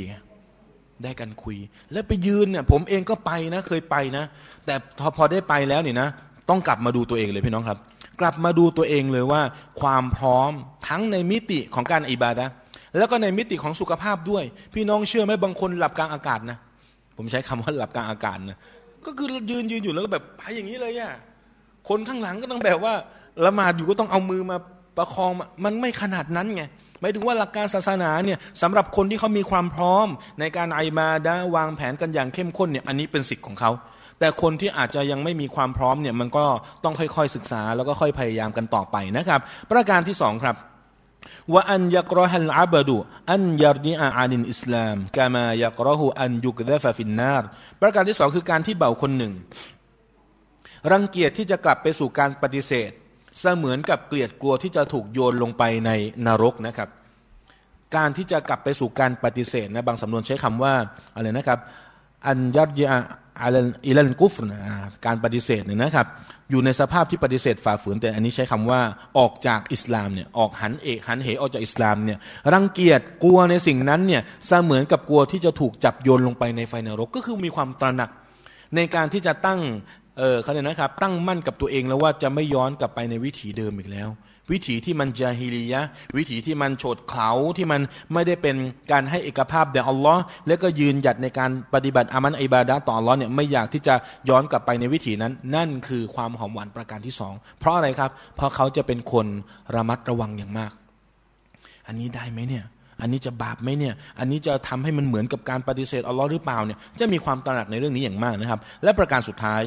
[1.03, 1.57] ได้การคุย
[1.91, 4.23] แล้วไปยืนเนี่ย ผมเองก็ไปนะ เคยไปนะ
[4.65, 4.75] แต่
[5.17, 6.07] พอได้ไปแล้วเนี่ยนะ
[6.49, 7.80] ต้องกลับมาดูตัวเองเลยพี่น้องครับ
[8.21, 9.41] กลับมาดูตัวเองเลยว่า
[9.82, 10.51] ความพร้อม
[10.88, 12.45] ทั้งในมิติของการอิบาดะ
[12.97, 16.57] แล้วก็ในมิติของสุขภาพด้วย พี่น้องเชื่อไหมบางคนหลับกลางอากาศนะ
[17.17, 18.57] ผมใช้คำว่าหลับกลางอากาศนะ
[19.05, 21.11] ก็คือยืนยืนอยู่แล้วก็แบบไปอย่างนี้เลยอะ
[21.89, 22.93] คนข้างหลังก็ต้องแบบว่า
[23.45, 24.57] ละหมาดอยู่ก็ต้องเอามือมา
[24.97, 25.32] ประคอง
[25.65, 26.63] มันไม่ขนาดนั้นไง
[26.99, 30.07] หมายถึงว่าหลักการศาสนาเนี่ยสำหรับคนที่เขามีความพร้อม
[30.39, 33.71] ในการไอมาดาวางแผนกันอย่างเข้มข้นเนี่ยอันนี้เป็นสิทธิ์ของเขา
[34.19, 36.45] แต่คนที่อาจจะยังไม่มีความพร้อมเนี่ยมันก็
[36.83, 39.39] ต้องค่อยๆศึกษาแล้วก็ค่อยพยายามกันต่อไปนะครับ
[39.71, 40.55] ประการที่สองครับ
[41.53, 42.97] ว่าอันยักรหัลอาบดู
[43.31, 47.43] อันยารดีอาอานินอิสลามกามายักรหูอันยุกเดฟฟินนาร
[47.81, 49.33] ประการที่สองคือการที่เบาคนหนึ่ง
[50.91, 52.91] รังเกียจที่จะกลับไปสู่การปฏิเสธ
[53.39, 55.91] เสมือนกับเกลียดกลัวที่จะถูกโยนลงไปใน
[56.27, 56.89] นรกนะครับ
[57.95, 60.73] การที่จะกลับไปสู่การปฏิเสธนะบางสำนวนใช้คำว่า
[61.15, 61.59] อะไรนะครับ
[62.27, 62.97] อันยัดยา
[63.41, 64.33] อัลอิลันกุฟ
[65.05, 66.07] การปฏิเสธเนี่ยนะครับ
[66.49, 68.81] อยู่ในสภาพที่ปฏิเสธฝ่าฝืน แต่อันนี้ใช้คำว่า
[69.17, 72.17] ออกจากอิสลามเนี่ยออกหันเอกหันเหออกจากอิสลามเนี่ย
[72.53, 78.09] รังเกียจกลัวในสิ่งนั้นเนี่ยเสมือนกับกลัวที่จะถูกจับโยนลงไปในไฟนรก ก็คือมีความตระหนัก
[78.75, 79.59] ในการที่จะตั้ง
[80.20, 84.09] เออเขาเนี่ยนะครับ ตั้งมั่นกับตัวเองแล้วว่าจะไม่ย้อนกลับไปในวิถีเดิมอีกแล้ว
[84.51, 85.82] วิถีที่มันจาฮิลียะ
[86.17, 87.82] วิถีที่มันโฉดเขาที่มัน
[88.13, 88.55] ไม่ได้เป็น
[88.91, 93.95] การให้เอกภาพแด่อัลลอฮ์แล้วก็ยืนหยัดในการปฏิบัติอามันอิบาดะต่ออัลลอฮ์เนี่ยไม่อยากที่จะ
[94.30, 99.28] ย้อนกลับไปในวิถีนั้น นั่นคือความหอมหวานประการที่สองเพราะอะไรครับ เพราะเขาจะเป็นคน
[99.76, 100.72] ระมัดระวังอย่างมาก
[101.88, 102.65] อันนี้ได้ไหมเนี่ย
[103.01, 109.61] อันนี้จะบาปไหมเนี่ย อันนี้จะทำให้มันเหมือนกับการปฏิเสธอัลลอฮ์หรือเปล่าเนี่ย จะมีความตระหนักในเรื่องนี้อย่างมากนะครับ และประการสุดท้าย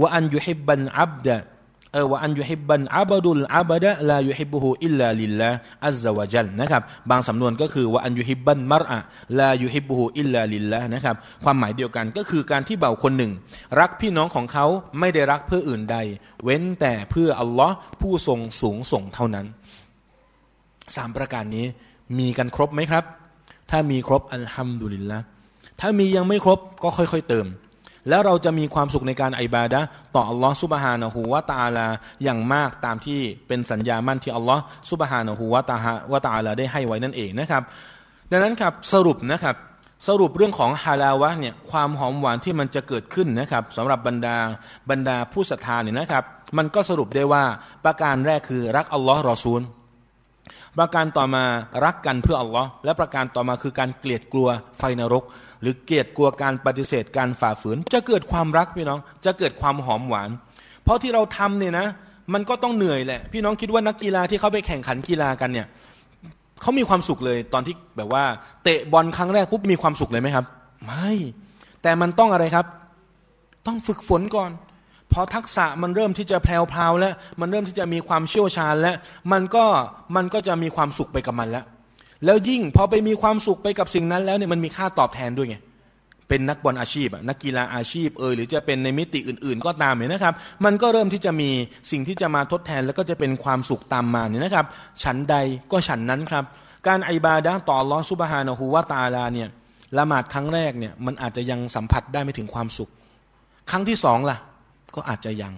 [0.00, 1.38] ว่าอันยุฮิบันอับดะ
[1.92, 5.50] เออว่าอันยุฮิบันอับดุลอับดะลายุฮิบุฮูอิลลาลิลละ
[5.86, 8.98] อัลลวะจัลนะครับ บางสำนวนก็คือว่าอันยุฮิบันมรอะ
[9.38, 13.32] ลายุฮิบุฮูอิลลาลิลละนะครับ ความหมายเดียวกันก็คือการที่เบ่าคนหนึ่ง
[13.80, 14.66] รักพี่น้องของเขา
[14.98, 15.96] ไม่ได้รักเพื่ออื่นใด
[16.44, 19.46] เว้นแต่เพื่ออัลลอฮ์ผู้ทรงสูงส่งเท่านั้น
[20.96, 21.66] สามประการนี้
[22.18, 23.04] มีกันครบไหมครับ
[23.70, 25.18] ถ้ามีครบอัลฮัมดุลิลละ
[25.80, 27.46] ถ้ามียังไม่ครบก็ค่อยๆเติม
[28.08, 29.80] แล้วเราจะมีความสุขในการอิบาดะ
[30.14, 31.86] ต่ออัลลอฮ์สุบฮานะฮูวาตาลา
[32.24, 37.62] อย่างมากตามที่เป็นสัญญามั่นที่อัลลอฮ์สุบฮานะฮูวาตาฮาวาตาลาได้ให้ไว้นั่นเองนะครับ
[38.30, 39.56] ดังนั้นครับสรุปนะครับ
[40.08, 44.36] สรุปเรื่องของฮาลาวะเนี่ยความหอมหวานที่มันจะเกิดขึ้นนะครับสำหรับบรรดา
[44.90, 46.24] บรรดาผู้ศรัทธาเนี่ยนะครับ
[46.58, 47.44] มันก็สรุปได้ว่า
[47.84, 49.62] ประการแรกคือรักอัลลอฮ์รอซูล
[50.78, 51.44] ประการต่อมา
[51.84, 54.48] รักกันเพื่ออัลลอฮ์และประการต่อมาคือการเกลียดกลัว
[54.78, 55.24] ไฟนรก
[55.60, 60.30] หรือเกลียดกลัวการปฏิเสธการฝ่าฝืน จะเกิดความรักพี่น้อง จะเกิดความหอมหวาน
[60.84, 61.86] เพราะที่เราทำเนี่ยนะ
[62.34, 65.66] มันก็ต้องเหนื่อยแหละ พี่น้องคิดว่านักกีฬาที่เขาไปแข่งขันกีฬากันเนี่ย
[66.60, 68.24] เขามีความสุขเลยตอนที่แบบว่า
[68.64, 70.44] เตะบอลครั้งแรกปุ๊บมีความสุขเลยไหมครับ
[70.86, 71.12] ไม่
[71.82, 72.66] แต่มันต้องอะไรครับ
[73.66, 74.50] ต้องฝึกฝนก่อน
[75.14, 78.96] พอทักษะมันเริ่มที่จะแพลวๆแล้ว มันเริ่มที่จะมีความเชี่ยวชาญแล้ว
[79.32, 79.64] มันก็
[80.16, 81.64] มันก็จะมีความสุขไปกับมันแล้ว
[82.24, 85.56] แล้วยิ่งพอไปมีความสุขไปกับสิ่งนั้นแล้วเนี่ยมันมีค่าตอบแทนด้วยไง
[86.28, 90.34] เป็นนักบอลอาชีพนักกีฬาอาชีพเออหรือจะเป็นในมิติอื่น ๆ ก็ตามเนี่ยนะครับ
[90.64, 91.50] มันก็เริ่มที่จะมี
[91.90, 94.66] สิ่งที่จะมาทดแทน แล้วก็จะเป็นความสุขตามมาเนี่ยนะครับ
[95.02, 95.36] ฉันใด
[95.72, 96.44] ก็ฉันนั้นครับ
[96.86, 99.48] การอิบาดะต่อลอสุบฮานะฮูวาตาลาเนี่ย
[99.98, 102.90] ละหมาดครั้งแรกเนี่ยมันอาจจะยังสัมผัสได้ไม่ถึงความสุข
[103.70, 104.38] ครั้งที่สองล่ะ
[104.94, 105.54] ก็อาจจะยัง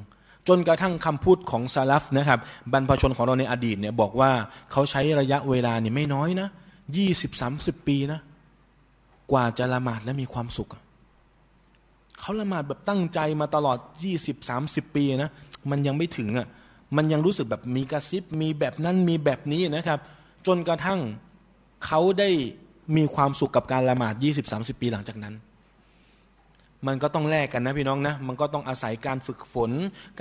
[0.49, 2.41] จนกระทั่งคำพูดของซาลฟนะครับ
[2.72, 4.30] บรรพชนของเราในอดีตเนี่ยบอกว่า
[4.72, 6.49] เขาใช้ระยะเวลาเนี่ยไม่น้อยนะ
[6.97, 8.20] ยี่สิบสามสิบปีนะ
[9.32, 10.68] กว่าจะละหมาดและมีความสุข
[12.20, 15.30] เขาละหมาดแบบตั้งใจมาตลอดยี่สิบสามสิบปีนะ
[15.70, 16.47] มันยังไม่ถึงอะ่ะ
[16.97, 19.99] มันยังรู้สึกแบบมีกระซิบมีแบบนั้นมีแบบนี้นะครับ
[20.47, 21.01] จนกระทั่ง
[21.87, 22.30] เขาได้
[22.97, 25.34] มีความสุขกับการละหมาดยี่สิบสามสิบปีหลังจากนั้น
[26.86, 29.70] มันก็ต้องแลกกันนะพี่น้องนะ มันก็ต้องอาศัยการฝึกฝน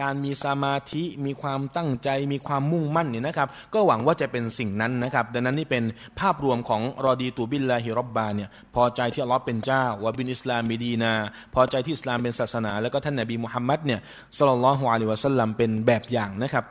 [0.02, 5.84] การมีสมาธิ มีความตั้งใจ มีความมุ่งมั่นเนี่ยนะครับ ก็หวังว่าจะเป็นสิ่งนั้นนะครับ ดังนั้นนี่เป็น
[6.20, 11.14] ภาพรวมของรอดีตูบิลลาฮิรบบาเนี่ย พอใจที่อัลลอฮ์เป็นเจ้าวะบินอิสลามมีดีนา
[11.54, 14.00] พอใจที่อิสลามเป็นศาสนา แล้วก็ท่านนบีมุฮัมมัดเนี่ย
[14.38, 16.66] สุลลัลฮวาลิวะสัลลัมเป็นแบบอย่างนะครับ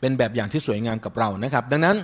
[0.00, 1.96] เป็นแบบอย่างที่สวยงามกับเรานะครับ ดังนั้น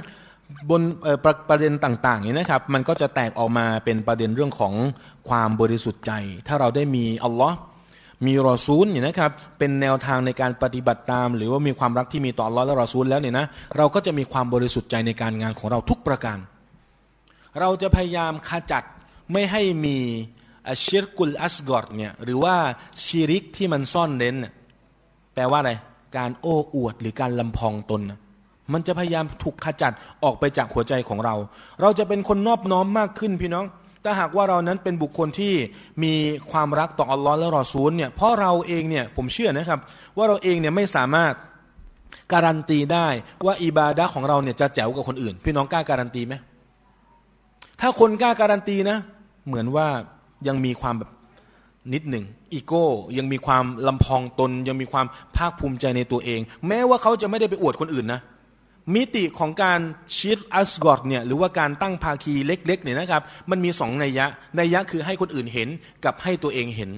[0.71, 0.83] บน
[1.25, 4.75] ประประเด็นต่างๆนี่นะครับ มันก็จะแตกออกมาเป็นประเด็นเรื่องของ
[5.29, 6.13] ความบริสุทธิ์ใจ
[6.47, 7.57] ถ้าเราได้มีอัลลอฮ์
[8.27, 13.47] มีรอซูลเนี่ยนะครับเป็นแนวทางในการปฏิบัติตาม หรือว่ามีความรักที่มีต่ออัลลอฮ์และรอซูลแล้วเนี่ยนะ
[13.77, 16.39] เราก็จะมีความบริสุทธิ์ใจในการงานของเราทุกประการ
[17.61, 18.85] เราจะพยายามขจัด
[19.33, 19.97] ไม่ให้มี
[20.69, 22.57] อชิรกุลอัสกอดเนี่ยหรือว่า
[23.05, 24.37] ชีริกที่มันซ่อนเร้น
[25.35, 25.73] แปลว่าอะไร
[26.17, 28.19] การโอ้อวดหรือการลำพองตนนะ
[28.73, 29.93] มันจะพยายามถูกขจัด
[30.25, 31.35] ออกไปจากหัวใจของเรา
[31.83, 33.67] เราจะเป็นคนนอบน้อมมากขึ้นพี่น้อง
[34.05, 35.55] ถ้าหากว่าเรานั้นเป็นบุคคลที่
[36.03, 36.13] มี
[36.51, 39.81] ความรักต่ออัลลอฮ์และรอซูลเนี่ย เพราะเราเองเนี่ยผมเชื่อนะครับ
[40.17, 41.33] ว่าเราเองเนี่ยไม่สามารถ
[42.33, 43.07] การันตีได้
[43.47, 46.35] ว่าอิบาดะของเราเนี่ยจะแจ๋วกว่าคนอื่น พี่น้องกล้าการันตีไหม
[47.81, 48.99] ถ้าคนกล้าการันตีนะ
[49.47, 49.89] เหมือนว่า
[50.49, 51.11] ยังมีความแบบ
[51.95, 52.87] นิดหนึ่งอีโก้
[53.19, 55.07] ยังมีความลำพองตน ยังมีความ
[55.37, 58.21] ภาคภูมิใจในตัวเอง แม้ว่าเขาจะไม่ได้ไปอวดคนอื่นนะ
[58.95, 59.81] มิติของการ
[60.19, 64.27] ชิดอัสกอดเนี่ยหรือว่าการตั้งภาคีเล็กๆเนี่ยนะครับ มันมีสองนัยยะ
[64.61, 65.69] นัยยะคือให้คนอื่นเห็น
[66.05, 66.91] กับให้ตัวเองเห็น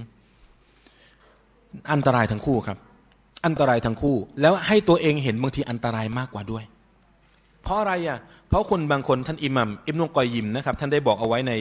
[1.93, 2.79] อันตรายทั้งคู่ครับ
[3.47, 6.65] อันตรายทั้งคู่ แล้วให้ตัวเองเห็นบางทีอันตรายมากกว่าด้วย
[7.63, 8.19] เพราะอะไรอะ
[8.49, 11.53] เพราะคนบางคนท่านอิหมัมอิบนุกอยยิมนะครับท่านได้บอกเอาไว้ใน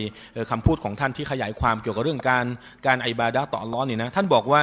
[0.49, 2.45] คำพูดของท่านที่ขยายความเกี่ยวกับเรื่องการ
[2.86, 4.61] การไอบาดะต่ออัลลอฮ์นี่นะท่านบอกว่า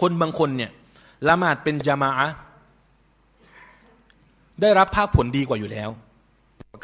[0.00, 0.70] คนบางคนเนี่ย
[1.28, 2.10] ละหมาดเป็นจามะ
[4.60, 5.90] ได้รับภาคผลดีกว่าอยู่แล้ว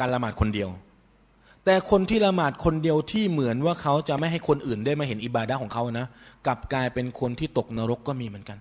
[0.01, 0.71] การละหมาดคนเดียว
[1.65, 6.07] แต่คนที่ละหมาดคนเดียวที่เหมือนว่าเขาจะไม่ให้คนอื่นได้มาเห็นอิบาดะของเขานะ
[6.47, 8.59] กลับกลายเป็นคนที่ตกนรกก็มีเหมือนกัน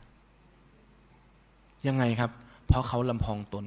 [1.88, 2.32] ยังไงครับ
[2.68, 3.66] เพราะเขาลำพองตน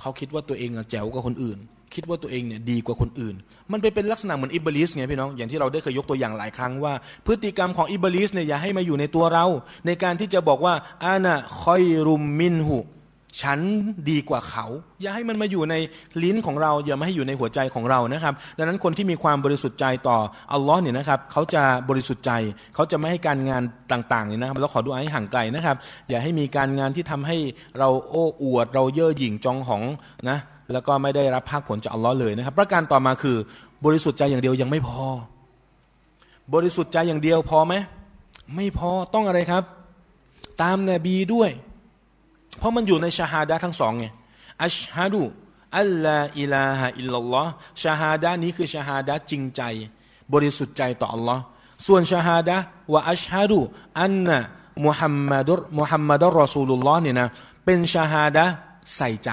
[0.00, 1.58] เขาคิดว่าตัวเองแจ๋วกว่าคนอื่น
[1.94, 3.34] คิดว่าตัวเองเนี่ยดีกว่าคนอื่น
[3.72, 6.94] มันไปเป็นลักษณะเหมือนอิบลิสไงพี่น้องอย่างที่เราได้เคยยกตัวอย่างหลายครั้งว่า
[7.26, 9.46] พฤติกรรมของอิบลิสเนี่ยอย่าให้มาอยู่ในตัวเรา
[9.86, 10.74] ในการที่จะบอกว่า
[11.04, 12.78] อานะคอยรุมมินหุ
[13.42, 13.60] ฉัน
[14.10, 14.66] ดีกว่าเขา
[15.02, 15.74] อย่าให้มันมาอยู่ใน
[16.22, 20.18] ลิ้นของเรา อย่ามาให้อยู่ในหัวใจของเรานะครับ ดังนั้นคนที่มีความบริสุทธิ์ใจต่อ
[20.52, 22.32] อัลลอฮ์เนี่ยนะครับเขาจะบริสุทธิ์ใจ
[22.74, 23.62] เขาจะไม่ให้การงาน
[23.92, 25.76] ต่างๆเนี่ยนะครับเราขอดูอให้ห่างไกลนะครับ
[26.08, 27.36] อย่าให้มีการงานที่ทำให้
[27.78, 29.82] เราโอ้อวด เราเย่อหยิ่งจองของ
[30.28, 30.38] นะ
[30.72, 33.36] แล้วก็ไม่ได้รับภาคผลจากอัลลอฮ์เลยนะครับ ประการต่อมาคือ
[33.84, 35.06] บริสุทธิ์ใจอย่างเดียวยังไม่พอ
[36.54, 37.74] บริสุทธิ์ใจอย่างเดียวพอไหม
[38.56, 39.62] ไม่พอต้องอะไรครับ
[40.62, 41.50] ตามนบีด้วย
[42.58, 44.06] เพราะมันอยู่ในชาฮาดะทั้งสองไง
[44.64, 45.22] อัชฮะดู
[45.78, 47.50] อัลลอฮ์อิลาฮะอิลลัลลอฮ์
[47.82, 49.62] ชาฮาดะนี้คือชาฮาดะจริงใจ
[50.32, 51.42] บริสุทธิ์ใจต่ออัลลอฮ์
[51.86, 52.56] ส่วนชาฮาดะ
[52.92, 53.58] ว่าอัชฮะดู
[54.00, 54.38] อันนะ
[54.86, 57.28] มุฮัมมัดุมุฮัมมัดุรอซูลุลลอฮ์เนี่ยนะ
[57.64, 58.44] เป็นชาฮาดะ
[58.96, 59.30] ใส่ใจ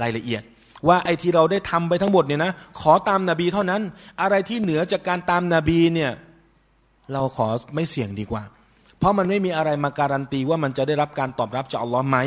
[0.00, 0.42] รายละเอียด
[0.88, 3.82] ว่าไอ้ที่เราได้ทำไปทั้งหมดเนี่ยนะขอตามนาบีเท่านั้น
[4.20, 6.10] อะไรที่เหนือจากการตามนาบีเนี่ย
[7.12, 8.42] เราขอไม่เสี่ยงดีกว่า
[8.98, 12.18] เพราะมันไม่มีอะไรมาการันตีว่ามันจะได้รับการตอบรับจากอัลลอฮ์ไหม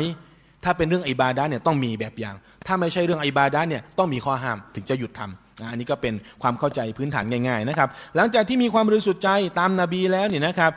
[0.64, 2.34] ถ้าเป็นเรื่องอิบาดาเนี่ยต้องมีแบบอย่าง
[2.66, 10.72] ถ้าไม่ใช่เรื่องอิบาดาเนี่ยต้องมีข้อห้ามถึงจะหยุดทำอันนี้ก็เป็นความเข้าใจพื้นฐานง่ายๆนะครับ หลังจากที่มีความบริสุทธิ์ใจตามนาบีแล้วเนี่ยนะครับ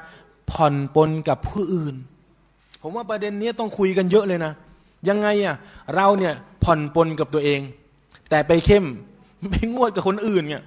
[0.51, 1.95] ผ่อนปลนกับผู้อื่น
[2.81, 4.53] ผมว่าประเด็นนี้ต้องคุยกันเยอะเลยนะ
[5.09, 5.55] ยังไงอะ
[5.95, 6.33] เราเนี่ย
[6.63, 7.59] ผ่อนปลนกับตัวเอง
[8.29, 8.86] แต่ไปเข้ม
[9.51, 10.61] ไปงวดกับคนอื่นเนี่ย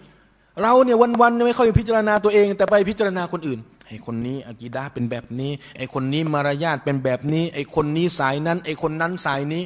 [0.63, 3.59] เราเนี่ยวันๆไม่ค่อยพิจารณาตัวเอง แต่ไปพิจารณาคนอื่น
[3.89, 9.63] ไอ้คนนี้อากีดาเป็นแบบนี้ ไอ้คนนี้มารยาทเป็นแบบนี้ ไอ้คนนี้สายนั้น ไอ้คนนั้นสายนี้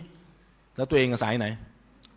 [0.76, 1.46] แล้วตัวเองสายไหน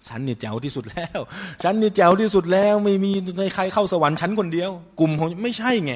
[0.08, 1.20] ฉันนี่แจ๋วที่สุดแล้ว
[1.64, 5.94] ฉันนี่แจ๋วที่สุดแล้ว ไม่มีในใครเข้าสวรรค์ฉันคนเดียว กลุ่มของไม่ใช่ไง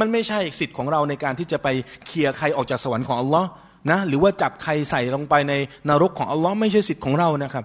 [0.00, 1.68] มันไม่ใช่สิทธิ์ของเราในการที่จะไป
[2.06, 3.48] เคลียร์ใครออกจากสวรรค์ของอัลลอฮ์
[3.90, 5.52] นะหรือว่าจับใครใส่ลงไปใน
[5.88, 7.64] นรกของอัลลอฮ์ไม่ใช่สิทธิ์ของเรานะครับ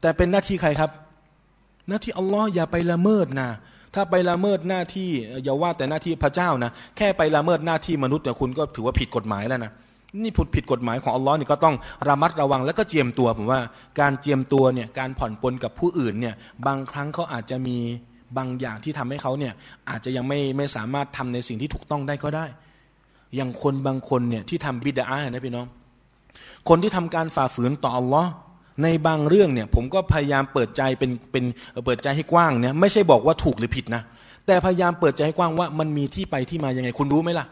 [0.00, 0.90] แต่เป็นหน้าที่ใครครับ
[1.88, 3.48] หน้าที่อัลลอฮ์อย่าไปละเมิดนะ
[3.94, 5.10] ถ้าไปละเมิดหน้าที่
[5.44, 9.72] อย่าว่าแต่หน้าที่พระเจ้านะแค่ไปละเมิดหน้าที่มนุษย์เนี่ยคุณก็ถือว่าผิดกฎหมายแล้วนะ
[10.22, 11.74] นี่ผุดผิดกฎหมายของอัลลอฮ์นี่ก็ต้อง
[12.08, 13.60] ระมัดระวังแล้วก็เจียมตัวผมว่า
[14.00, 16.34] การเจียมตัวเนี่ยการผ่อนปลนกับผู้อื่นเนี่ย
[16.66, 17.78] บางครั้งเขาอาจจะมี
[18.36, 19.52] บางอย่างที่ทำให้เขาเนี่ย
[19.90, 22.46] อาจจะยังไม่ไม่สามารถทำในสิ่งที่ถูกต้องได้ก็ได้
[23.36, 25.66] อย่างคนบางคนเนี่ยที่ทำบิดาอะนะพี่น้อง
[26.68, 28.30] คนที่ทำการฝ่าฝืนต่ออัลลอฮ์
[28.82, 31.44] ในบางเรื่องเนี่ยผมก็พยายามเปิดใจเป็นเป็น
[31.84, 34.02] เปิดใจให้กว้างเนี่ยไม่ใช่บอกว่าถูกหรือผิดนะ
[34.46, 37.46] แต่พยายามเปิดใจให้กว้างว่ามันมีที่ไปที่มายังไง คุณรู้ไหมล่ะ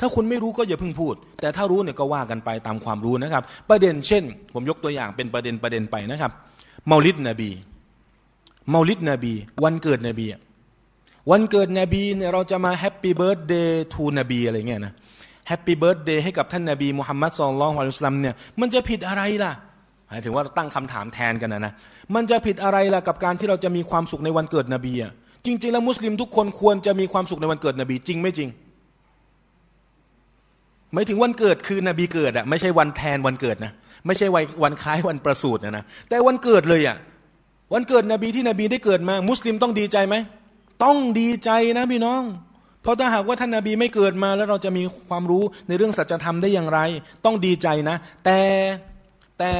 [0.00, 4.24] ถ้าคุณไม่รู้ก็อย่าเพิ่งพูด แต่ถ้ารู้เนี่ยก็ว่ากันไปตามความรู้นะครับ ประเด็นเช่น
[4.54, 6.32] ผมยกตัวอย่างเป็นประเด็นประเด็นไปนะครับ
[6.86, 7.50] เมาลิดนบี
[8.70, 9.32] เมาลิดนบี
[9.64, 10.26] วันเกิดนบี
[11.30, 14.92] วันเกิดนบีเนี่ยเราจะมา happy birthday to นบีอะไรเงี้ยนะ
[15.48, 19.52] happy birthday ให้กับท่านนบีมุฮัมมัดصلى الله عليه وسلمเนี่ยมันจะผิดอะไรล่ะ
[20.10, 21.72] หมายถึงว่าตั้งคำถามแทนกันนะนะ
[22.14, 25.12] มันจะผิดอะไรล่ะกับการที่เราจะมีความสุขในวันเกิดนบีอะ
[25.46, 28.48] จริง ๆ แล้วมุสลิมทุกคนควรจะมีความสุขในวันเกิดนบีจริงไม่จริง
[30.94, 33.72] ไม่ถึงวันเกิดคือนบีเกิดอะไม่ใช่วันแทนวันเกิดนะ
[34.06, 36.96] ไม่ใช่วันวันคล้ายวันประสูตินะนะแต่วันเกิดเลยอะ
[37.74, 40.16] วันเกิดนบีที่นบีได้เกิดมา มุสลิมต้องดีใจไหม
[40.84, 42.22] ต้องดีใจนะพี่น้อง
[42.82, 46.80] เพราะถ้าหากว่าท่านนาบีไม่เกิดมาแล้วเราจะมีความรู้ในเรื่องสัจธรรมได้อย่างไร
[47.24, 48.38] ต้องดีใจนะ แต่
[49.38, 49.52] แต่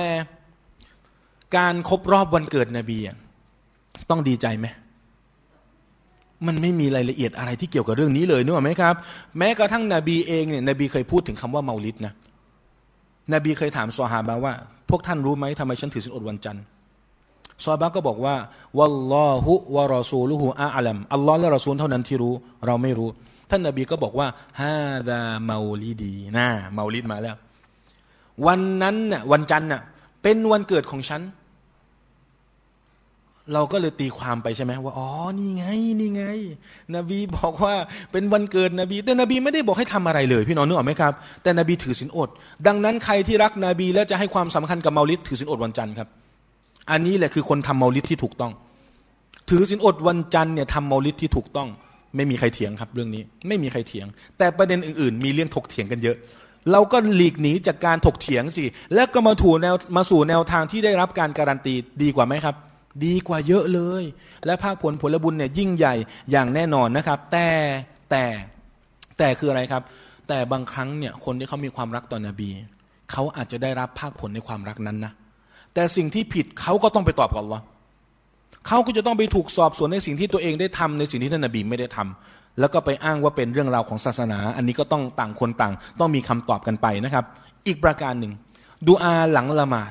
[1.56, 2.98] การครบรอบวันเกิดนบี
[4.10, 4.66] ต้องดีใจไหม
[6.46, 8.94] มันไม่มีรายละเอียดอะไรที่เกี่ยวกับเรื่องนี้เลยนึกออกไหมครับ
[9.38, 12.12] แม้กระทั่งนบีเองเนี่ยนบีเคยพูดถึงคำว่าเมาลิดนะ
[13.34, 14.54] นบีเคยถามซอฮาบะว่า
[14.90, 16.64] พวกท่านรู้ไหมทำไมฉันถือสินอดวันจันทร์
[17.64, 18.36] ซอฮาบะก็บอกว่า
[18.78, 22.34] วัลลอฮุวะรอซูลุฮูอาอัลัมอัลลอฮ์และรอซูลเท่านั้นที่รู้
[22.66, 23.08] เราไม่รู้
[23.50, 24.28] ท่านนบีก็บอกว่า
[24.60, 24.78] ฮา
[25.10, 27.36] ดาเมาลิดีนะเมาลิดมาแล้ว
[28.46, 29.82] วันนั้นน่ะวันจันทร์น่ะ
[30.22, 31.22] เป็นวันเกิดของฉัน
[33.54, 35.64] เราก็เลยตีความไปใช่ไหมว่าอ๋อนี่ไง
[36.00, 36.24] นี่ไง
[36.96, 37.74] นบีบอกว่า
[38.12, 42.28] เป็นวันเกิดนบี แต่นบีไม่ได้บอกให้ทำอะไรเลย พี่น้องนึกออกไหมครับ แต่นบีถือศีลอด
[42.66, 46.08] ดังนั้นใครที่รักนบี และจะให้ความสำคัญกับเมาลิดถือศีลอดวันจันทร์ครับ
[46.90, 48.52] อันนี้แหละคือคนทำเมาลิดที่ถูกต้อง
[49.50, 51.68] ถือศีลอดวันจันทร์เนี่ยทำเมาลิดที่ถูกต้อง
[52.16, 54.06] ไม่มีใครเถียงครับเรื่องนี้ไม่มีใครเถียง
[54.38, 56.16] แต่ประเด็นอื่นๆ มีเรื่องถกเถียงกันเยอะ
[56.72, 62.56] เราก็หลีกหนีจากการถกเถียงสิ แล้วก็มาถูแนวมาสู่แนวทางที่ได้รับการการันตีดีกว่าไหมครับ
[63.04, 64.02] ดีกว่าเยอะเลย
[64.46, 65.94] และภาคผลผลบุญเนี่ยยิ่งใหญ่
[66.30, 67.46] อย่างแน่นอนนะครับ แต่
[68.10, 68.24] แต่
[69.18, 69.82] แต่คืออะไรครับ
[70.28, 72.48] แต่บางครั้งเนี่ยคนที่เขามีความรักต่อนบี
[73.12, 75.12] เขาอาจจะได้รับภาคผลในความรักนั้นนะ
[75.74, 77.60] แต่สิ่งที่ผิดเขาก็ต้องไปตอบกับเรา
[78.66, 87.24] เขาก็จะต้องไปถูกสอบสวนในสิ่งที่ตัวเองได้ทำในสิ่งที่ท่านนบีไม่ได้ทำแล้วก็ไปอ้างว่าเป็นเรื่องราวของศาสนา อันนี้ก็ต้องต่างคนต่าง ต้องมีคำตอบกันไปนะครับ
[87.66, 88.32] อีกประการหนึ่ง
[88.86, 89.90] ดูอาหลังละหมาด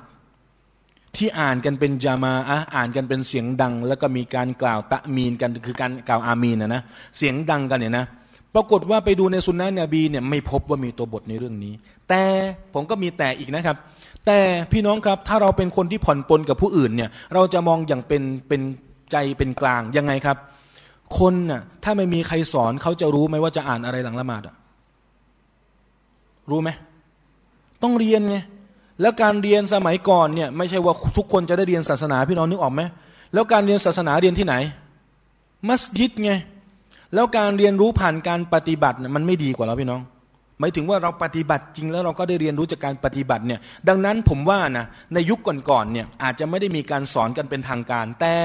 [1.16, 6.82] ที่อ่านกันเป็นจามาอะอ่านกันเป็นเสียงดัง แล้วก็มีการกล่าวตะมีนกันคือการกล่าวอามีนนะนะ
[7.18, 8.06] เสียงดังกันเนี่ยนะ
[8.56, 11.74] ปรากฏว่าไปดูในสุนนะนบีเนี่ยไม่พบว่ามีตัวบทในเรื่องนี้
[12.10, 12.22] แต่
[12.74, 13.78] ผมก็มีแต่อีกนะครับ
[14.26, 14.40] แต่
[14.72, 18.62] พี่น้องครับถ้าเราเป็นคนที่ผ่อนปลนกับผู้อื่นเนี่ยเราจะมองอย่างเป็นเป็น
[19.12, 20.38] ใจเป็นกลางยังไงครับ
[21.20, 24.56] คนน่ะถ้าไม่มีใครสอนเขาจะรู้ไหมว่าจะอ่านอะไรหลังละหมาดอะ
[26.50, 26.70] รู้ไหม
[27.84, 28.38] ต้องเรียนไง
[29.02, 32.82] แล้วการเรียนสมัยก่อนเนี่ยไม่ใช่ว่าทุกคนจะได้เรียนศาสนาพี่น้องนึกออกไหม
[33.34, 34.56] แล้วการเรียนศาสนาเรียนที่ไหน
[35.68, 36.32] มัสยิดไง
[37.14, 40.02] แล้วการเรียนรู้ผ่านการปฏิบัติมันไม่ดีกว่าแล้วพี่น้อง
[40.60, 45.40] หมายถึงว่าเราปฏิบัติจริงแล้วเราก็ได้เรียนรู้จากการปฏิบัติเนี่ยดังนั้นผมว่านะในยุค
[45.70, 48.36] ก่อนๆเนี่ยอาจจะไม่ได้มีการสอนกันเป็นทางการ แต่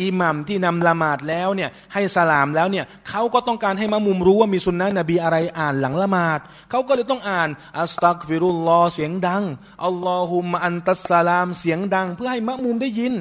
[0.00, 6.40] อิหมัมที่นำละหมาดแล้วเนี่ยให้สลามแล้วเนี่ยเขาก็ต้องการให้มะมุมรู้ว่ามีสุนนะนบีอะไรอ่านหลังละหมาด
[6.70, 7.48] เขาก็เลยต้องอ่าน
[7.78, 9.42] อัสตักฟิรุลลอเสียงดัง
[9.84, 13.14] อัลลอฮุมอันตัสสลามเสียงดัง เพื่อให้มะมุมได้ยิน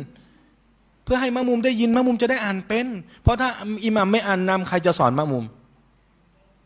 [1.03, 2.87] เพื่อให้มะมุมได้ยินมะมุมจะได้อ่านเป็น
[3.23, 3.49] เพราะถ้า
[3.85, 5.45] อิหมัมไม่อ่านนำใครจะสอนมะมุม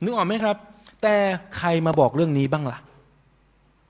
[0.03, 0.57] นึกออกไหมครับ
[1.01, 1.15] แต่
[1.57, 2.77] ใครมาบอกเรื่องนี้บ้างล่ะ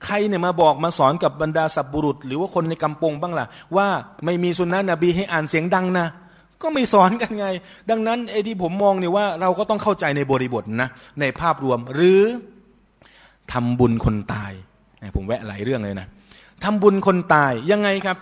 [0.04, 3.46] ใครเนี่ยมาบอกมาสอนกับบรรดาสับบุรุษ หรือว่าคนในกำปงบ้างล่ะ
[3.76, 3.86] ว่า
[4.24, 6.06] ไม่มีสุนนะนบีให้อ่านเสียงดังนะ
[6.62, 7.46] ก็ไม่สอนกันไง
[7.90, 10.88] ดังนั้นไอ้ที่ผมมองเนี่ยว่าเราก็ต้องเข้าใจในบริบทนะ
[11.20, 12.22] ในภาพรวมหรือ
[13.52, 14.52] ทำบุญคนตาย
[15.16, 16.08] ผมแวะหลายเรื่องเลยนะ
[16.64, 18.16] ทำบุญคนตายยังไงครับ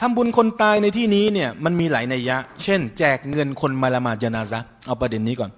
[0.00, 5.56] ทำบุญคนตายในที่นี้เนี่ยมันมีหลายนัยยะ เช่น แจกเงินคนมาละมาดจนาซะเอาประเด็นนี้ก่อนแ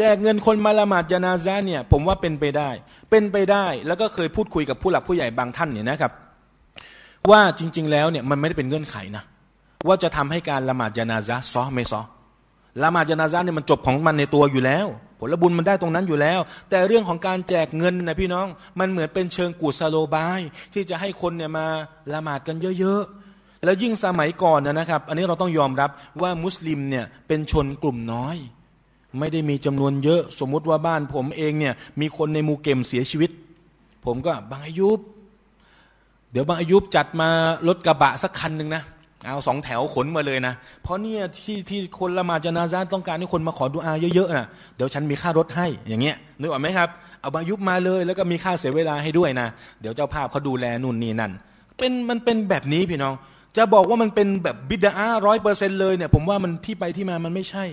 [0.00, 2.70] จกเงินคนมาละหมาดจนาซาเนี่ยผมว่าเป็นไปได้
[3.10, 6.12] เป็นไปได้แล้วก็เคยพูดคุยกับผู้หลักผู้ใหญ่บางท่านเนี่ยนะครับ
[7.30, 9.24] ว่าจริง ๆ แล้วเนี่ยมันไม่ได้เป็นเงื่อนไขนะ
[9.86, 12.00] ว่าจะทำให้การละหมาดจนาซาซอไม่ซอ
[12.82, 14.86] ละหมาดจนาซาเนี่ยมันจบของมันในตัวอยู่แล้ว
[15.20, 16.40] ผลบุญมันได้ตรงนั้นอยู่แล้ว
[16.70, 18.46] แต่เรื่องของการแจกเงินนะพี่น้อง
[18.78, 20.40] มันเหมือนเป็นเชิงกุศโลบาย
[20.74, 21.66] ที่จะให้คนเนี่ยมา
[22.12, 25.90] ละหมาดกันเยอะๆแล้วยิ่งสมัยก่อนนะครับ อันนี้เราต้องยอมรับ
[26.22, 28.36] ว่ามุสลิมเนี่ยเป็นชนกลุ่มน้อย
[29.18, 33.30] ไม่ได้มีจำนวนเยอะสมมุติว่าบ้านผมเองเนี่ยมีคนในมูเกมเสียชีวิต
[34.04, 34.98] ผมก็บางอายุบ
[36.32, 37.28] เดี๋ยวบางอายุบจัดมา
[37.68, 38.82] รถกระบะสักคันหนึ่งนะ
[39.24, 46.88] เอาสองแถวขนมาเลยนะ เพราะเนี่ยที่ที่คนละมาจนาซาต้องการให้คนมาขอดุอาเยอะๆนะเดี๋ยวฉันมีค่ารถให้อย่างเงี้ยนึกออกไหมครับ
[47.20, 49.48] เอาบายุบมาเลยแล้วก็มีค่าเสียเวลาให้ด้วยนะ
[49.80, 51.32] เดี๋ยวเจ้าภาพเขาดูแลนู่นนี่นั่น
[51.78, 53.14] เป็นมันเป็นแบบนี้พี่น้อง
[53.56, 54.92] จะบอกว่ามันเป็นแบบบิดา
[55.26, 57.64] ร้อยเปอร์เซ็นเลยเนี่ยผมว่ามันที่ไปที่มามันไม่ใช่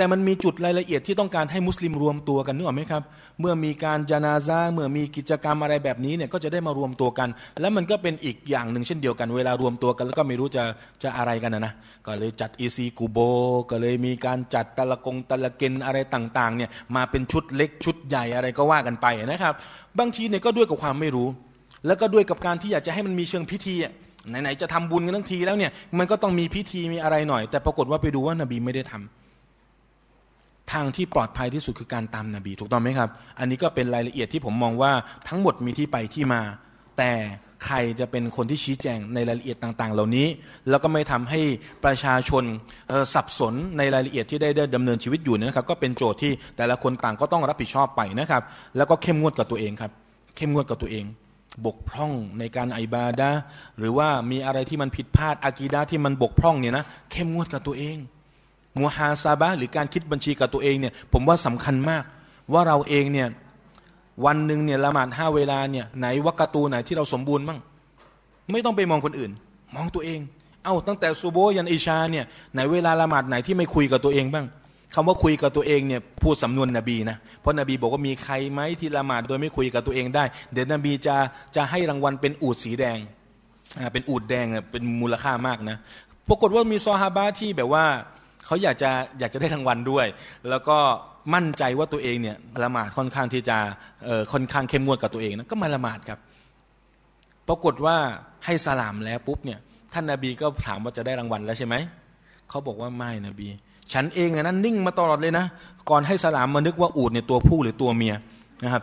[0.00, 3.02] แต่มันมีจุดรายละเอียดที่ต้องการให้มุสลิมรวมตัวกันนึกออกไหมครับ
[3.40, 7.28] เมื่อมีการจานาซาเมื่อมีกิจกรรมอะไรแบบนี้เนี่ยก็จะได้มารวมตัวกัน
[7.60, 10.62] แล้วมันก็เป็นอีกอย่างหนึ่งเช่นเดียวกัน เวลารวมตัวกัน แล้วก็ไม่รู้จะ
[11.02, 11.72] จะอะไรกันนะนะ
[12.06, 13.18] ก็เลยจัดอีซีกูโบ
[13.70, 19.54] ก็เลยมีการจัดตะละกงตะละเกนอะไรต่างๆเนี่ยมาเป็นชุดเล็กชุดใหญ่อะไรก็ว่ากันไปนะครับ
[19.98, 21.28] บางทีเนี่ยก็ด้วยกับความไม่รู้
[21.86, 23.74] แล้วก็ด้วยกับการที่อยากจะให้มันมีเชิงพิธี
[24.28, 29.19] ไหนๆจะทำบุญกันทั้งทีแล้วเนี่ยมันก็ต้องมีพิธีมีอะไรหน่อย แต่ปรากฏว่าไปดูว่านบีไม่ได้ทำ
[30.72, 34.92] ทางที่ปลอดภัยที่สุดคือการตามนาบี ถูกต้องไหมครับ อันนี้ก็เป็นรายละเอียดที่ผมมองว่า
[35.28, 36.42] ทั้งหมดมีที่ไปที่มา
[36.98, 37.12] แต่
[37.66, 40.26] ใครจะเป็นคนที่ชี้แจงในรายละเอียดต่างๆ เหล่านี้
[40.70, 41.40] แล้วก็ไม่ทำให้
[41.84, 42.44] ประชาชน
[43.14, 48.42] สับสนในรายละเอียดที่ได้ดำเนินชีวิตอยู่นะครับ ก็เป็นโจทย์ที่แต่ละคนต่างก็ต้องรับผิดชอบไปนะครับ
[48.76, 49.92] แล้วก็เข้มงวดกับตัวเองครับ
[50.36, 51.04] เข้มงวดกับตัวเอง
[51.66, 53.30] บกพร่องในการไอบาดา
[53.78, 57.96] หรือว่ามีอะไรที่มันผิดพลาดอากีดาที่มันบกพร่องเนี่ยนะเข้มงวดกับตัวเอง
[58.78, 62.04] มูฮาซาบะหรือการคิดบัญชีกับตัวเองเนี่ยผมว่าสำคัญมาก
[62.52, 63.28] ว่าเราเองเนี่ย
[64.24, 67.58] วันหนึ่งเนี่ยละหมาดห้าเวลาเนี่ยไหนวักตูไหนที่เราสมบูรณ์บ้าง
[68.52, 69.30] ไม่ต้องไปมองคนอื่น
[69.74, 70.20] มองตัวเอง
[70.64, 72.24] เอา้าตั้งแต่ซูโบยันอิชาเนี่ย
[72.54, 74.46] ไหนเวลาละหมาดไหนที่ไม่คุยกับตัวเองบ้าง
[74.94, 81.16] คำว่าคุยกับตัวเองเนี่ยพูดสำนวนนบีนะเพราะนบีบอกว่ามีใครไหมที่ละหมาดโดยไม่คุยกับตัวเองได้ เดี๋ยวนบีจะ
[81.56, 82.98] จะให้รางวัลเป็นอูดสีแดง
[83.92, 85.76] เป็นอูดแดงเป็นมูลค่ามากนะ
[86.28, 87.84] ปรากฏว่ามีซอฮาบะที่แบบว่า
[88.44, 90.06] เขาอยากจะอยากจะได้รางวัลด้วย
[90.50, 90.78] แล้วก็
[91.34, 93.56] มั่นใจว่าตัวเองเนี่ยละหมาดค่อนข้างที่จะ
[94.32, 96.18] ค่อนข้างเข้มงวดกับตัวเองนะก็มาละหมาดครับ
[97.48, 97.96] ปรากฏว่า
[98.44, 99.58] ให้สลามแล้วปุ๊บเนี่ย
[99.92, 101.74] ท่านนาบีก็ถามว่าจะได้รางวัลแล้วใช่ไหม
[102.50, 103.48] เขาบอกว่าไม่นบี
[103.92, 105.46] ฉันเองนั้นนิ่งมาตลอดเลยนะ
[105.90, 108.14] ก่อนให้สลามมานึกว่าอูดเนี่ยตัวผู้หรือตัวเมีย
[108.64, 108.82] นะครับ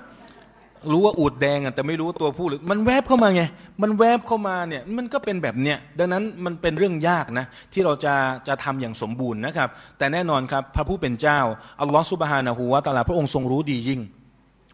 [0.91, 3.43] รู้ว่าอูดแดงอะแต่ไม่รู้ตัวผู้หรือมันแวบเข้ามาไง
[3.81, 8.15] มันแวบเข้ามาเนี่ยมันก็เป็นแบบเนี้ยดังนั้นมันเป็นเรื่องยากนะที่เราจะ
[8.47, 11.39] จะทำอย่างสมบูรณ์นะครับ แต่แน่นอนครับพระผู้เป็นเจ้า
[11.81, 14.01] อัลลอฮฺสุบฮานะฮูวาตาลาพระองค์ทรงรู้ดียิ่ง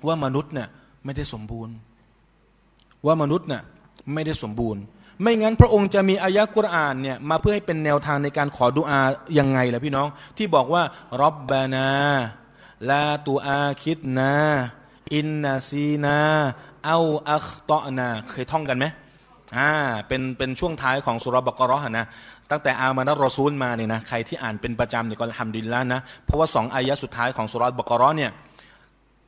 [0.08, 0.68] ว่ามนุษย์เนี่ย
[1.06, 1.74] ไม่ได้สมบูรณ์
[3.06, 3.62] ว่ามนุษย์เนี่ย
[4.14, 4.82] ไม่ได้สมบูรณ์
[5.22, 9.02] ไม่งั้นพระองค์จะมีอายะกุรอานเนี่ยมาเพื่อให้เป็นแนวทางในการขอดุอา
[9.40, 10.08] ยังไงล่ะพี่น้อง
[10.38, 10.84] ที่บอกว่า
[11.22, 11.90] รบบานา
[12.90, 14.34] ลาตูอาคิดนา
[15.14, 16.20] อินนาซีนา
[16.86, 17.00] เอา
[17.30, 18.86] อัคตอนาเคยท่องกันไหม
[19.58, 19.72] อ่า
[20.08, 22.06] เป็นเป็นช่วงท้ายของสุรบกรอนะ
[22.52, 28.32] ตั้งแต่อามานัรอซูลมาเนี่ยนะใครที่อ่านเป็นประจำเนี่ยก็ทำดินแล้วนะเพราะว่าสองอายะสุดท้ายของสุรบกรอเนี่ย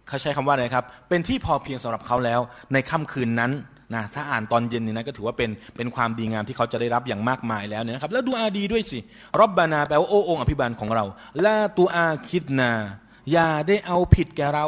[0.07, 2.39] เขาใช้คำว่าอะไรครับ เป็นที่พอเพียงสำหรับเขาแล้ว
[2.73, 3.51] ในค่ำคืนนั้น
[3.95, 8.99] นะถ้าอ่านตอนเย็นนี่นะก็ถือว่าเป็นเป็นความดีงามที่เขาจะได้รับอย่างมากมายแล้วเนี่ยนะครับ แล้วดูอาดีด้วยสิ
[9.39, 11.05] รบบานาแปลว่าโอ้องอภิบาลของเรา
[11.45, 12.71] ละตัวอาคิดนา
[13.31, 14.67] อย่าได้เอาผิดแกเรา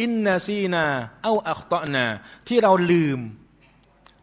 [0.00, 0.84] อินนาซีนา
[1.24, 2.06] เอาอัคตอนา
[2.48, 3.18] ที่เราลืม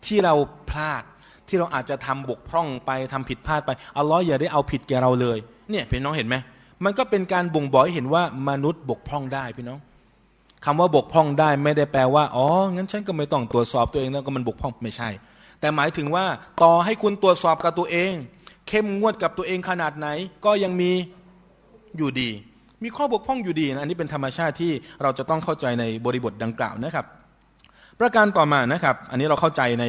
[0.06, 0.34] ที่เรา
[0.70, 1.04] พลาด
[1.48, 5.38] ที่เราอาจจะทำบกพร่องไปทำผิดพลาดไปอัลลอฮ์อย่าได้เอาผิดแกเราเลย
[5.70, 6.36] เนี่ยพี่น้องเห็นไหม
[6.84, 9.80] มันก็เป็นการบ่งบอกให้เห็นว่ามนุษย์บกพร่องได้พี่น้อง
[10.66, 15.10] คำว่าบกพร่องได้ไม่ได้แปลว่าอ๋องั้นฉันก็ไม่ต้องตรวจสอบตัวเองแล้วก็มันบกพร่องไม่ใช่
[15.60, 16.26] แต่หมายถึงว่า
[16.64, 18.14] ต่อให้คุณตรวจสอบกับตัวเอง
[18.68, 20.08] เข้มงวดกับตัวเองขนาดไหน
[20.46, 20.92] ก็ยังมี
[21.98, 22.30] อยู่ดี
[22.86, 24.72] มีข้อบกพร่องอยู่ดีนะอันนี้เป็นธรรมชาติที่
[25.02, 27.08] เราจะต้องเข้าใจในบริบทดังกล่าวนะครับ
[28.00, 29.86] ประการต่อมานะครับ อันนี้เราเข้าใจใน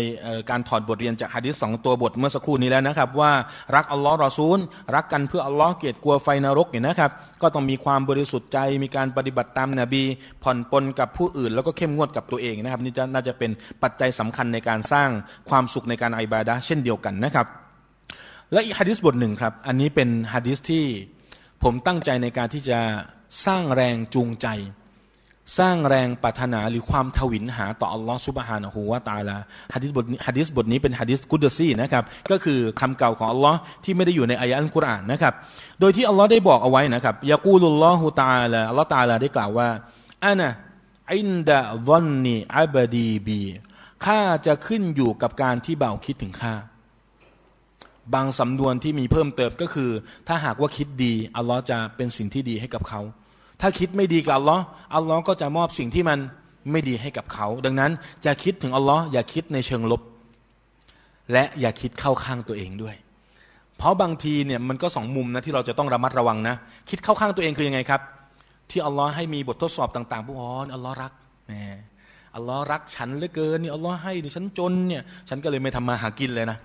[0.51, 3.32] การถอดบทเรียนจากฮะดิษสองตัวบทเมื่อสักครู่นี้แล้วนะครับ ว่า
[3.74, 4.59] รักอัลลอฮ์รอซูล
[4.94, 7.10] รักกันเพื่ออัลลอฮ์เกลียดกลัวไฟนรกเนี่ยนะครับ
[7.43, 10.02] ก็ต้องมีความบริสุทธิ์ใจมีการปฏิบัติตามนบี
[10.43, 13.51] ผ่อนปลนกับผู้อื่น แล้วก็เข้มงวดกับตัวเองนะครับ นี่จะน่าจะเป็น
[13.82, 15.09] ปัจจัยสำคัญในการสร้าง
[15.48, 17.47] ความสุขในการอิบาดะเช่นเดียวกันนะครับ
[18.52, 20.85] และอีกฮะดิษบทหนึ่งครับ อันนี้เป็นฮะดิษที่
[21.68, 22.78] ผมตั้งใจในการที่จะ
[23.47, 24.47] สร้างแรงจูงใจ
[25.59, 29.36] สร้างแรงปรารถนาหรือความทวินหาต่ออัลลอฮฺสุบฮานะฮูวาตาลา
[29.74, 35.34] ฮะดิษบทฮะดิษบทนี้เป็นฮะดิษกุดซีนะครับก็คือคำเก่าของอัลลอฮ์ที่ไม่ได้อยู่ในอายะอัลกุรอานนะครับ
[35.80, 39.68] โดยที่อัลลอฮ์ได้บอกเอาไว้นะครับยากูลุลลอฮุตาลาอัลลอฮ์ตาลาได้กล่าวว่า
[40.26, 40.48] อันะ
[41.14, 43.43] อินดะวอนนีอับดีบี
[44.05, 46.55] ข้าจะขึ้นอยู่กับการที่เบาคิดถึงข้า
[48.14, 49.90] บางสำนวนที่มีเพิ่มเติมก็คือ
[50.28, 53.00] ถ้าหากว่าคิดดีอัลลอฮ์จะเป็นสิ่งที่ดีให้กับเขา
[53.60, 54.62] ถ้าคิดไม่ดีกับอัลลอฮ์
[54.94, 56.18] อัลลอฮ์ก็จะมอบสิ่งที่มัน
[56.70, 57.92] ไม่ดีให้กับเขา ดังนั้น
[58.24, 60.02] จะคิดถึงอัลลอฮ์อย่าคิดในเชิงลบ
[61.32, 62.96] และอย่าคิดเข้าข้างตัวเองด้วย
[63.78, 66.56] เพราะบางทีเนี่ยมันก็สองมุมนะที่เราจะต้องระมัดระวังนะ
[66.90, 68.00] คิดเข้าข้างตัวเองคือยังไงครับ
[68.70, 71.12] ที่อัลลอฮ์ให้มีบททดสอบต่างๆพวกอ๋ออัลลอฮ์รัก
[71.46, 71.52] แหม
[72.36, 76.58] อัลลอฮ์รักฉันเหลือเกินนี่อัลลอฮ์ให้ดิฉันจนเนี่ยฉันก็เลยไม่ทำมาหากินเลยนะ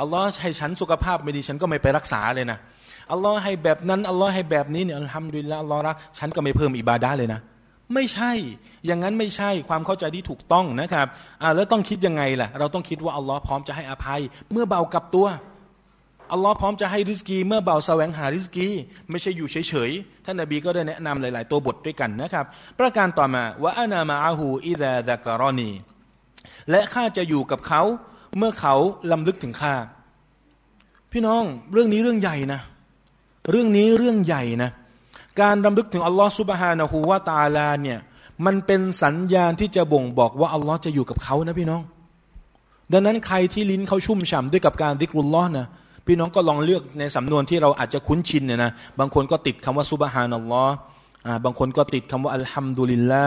[0.00, 2.58] อัลลอฮ์ให้ฉันสุขภาพไม่ดีฉันก็ไม่ไปรักษาเลยนะ
[3.12, 7.40] อัลลอฮ์ให้แบบนั้นอัลลอฮ์ให้แบบนี้เนี่ยอัลฮัมดุลิลละอัลลอฮ์รักฉันก็ไม่เพิ่มอิบาดาเลยนะ
[7.94, 8.32] ไม่ใช่
[8.86, 11.06] อย่างนั้นไม่ใช่ความเข้าใจที่ถูกต้องนะครับ
[11.42, 14.20] อ่าแล้วต้องคิดยังไงล่ะ เราต้องคิดว่าอัลลอฮ์พร้อมจะให้อภัย
[14.52, 15.28] เมื่อเบากับตัว
[16.32, 18.68] อัลลอฮ์พร้อมจะให้ริสกี เมื่อเบาแสวงหาริสกี
[19.10, 22.44] ไม่ใช่อยู่เฉยๆ ท่านนบีก็ได้แนะนำหลาย ๆ ตัวบทด้วยกันนะครับ
[22.78, 25.70] ประการต่อมาว่าอานามาอาหูอิดะดะกรอนี
[26.70, 27.82] และข้าจะอยู่กับเขา
[28.38, 28.74] เมื่อเขา
[29.12, 29.74] ลำลึกถึงข้า
[31.12, 31.42] พี่น้อง
[31.72, 32.60] เรื่องนี้เรื่องใหญ่นะ
[33.50, 34.70] เรื่องนี้เรื่องใหญ่นะ
[35.40, 37.98] การรำลึกถึงอัลลอฮ์ซุบฮานะฮูวาตาลาเนี่ย
[38.46, 41.82] มันเป็นสัญญาณที่จะบ่งบอกว่าอัลลอฮ์จะอยู่กับเขานะพี่น้อง
[42.92, 45.66] ดังนั้นใครที่ลิ้นเขาชุ่มฉ่ำด้วยกับการดิกรุลลอฮ์นะ
[46.06, 50.74] พี่น้องก็ลองเลือกในสำนวนที่เราอาจจะคุ้นชินเนี่ยนะบางคนก็ติดคำว่าسبحان الله
[51.44, 53.24] บางคนก็ติดคำว่าالحمد لله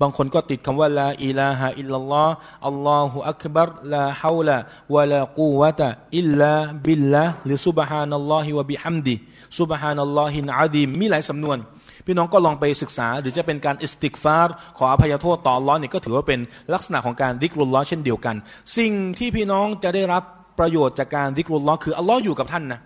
[0.00, 9.98] บางคนก็ติดคำว่าلا إله إلا الله الله أكبر لا حول ولا قوة إلا باللهหรือسبحان الله وبحمده سبحان
[10.06, 11.58] الله العظيمมีหลายสำนวน
[12.06, 16.40] พี่น้องก็ลองไปศึกษา หรือจะเป็นการอิสติฆฟารขออภัยโทษต่ออัลลอฮ์เนี่ยก็ถือว่าเป็น
[16.74, 18.36] ลักษณะของการذكر اللهเช่นเดียวกัน
[18.76, 20.22] สิ่งที่พี่น้องจะได้รับ
[20.58, 22.80] ประโยชน์จากการดิกรุลล้อคืออัลลอฮ์อยู่กับท่านนะ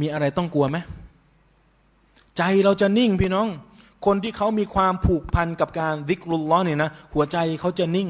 [0.00, 0.76] มีอะไรต้องกลัวไหม
[2.36, 3.48] ใจเราจะนิ่งพี่น้อง
[4.06, 8.08] คนที่เขามีความผูกพันกับการดิกรุลลอเนี่ยนะหัวใจเขาจะนิ่ง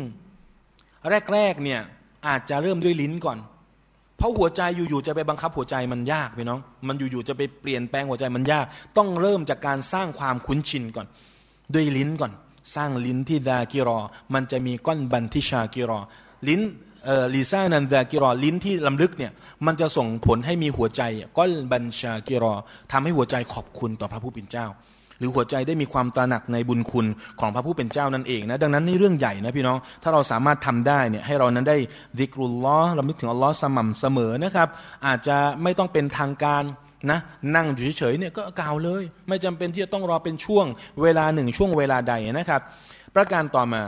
[1.32, 1.81] แรกๆเนี่ย
[2.27, 3.39] อาจจะเริ่มด้วยลิ้นก่อน
[4.16, 8.66] เพราะหัวใจอยู่ๆจะไปบังคับหัวใจมันยากพี่น้อง มันอยู่ๆจะไปเปลี่ยนแปลงหัวใจมันยาก
[8.97, 11.06] ต้องเริ่มจากการสร้างความคุ้นชินก่อน
[11.74, 12.32] ด้วยลิ้นก่อน
[12.77, 13.98] สร้างลิ้นที่ดากิรอ
[14.35, 15.98] มันจะมีก้อนบันทิชากิรอ
[16.48, 16.60] ลิ้น
[17.05, 19.32] เออลีซ่านันดากิรอลิ้นที่ลำลึกเนี่ย
[19.66, 21.02] มันจะส่งผลให้มีหัวใจ
[21.39, 22.55] ก้อนบัญชากิรอ
[22.93, 24.66] ทำให้หัวใจขอบคุณต่อพระผู้เป็นเจ้า
[25.19, 27.07] หรือหัวใจได้มีความตระหนักในบุญคุณ
[27.40, 31.77] ของพระผู้เป็นเจ้านั่นเองนะดังนั้นนี่เรื่องใหญ่นะพี่น้อง ถ้าเราสามารถทำได้เนี่ยให้เรานั้นได้
[32.20, 34.69] ดิกรุลล้อเราคิดถึงอัลลอฮ์สม่ำเสมอนะครับ
[35.07, 36.62] อาจจะไม่ต้องเป็นทางการ
[37.11, 37.19] นะ
[37.57, 40.66] นั่งอยู่เฉยๆเนี่ยก็กล่าวเลย ไม่จำเป็นที่จะต้องรอเป็นช่วง
[41.03, 42.61] เวลาหนึ่งช่วงเวลาใดนะครับ
[43.15, 43.82] ประการต่อมา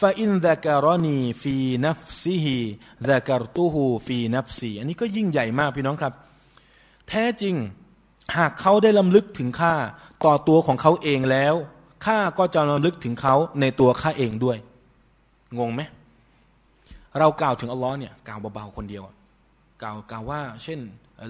[0.00, 6.12] فإن ذكرني في نفسه ذكرته في نفسيอันนี้ก็ยิ่งใหญ่มากพี่น้องครับ
[7.08, 7.54] แท้จริง
[8.36, 9.74] หากเขาได้รำลึกถึงข้า
[10.24, 11.54] ต่อตัวของเขาเองแล้ว
[12.06, 14.58] ข้าก็จะรำลึกถึงเขาในตัวข้าเองด้วย
[15.58, 15.80] งงไหม
[17.18, 19.02] เรากล่าวถึงอัลลอฮ์เนี่ยกล่าวเบาๆคนเดียว
[19.82, 20.80] กล่าวกล่าวว่า เช่น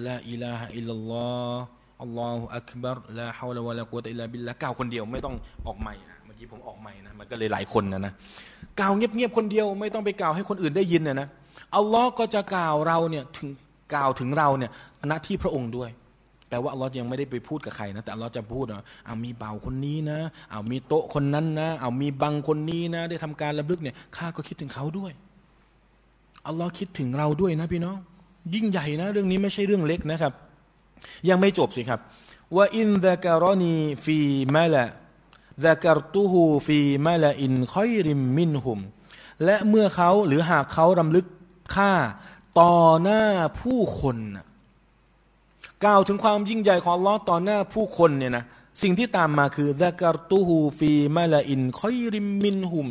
[0.07, 1.63] لا إله إلا اللهฮ์
[2.01, 8.13] อัลลอฮฺอักบัรละฮาวละวะละกุตอิลลาบิลละกล่าวคนเดียวไม่ต้องออกใหม่นะเมื่อกี้ผมออกใหม่นะมันก็เลยหลายคนนะนะ
[8.79, 11.27] กล่าวเงียบๆคนเดียวไม่ต้องไปกล่าวให้คนอื่นได้ยินนะนะ
[11.75, 13.49] อัลลอฮ์ก็จะกล่าวเราเนี่ยถึง
[13.93, 14.71] กล่าวถึงเราเนี่ย
[15.11, 15.89] ณที่พระองค์ด้วย
[16.49, 20.19] แปลว่าอัลลอฮ์ยังไม่ได้ไปพูดกับใครนะแต่อัลลอฮ์จะพูดว่าเอามีเบาคนนี้นะ
[20.51, 25.11] เอามีโต๊ะคนนั้นนะเอามีบังคนนี้นะ ได้ทำการระลึกเนี่ยข้าก็คิดถึงเขาด้วย
[26.47, 27.97] อัลลอฮ์คิดถึงเราด้วยนะพี่น้อง
[28.53, 30.33] ยิ่งใหญ่นะ เรื่องนี้ไม่ใช่เรื่องเล็กนะครับ
[31.29, 31.99] ยังไม่จบสิครับ
[32.55, 38.79] وإن ذكرني في ملأ ذكرته في ملأ خير منهم
[39.45, 41.25] และเมื่อเขาหรือหากเขารำลึก
[41.75, 41.93] ข้า
[42.59, 43.23] ต่อหน้า
[43.59, 44.17] ผู้คน
[45.85, 48.45] กล่าวถึงความยิ่งใหญ่ของอัลลอฮ์ต่อหน้าผู้คนเนี่ยนะ
[48.81, 52.87] สิ่งที่ตามมาคือذكرته في ملأ خير منهم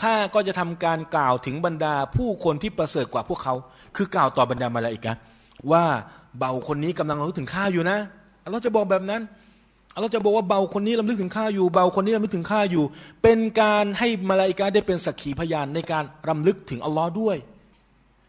[0.00, 3.54] ข้าก็จะทำการกล่าวถึงบรรดาผู้คนที่ประเสริฐกว่าพวกเขา
[3.96, 5.12] คือกล่าวต่อบรรดามาลาอิกะ
[5.72, 5.84] ว่า
[6.38, 7.98] เบาคนนี้กำลังรู้ถึงข้าอยู่นะ
[8.50, 9.22] เราจะบอกแบบนั้น
[10.00, 12.84] เราจะบอกว่าเบาคนนี้ลำลึกถึงข้าอยู่ เบาคนนี้ลำลึกถึงข้าอยู่
[13.22, 17.36] เป็นการให้มาลาอิกะได้เป็นสักขีพยานในการรำลึกถึงอัลลอฮ์ด้วย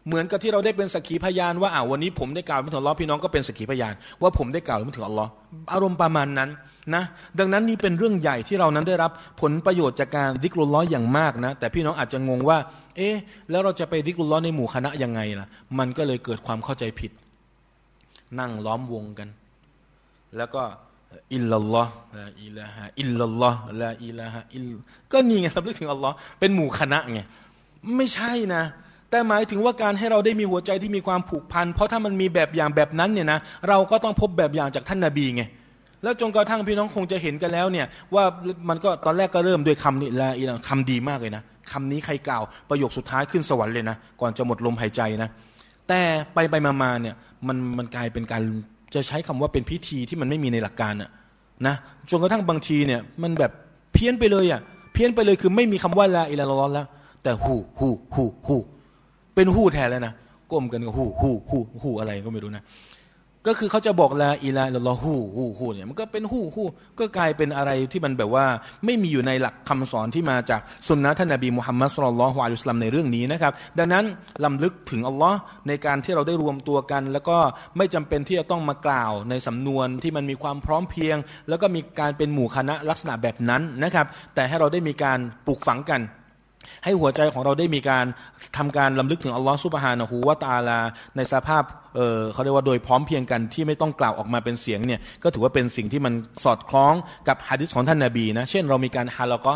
[0.06, 5.30] เหมือนกับที่เราได้เป็นสักขีพยานว่าอ่าวันนี้ผมได้กล่าวถึงอัลลอฮ์พี่น้องก็เป็นสักขีพยาน ว่าผมได้กล่าวถึงอัลลอฮ์
[5.72, 6.50] อารมณ์ประมาณนั้น
[6.94, 7.04] นะ
[7.38, 9.10] ดังนั้นนี่เป็นเรื่องใหญ่ที่เรานั้นได้รับ
[9.40, 12.58] ผลประโยชน์จากการดิกรุลล้ออย่างมากนะแต่พี่น้องอาจจะงงว่า
[12.96, 13.16] เอ๊ะ
[13.50, 15.46] แล้วเราจะไปดิกรุลล้อในหมู่คณะยังไงล่ะ
[15.78, 17.10] มันก็เลยเกิดความเข้าใจผิด
[18.38, 19.28] นั่งล้อมวงกัน
[20.36, 20.62] แล้วก็
[21.34, 24.64] อิลลัลลอฮ์ละอิลาฮะอิลลัลลอฮ์ละอิลาฮะอิล
[25.12, 27.20] ก็นี่ไงรับเรื่องถึงอัลลอฮ์เป็นหมู่คณะไง
[27.96, 28.62] ไม่ใช่นะ
[29.12, 35.42] แต่หมายถึงว่าการให้เราได้มีหัวใจที่มีความผูกพัน เพราะถ้ามันมีแบบอย่างแบบนั้นเนี่ยนะเราก็ต้องพบแบบอย่างจากท่านนาบีไง
[36.02, 38.24] แล้วจนกระทั่งพี่น้องคงจะเห็นกันแล้วเนี่ยว่า
[38.68, 45.28] มันก็ตอนแรกก็เริ่มด้วยคำนี้ละอีคำดีมากเลยนะคำนี้ใครกล่าวประโยคสุดท้ายขึ้นสวรรค์เลยนะก่อนจะหมดลมหายใจนะ
[45.88, 46.00] แต่
[46.34, 47.14] ไปไปมาเนี่ย
[47.48, 48.42] มันมันกลายเป็นการ
[48.94, 51.10] จะใช้คำว่าเป็นพิธีที่มันไม่มีในหลักการอะ
[51.66, 51.74] นะ
[52.10, 53.52] จนกระทั่งบางทีเนี่ยมันแบบ
[53.92, 54.60] เพี้ยนไปเลยอะ
[54.92, 56.86] เพี้ยนไปเลยคือไม่มีคำว่าละอิละลอแล้ว
[57.22, 58.56] แต่หูหูหูหู
[59.34, 60.14] เป็นหู้แทนแล้วนะ
[60.52, 62.64] ก้มกันก็หู้หู้หู้หู้อะไรก็ไม่รู้นะ
[63.46, 66.64] ก็คือเขาจะบอกละอิลาลอฮูฮูฮูเนี่ยมันก็เป็นฮูฮู
[66.98, 68.46] ก็กลายเป็นอะไรที่มันแบบว่า
[68.84, 74.04] ไม่มีอยู่ในหลักคำสอนที่มาจากสุนนะท่านนบีมุฮัมมัดสุลลัลฮวาลุสลัมในเรื่องนี้นะครับ ดังนั้น
[74.44, 75.38] ลำลึกถึงอัลลอฮ์
[75.68, 77.38] ในการที่เราได้รวมตัวกัน แล้วก็
[77.76, 81.16] ไม่จำเป็นที่จะต้องมากล่าวในสำนวนที่มันมีความพร้อมเพียง
[81.48, 86.02] แล้วก็มีการเป็นหมู่คณะลักษณะแบบนั้นนะครับ แต่ให้เราได้มีการปลูกฝังกัน
[86.84, 88.06] ให้หัวใจของเราได้มีการ
[88.56, 90.80] ทำการลำลึกถึงอัลลอฮฺสุบฮานะฮูวาตาลา
[91.16, 91.62] ในสภาพ
[91.96, 96.14] เเขาเรียกว่าโดยพร้อมเพียงกันที่ไม่ต้องกล่าวออกมาเป็นเสียงเนี่ยก็ถือว่าเป็นสิ่งที่มัน
[96.44, 96.94] สอดคล้อง
[97.28, 99.54] กับฮะดิษของท่านนาบีนะเช่นเรามีการฮาลก็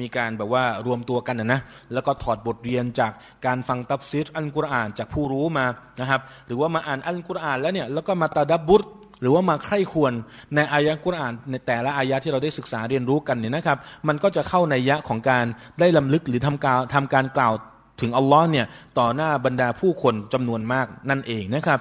[0.00, 1.60] มีการแบบว่ารวมตัวกันนะนะ
[1.94, 3.12] แล้วก็ถอดบทเรียนจาก
[3.46, 5.66] การฟังตับซิดอัลกุรอานจากผู้รู้มา
[6.00, 8.88] นะครับ หรือว่ามาอ่านอัลกุรอานแล้วเนี่ยแล้วก็มาตาดับบุตร
[9.20, 10.12] หรือว่ามาใคร่ควร
[10.54, 13.78] ในอายะกุรอานในแต่ละอายะที่เราได้ศึกษาเรียนรู้กันเนี่ยนะครับ
[14.08, 15.44] มันก็จะเข้าในยะของการ
[15.80, 17.54] ได้ลำลึกหรือทำการทำการกล่าว
[18.00, 18.66] ถึงอัลลอฮ์เนี่ย
[18.98, 21.80] ต่อหน้าบรรดาผู้คนจำนวนมากนั่นเองนะครับ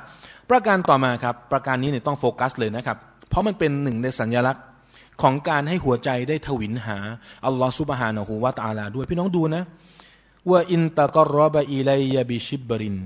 [0.49, 2.97] ประการต่อมาครับ ประการนี้เนี่ยต้องโฟกัสเลยนะครับ
[3.30, 4.64] เพราะมันเป็นหนึ่งในสัญลักษณ์
[5.22, 6.97] ของการให้หัวใจได้ทวินหา
[7.45, 9.64] อัลลอฮ์ซุบฮานะฮูวาตาลาด้วยพี่น้องดูนะ
[10.49, 12.97] ว่าอินตะกรบะอิลัยบิชิบริน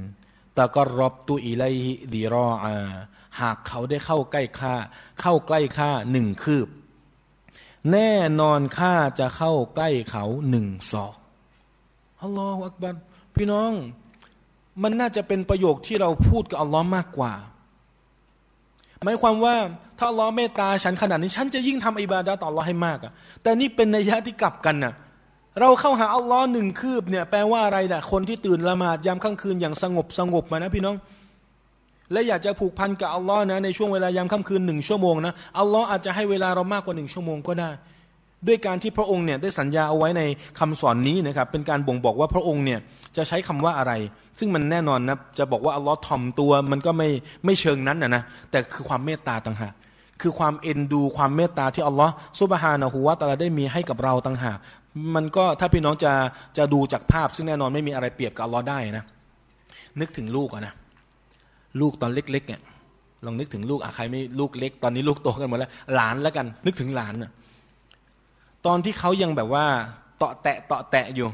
[0.60, 2.76] ตะกรบตุอิลัยฮิดีรออา
[3.40, 4.76] หากเขาได้เข้าใกล้ข้า
[5.22, 6.68] เข้าใกล้ข้าหนึ่งคืบ
[7.92, 11.16] แน่นอนข้าจะเข้าใกล้เขาหนึ่งศอก
[12.22, 12.96] อัลลอฮฺอักบัร
[13.36, 13.72] พี่น้อง
[14.84, 17.34] มันน่าจะเป็นประโยคที่เราพูดกับอัลลอฮ์มากกว่า
[19.06, 19.56] หมายความว่า
[19.98, 23.12] ถ้าอัลลอฮ์เมตตาฉันขนาดนี้ฉันจะยิ่งทำอิบาดะต่ออัลลอฮ์ให้มากอะ
[23.44, 24.94] แต่นี่เป็นนัยยะที่กลับกันน่ะ
[25.60, 30.96] เราเข้าหาอัลลอฮ์หนึ่งคืบเนี่ยแปลว่าอะไรน่ะคนที่ตื่นละหมาดยามค่ำคืนอย่างสงบสงบมานะพี่น้อง
[32.12, 37.72] และอยากจะผูกพันกับอัลลอฮ์นะในช่วงเวลายามค่ำคืนหนึ่งชั่วโมงนะอัลลอฮ์อาจจะให้เวลาเรามากกว่าหนึ่งชั่วโมงก็ได้
[38.48, 40.22] ด้วยการที่พระองค์เนี่ยได้สัญญาเอาไว้ใน
[40.60, 42.80] คำสอนนี้นะครับเป็นการบ่งบอกว่าพระองค์เนี่ย
[43.18, 43.94] จะใช้คำว่าอะไร
[44.40, 47.10] ซึ่งมันแน่นอนนะจะบอกว่าอัลลอฮ์ถ่อมตัวมันก็ไม่
[47.46, 49.74] ไม่เชิงนั้นนะนะแต่คือความเมตตาต่างหาก
[50.22, 54.58] คือความเอ็นดูความเมตตาที่อัลลอฮ์ซุบฮานะฮูวาตาลาได้มีให้กับเราต่างหาก
[55.16, 56.14] มันก็ถ้าพี่น้องจะ
[56.58, 59.04] จะดูจากภาพ ซึ่งแน่นอนไม่มีอะไรเปรียบกับอัลลอฮ์ได้นะ
[60.00, 60.74] นึกถึงลูกนะ
[61.80, 62.62] ลูกตอนเล็กๆเนี่ย
[63.26, 67.32] ลองนึกถึงลูกอะใครไม่ลูกเล็ก ตอนนี้ลูกโตกันหมดแล้ว หลานแล้วกัน นึกถึงหลานอะ
[68.66, 69.66] ตอนที่เขายังแบบว่า
[70.18, 71.28] เตาะแตะเตาะแตะอยู่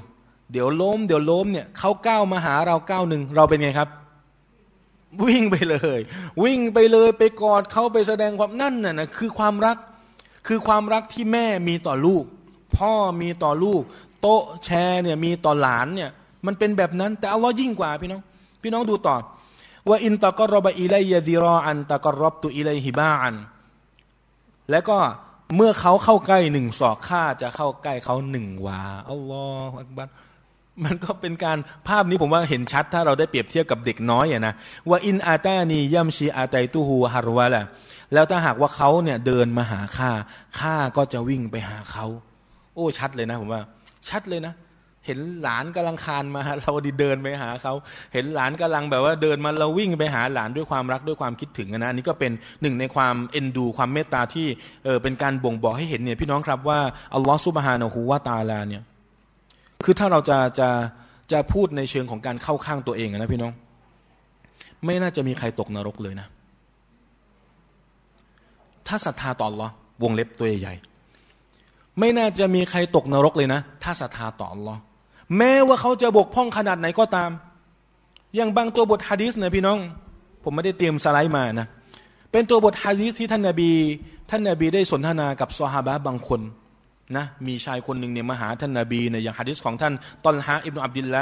[0.52, 3.90] เดี๋ยวล้ม เดี๋ยวล้มเนี่ยเขาก้าวมาหาเราก้าวหนึ่งเราเป็นไงครับ
[5.26, 6.00] วิ่งไปเลย
[6.44, 9.78] วิ่งไปเลยไปกอดเขาไปแสดงความนั่นน่ะนะคือความรัก
[10.48, 12.24] คือความรักที่แม่มีต่อลูก
[12.78, 13.82] พ่อมีต่อลูก
[14.22, 16.12] โต๊ะแชร์เนี่ยมีต่อหลานเนี่ย
[16.46, 18.22] มันเป็นแบบนั้น แต่อัลลอฮ์ยิ่งกว่าพี่น้อง
[18.62, 19.16] พี่น้องดูต่อ
[19.90, 23.36] ว่าอินตะกรบอิเลยดีรออันตะกรบตุอิเลฮิบาอัน
[24.72, 24.98] และก็
[25.56, 30.08] เมื่อเขาเข้าใกล้หนึ่งศอกข้าจะเข้าใกล้เขาหนึ่งวาอัลลอฮฺอักบัร
[30.86, 31.58] มันก็เป็นการ
[31.88, 34.54] ภาพนี้ผมว่าเห็นชัด ถ้าเราได้เปรียบเทียบกับเด็กน้อยอะนะ
[34.90, 37.62] ว่าอินอาตานียัมชีอาไตตูฮูฮารวะละ
[38.14, 40.12] แล้วถ้าหากว่าเขาเนี่ยเดินมาหาข้า
[40.60, 42.06] ข้าก็จะวิ่งไปหาเขา
[42.76, 43.62] โอ้ชัดเลยนะผมว่า
[44.10, 44.54] ชัดเลยนะ
[45.08, 47.74] เห็นหลานกำลังคานมาเราดีเดินไปหาเขา
[48.14, 52.32] เห็นหลานกำลังแบบว่าเดินมาเราวิ่งไปหาหลานด้วยความรักด้วยความคิดถึงนะนี่ก็เป็น
[52.62, 54.48] หนึ่งในความเอ็นดู ความเมตตาที่
[54.86, 56.80] เออเป็นการบ่งบอกให้เห็นเนี่ยพี่น้องครับว่า
[57.16, 58.84] อัลลอฮฺซุบฮานะฮูวาตาลาเนี่ย
[59.84, 60.70] คือถ้าเราจะจะ
[61.32, 63.54] จะพูดในเชิงของการเข้าข้างตัวเองนะพี่น้อง
[64.86, 66.28] ไม่น่าจะมีใครตกนรกเลยนะ
[68.88, 69.70] ถ้าศรัทธาต่อ Allah
[70.04, 70.76] วงเล็บตัวใหญ่
[72.00, 74.78] ไม่น่าจะมีใครตกนรกเลยนะ ถ้าศรัทธาต่อ Allah
[75.38, 77.32] แม้ว่าเขาจะบกพร่องขนาดไหนก็ตาม
[78.36, 79.80] อย่างบางตัวบทฮะดีษนะพี่น้อง
[80.44, 81.68] ผมไม่ได้เตรียมสไลด์มานะ
[82.32, 83.72] เป็นตัวบทฮะดีษที่ท่านนาบี
[84.30, 86.42] ท่านนาบีได้สนทนากับซอฮาบะบางคน
[87.18, 89.94] นะมีชายคนหนึ่งเนี่ยมาหาท่านนาบีเนี่ยอย่างฮะดิษของท่าน
[90.26, 91.22] ตอนฮะอิบนุอับดิลละ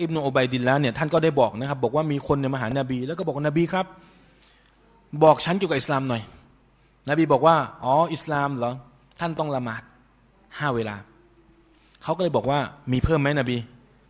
[0.00, 3.86] อิบนุอุบัยดิลละเนี่ยท่านก็ได้บอกนะครับ บอกว่ามีคนเนี่ยมาหานาบี แล้วก็บอกนบีครับ
[5.24, 6.22] บอกฉันเกี่ยวกับอิสลามหน่อย
[7.10, 8.72] นบีบอกว่า อ๋ออิสลามเหรอ
[9.20, 9.82] ท่านต้องละหมาด
[10.58, 10.96] ห้าเวลา
[12.06, 12.58] เขาก็เลยบอกว่า
[12.92, 13.56] มีเพิ่มไหมนบี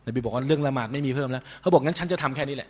[0.06, 2.68] นบีบอกว่าเรื่องละหมาดไม่มีเพิ่มแล้วเขาบอกงั้นฉันจะทำแค่นี้แหละ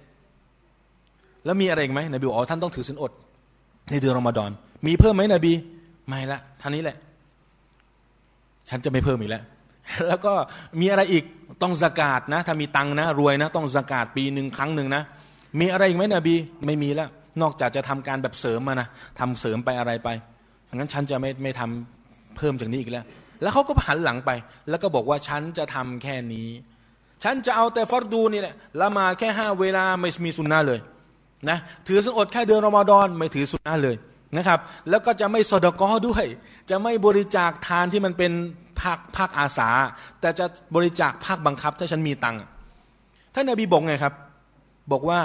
[1.45, 3.13] แล้วมีอะไรอีกไหมนบีบอกอ๋อท่านต้องถือศีลอด
[3.91, 4.51] ในเดือนรอมฎอน
[4.87, 5.53] มีเพิ่มไหมนบี
[6.09, 6.97] ไม่ละท่านี้แหละ
[8.71, 9.43] ฉันจะไม่เพิ่มอีกแล้ว
[10.09, 10.33] แล้วก็
[10.81, 11.25] มีอะไรอีก
[11.63, 15.03] ต้องสกาดนะ ถ้ามีตังนะ รวยนะ ต้องสกาดปีหนึ่งครั้งหนึ่งนะ
[15.61, 16.35] มีอะไรอีกไหมนบี
[16.67, 17.09] ไม่มีแล้ว
[17.43, 18.89] นอกจากจะทำการแบบเสริมมานะ
[19.19, 20.09] ทำเสริมไปอะไรไป
[20.75, 23.05] งั้นฉันจะไม่ไม่ทำเพิ่มจากนี้อีกแล้ว
[23.43, 24.31] แล้วเขาก็หันหลังไป
[24.69, 26.49] แล้วก็บอกว่าฉันจะทำแค่นี้
[27.25, 30.81] ฉันจะเอาแต่ฟอรดูนี่แหละละมาแค่ห้าเวลาไม่มีสุนนะเลย
[31.49, 33.97] นะถือสุนอดแค่เดือนรอมฎอนไม่ถือสุนนะเลย
[34.37, 34.61] นะครับ
[34.91, 36.25] แล้วก็จะไม่สดกอด้วย
[36.71, 38.33] จะไม่บริจาคทานที่มันเป็น
[38.81, 39.69] ภาคภาคอาสา
[40.21, 42.43] แต่จะบริจาคภาคบังคับ ถ้าฉันมีตังค์
[43.35, 44.15] ท่านนบีบอกไงครับ
[44.93, 45.21] บอกว่า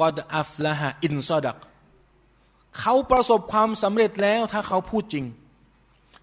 [0.00, 1.56] กอดอัฟละฮะอินซอดัก
[2.80, 5.24] เขาประสบความสำเร็จแล้วถ้าเขาพูดจริง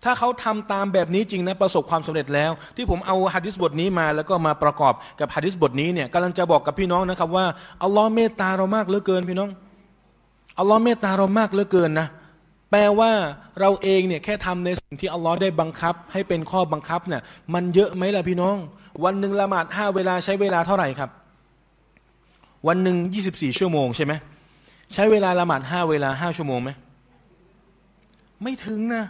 [0.03, 7.45] ถ้าเขาทำตามแบบนี้จริงนะประสบความสำเร็จแล้ว ที่ผมเอาฮะดิษบทนี้มาแล้วก็มาประกอบกับฮะดิษบทนี้เนี่ยกำลังจะบอกกับพี่น้องนะครับว่า
[7.83, 9.49] อัลลอฮ์เมตตาเรามากเหลือเกินพี่น้อง
[10.59, 12.07] อัลลอฮ์เมตตาเรามากเหลือเกินนะ
[12.71, 13.11] แปลว่า
[13.59, 17.21] เราเองเนี่ยแค่ทำในสิ่งที่อัลลอฮ์ได้บังคับ ให้เป็นข้อบังคับเนี่ย
[17.53, 18.55] มันเยอะไหมล่ะพี่น้อง
[19.03, 21.09] วันหนึ่งละหมาดห้าเวลาใช้เวลาเท่าไหร่ครับ
[22.67, 24.13] วันหนึ่งยี่สิบสี่ชั่วโมงใช่ไหม
[24.93, 26.69] ใช้เวลาละหมาดห้าเวลาห้าชั่วโมงไหม
[28.43, 29.03] ไม่ถึงนะ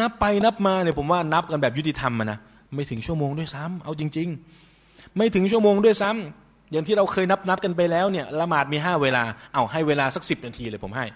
[0.00, 2.38] นับไปนับมาเนี่ยผมว่านับกันแบบยุติธรรมนะ
[2.74, 4.28] ไม่ถึงชั่วโมงด้วยซ้ำเอาจริง
[4.72, 11.06] ๆ ไม่ถึงชั่วโมงด้วยซ้ำอย่างที่เราเคยนับนับกันไปแล้วเนี่ยละหมาดมีห้าเวลาเอาให้เวลาสักสิบนาทีเลยผมให้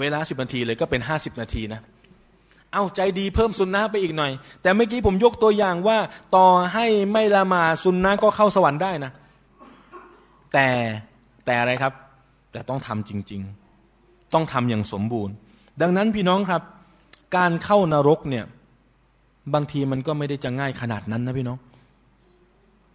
[0.00, 1.80] เวลาสิบนาทีเลยก็เป็นห้าสิบนาทีนะ
[2.72, 4.32] เอาใจดีเพิ่มสุนนะไปอีกหน่อย
[4.62, 5.98] แต่เมื่อกี้ผมยกตัวอย่างว่า
[6.36, 9.12] ต่อให้ไม่ละหมาดสุนนะก็เข้าสวรรค์ได้นะ
[10.52, 10.66] แต่
[11.44, 11.92] แต่อะไรครับ
[12.52, 13.42] แต่ต้องทำจริง
[13.88, 15.34] ๆ ต้องทำอย่างสมบูรณ์
[15.82, 16.62] ดังนั้นพี่น้องครับ
[17.36, 18.44] การเข้านรกเนี่ย
[19.54, 21.58] บางทีมันก็ไม่ได้จะง่ายขนาดนั้นนะพี่น้อง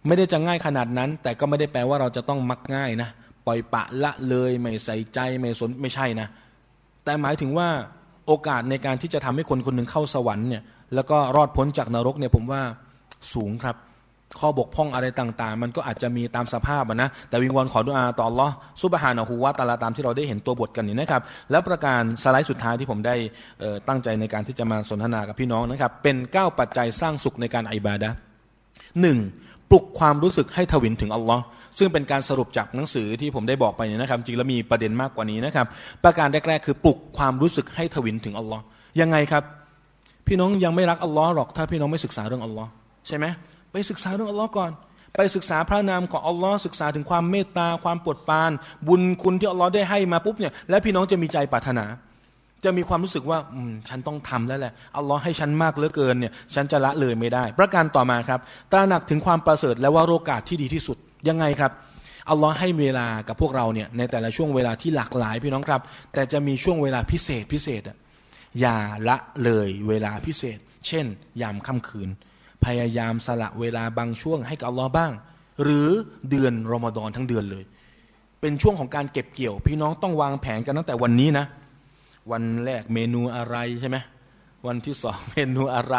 [0.06, 3.08] ไม่ได้จะง่ายขนาดนั้น แต่ก็ไม่ได้แปลว่าเราจะต้องมักง่ายนะ
[3.46, 6.28] ปล่อยปะละเลยไม่ใส่ใจไม่สนไม่ใช่นะ
[7.04, 7.68] แต่หมายถึงว่า
[8.26, 10.62] โอกาสในการที่จะทำให้คนคนหนึ่งเข้าสวรรค์เนี่ย
[10.94, 12.62] แล้วก็รอดพ้นจากนรกเนี่ยผมว่า
[13.34, 13.76] สูงครับ
[14.38, 23.14] ข้อบกพร่องอะไรต่างๆ มันก็อาจจะมีตามสภาพนะแต่วิงวอนขอดุอาต่ออัลลอฮ์ซุบฮานะฮูวาตาลาตามที่เราได้เห็นตัวบทกันนี่นะครับ แล้วประการสไลด์สุดท้ายที่ผมได้
[23.88, 28.10] ตั้งใจในการที่จะมาสนทนากับพี่น้องนะครับ เป็น 9 ปัจจัยสร้างสุขในการอิบาดะ
[29.00, 29.18] หนึ่ง
[29.70, 31.42] ปลุกความรู้สึกให้ทวินถึงอัลลอฮ์
[31.78, 35.66] ซึ่งเป็นการสรุปจากหนังสือที่ผมได้บอกไปนะครับ จริงแล้วมีประเด็นมากกว่านี้นะครับ
[36.04, 38.62] ประการแรกๆ คือปลุกความรู้สึกให้ทวินถึงอัลลอฮ์
[39.00, 39.42] ยังไงครับ
[40.26, 42.70] พี่น้องยังไม่รักอัลลอฮ์หรอกถ้าพี่น้องไม่ศึกษาเรื่องอัลลอฮ์
[43.08, 43.26] ใช่ไหม
[43.72, 44.70] ไปศึกษาเรื่องอัลลอฮ์ก่อน
[45.16, 48.50] ไปศึกษาพระนามของอัลลอฮ์ศึกษาถึงความเมตตาความปวดปาน
[48.86, 51.86] บุญคุณที่อัลลอฮ์ได้ให้มาปุ๊บเนี่ยแล้วพี่น้องจะมีใจปรารถนา
[52.64, 58.40] จะมีความรู้สึกว่าอืมฉันต้องทำแล้วแหละอัลลอฮ์ให้ฉันมากเหลือเกินเนี่ยฉันจะละเลยไม่ได้ ประการต่อมาครับ
[58.72, 60.96] ตระหนักถึงความประเสริฐและว่าโอกาสที่ดีที่สุด
[61.28, 61.72] ยังไงครับ
[62.30, 65.80] อัลลอฮ์ให้เวลากับพวกเราเนี่ยในแต่ละช่วงเวลาที่หลากหลายพี่น้องครับ
[66.12, 67.96] แต่จะมีช่วงเวลาพิเศษพิเศษอะ
[68.60, 68.76] อย่า
[69.08, 71.06] ละเลยเวลาพิเศษ เช่น
[71.42, 72.08] ยามค่ำคืน
[72.64, 75.12] พยายามสละเวลาบางช่วงให้กับอัลลอฮ์บ้าง
[75.62, 75.88] หรือ
[76.30, 77.64] เดือนรอมฎอนทั้งเดือนเลย
[78.40, 81.46] เป็นช่วงของการเก็บเกี่ยว พี่น้องต้องวางแผนกันตั้งแต่วันนี้นะ
[82.32, 83.96] วันแรกเมนูอะไรใช่ไหม
[84.66, 85.96] วันที่สองเมนูอะไร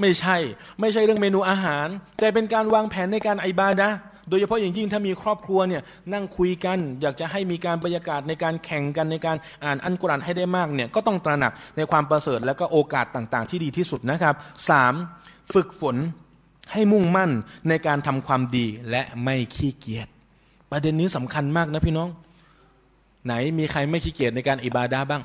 [0.00, 0.36] ไม่ใช่
[0.80, 1.88] ไม่ใช่เรื่องเมนูอาหาร
[2.20, 3.88] แต่เป็นการวางแผนในการอิบาดะ
[4.28, 5.82] โดยเฉพาะอย่างยิ่งถ้ามีครอบครัวเนี่ย
[6.12, 14.34] นั่งคุยกัน อยากจะให้มีการบรรยากาศในการแข่งกันในการอ่านอันกุรานให้ได้มากเนี่ยก็ต้องตระหนักในความประเสริฐและก็โอกาสต่างๆ ที่ดีที่สุดนะครับ
[14.70, 14.94] สาม
[15.54, 15.96] ฝึกฝน
[16.72, 17.30] ให้มุ่งมั่น
[17.68, 20.08] ในการทำความดีและไม่ขี้เกียจ
[20.70, 22.08] ประเด็นนี้สำคัญมากนะพี่น้อง
[23.26, 25.22] ไหนมีใครไม่ขี้เกียจในการอิบาดาบ้าง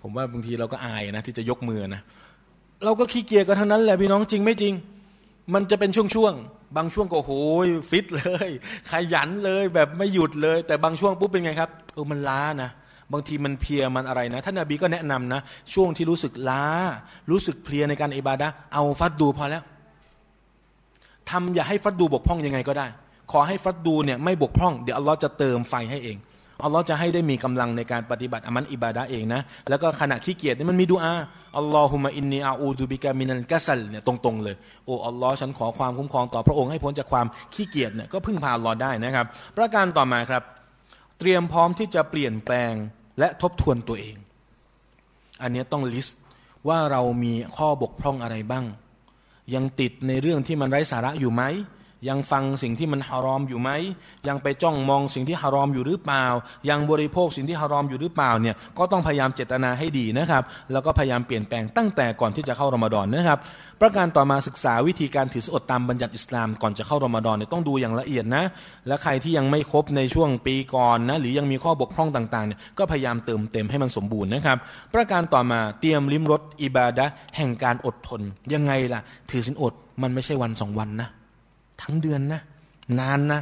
[0.00, 2.02] ผมว่าบางทีเราก็อายนะที่จะยกมือนะ
[2.84, 4.74] เราก็ขี้เกียจกันทั้งนั้นแหละพี่น้องจริงไม่จริง
[5.54, 7.30] มันจะเป็นช่วงๆบางช่วงก็โห
[7.66, 8.48] ยฟิตเลย
[8.90, 12.70] ขยันเลยแบบไม่หยุดเลย แต่บางช่วงปุ๊บเป็นไงครับเออมันล้านะ
[13.12, 15.40] บางทีมันเพียมันอะไรนะท่านนาบีก็แนะนำนะ
[15.74, 16.66] ช่วงที่รู้สึกล้า
[17.30, 19.62] รู้สึกเพลียในการอิบาดะเอาฟัดดูพอแล้ว
[21.30, 22.86] ทำอย่าให้ฟัดดูบกพร่องยังไงก็ได้
[23.32, 26.18] ขอให้ฟัดดูเนี่ยไม่บกพร่อง เดี๋ยวอัลลอฮ์จะเติมไฟให้เอง
[26.64, 31.12] อัลลอฮ์จะให้ได้มีกำลังในการปฏิบัติอามันอิบาดะเองนะ แล้วก็ขณะขี้เกียจนี่มันมีดูอา
[31.58, 34.56] อัลลอฮุมะอินนีอาอูดูบิกามินันกัสัลเนี่ยตรงๆเลย
[34.86, 39.26] โอ้อัลลอฮ์ฉันขอความคุ้มครองต่อพระองค์ให้พ้นจากความขี้เกียจเนี่ยก็พึ่งพาอัลลอฮ์ได้นะครับ
[39.56, 40.42] ประการต่อมาครับ
[41.18, 42.72] เตรียมพร้อมที่จะเปลี่ยนแปลง
[43.18, 44.16] และทบทวนตัวเอง
[45.42, 46.20] อันนี้ต้องลิสต์
[46.68, 48.64] ว่าเรามีข้อบกพร่องอะไรบ้าง
[49.54, 51.42] ยังติดในเรื่องที่มันไร้สาระอยู่ไหม
[52.08, 53.70] ยังฟังสิ่งที่มันฮารอมอยู่ไหม
[54.28, 56.26] ยังไปจ้องมองสิ่งที่ฮารอมอยู่หรือเปล่า
[56.70, 60.42] ยังบริโภคสิ่งที่ฮารอมอยู่หรือเปล่าเนี่ยก็ต้องพยายามเจตนาให้ดีนะครับ
[60.72, 63.38] แล้วก็พยายามเปลี่ยนแปลงตั้งแต่ก่อนที่จะเข้ารอมฎอนนะครับ
[63.80, 68.44] ประการต่อมาศึกษาวิธีการถือสอดตามบัญญัติอิสลามก่อนจะเข้ารอมฎอนเนี่ยต้องดูอย่างละเอียดนะ
[68.86, 74.58] และใครที่ยังไม่ครบในช่วงปีก่อนนะหรือยังมีข้อบกพร่องต่างๆเนี่ยก็พยายามเติมเต็มให้มันสมบูรณ์นะครับ
[74.94, 77.06] ประการต่อมาเตรียมลิ้มรสอิบาดะ
[77.36, 78.20] แห่งการอดทน
[78.54, 79.00] ยังไงล่ะ
[79.30, 79.72] ถือสินอด
[80.02, 81.08] มันไม่ใช่วันสองวันนะ
[81.82, 82.40] ทั้งเดือนนะ
[83.00, 83.40] นานนะ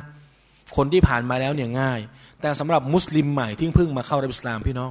[0.76, 2.00] คนที่ผ่านมาแล้วเนี่ยง่าย
[2.40, 4.90] แต่สำหรับมุสลิมใหม่ที่เพิ่งมาเข้ารับอิสลามพี่น้อง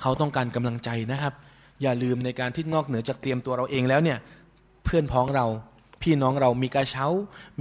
[0.00, 1.34] เขาต้องการกำลังใจนะครับ
[1.82, 4.18] อย่าลืมในการที่นอกเหนือจากเตรียมตัวเราเองแล้วเนี่ย
[4.84, 5.46] เพื่อนพ้องเรา
[6.02, 7.06] พี่น้องเรามีกระเช้า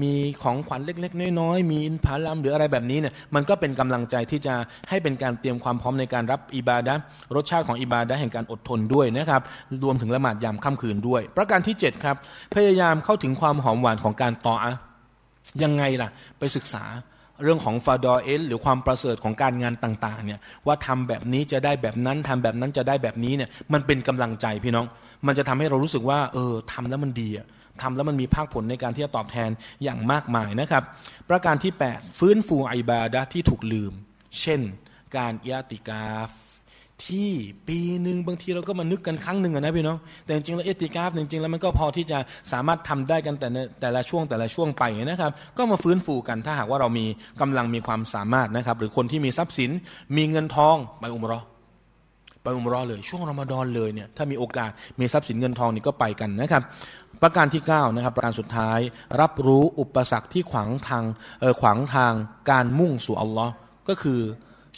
[0.02, 0.14] มี
[0.44, 4.54] ของขวัญเล็ก ๆ น้อยๆ มีอินพาลัมหรืออะไรแบบนี้เนี่ย มันก็เป็นกำลังใจที่จะ
[4.90, 6.94] ให้เป็นการเตรียมความพร้อมในการรับอิบาดะ
[7.36, 9.42] รสชาติของอิบาดะแห่งการอดทนด้วยนะครับ
[9.84, 12.16] รวมถึงละหมาดยามค่ำคืนด้วย ประการที่ 7 ครับ
[12.56, 14.74] พยายามเข้าถึงความหอมหวานของการต่ออะ
[15.64, 16.10] ยังไงล่ะ
[16.40, 16.84] ไปศึกษา
[17.44, 24.86] เรื่องของฟาดอเอลหรือความประเสริฐของการงานต่างๆเนี่ยว่าทำแบบนี้จะได้แบบนั้นทำแบบนั้นจะได้แบบนี้เนี่ยมันเป็นกำลังใจพี่น้อง
[25.28, 27.48] มันจะทำให้เรารู้สึกว่า เออทำแล้วมันดีอะ
[27.82, 29.50] ทำแล้วมันมีภาคผลในการที่จะตอบแทน
[29.84, 30.84] อย่างมากมายนะครับ
[31.30, 33.94] ประการที่ 8 ฟื้นฟูอิบาดะที่ถูกลืม
[34.42, 34.62] เช่น
[35.18, 36.30] การยาติกาฟ
[37.06, 37.30] ที่
[37.68, 42.18] ปีหนึ่งบางทีเราก็มานึกกันครั้งหนึ่งนะพี่น้องแต่จริงๆแล้วเอติกาฟจริงๆแล้วมันก็พอที่จะ
[42.52, 43.48] สามารถทำได้กันแต่
[43.82, 47.06] แต่ละช่วงแต่ละช่วงไปนะครับ ก็มาฟื้นฟูกันถ้าหากว่าเรามี
[47.42, 49.72] กำลังมีความสามารถนะครับ หรือคนที่มีทรัพย์สิน
[50.18, 51.40] มีเงินทองไปอุมรอ
[52.44, 54.70] ไปอุมรอเลย ช่วงรอมฎอนเลยเนี่ยถ้ามีโอกาส
[55.00, 56.64] มีทรัพย์สินเงินทองนี่ก็ไปกันนะครับ
[57.22, 58.80] ประการที่9นะครับประการสุดท้าย
[59.22, 61.04] รับรู้อุปสรรคที่ขวางทาง
[61.40, 62.14] เออขวางทาง
[62.52, 63.54] การมุ่งสู่อัลลอฮ์
[63.90, 64.20] ก็คือ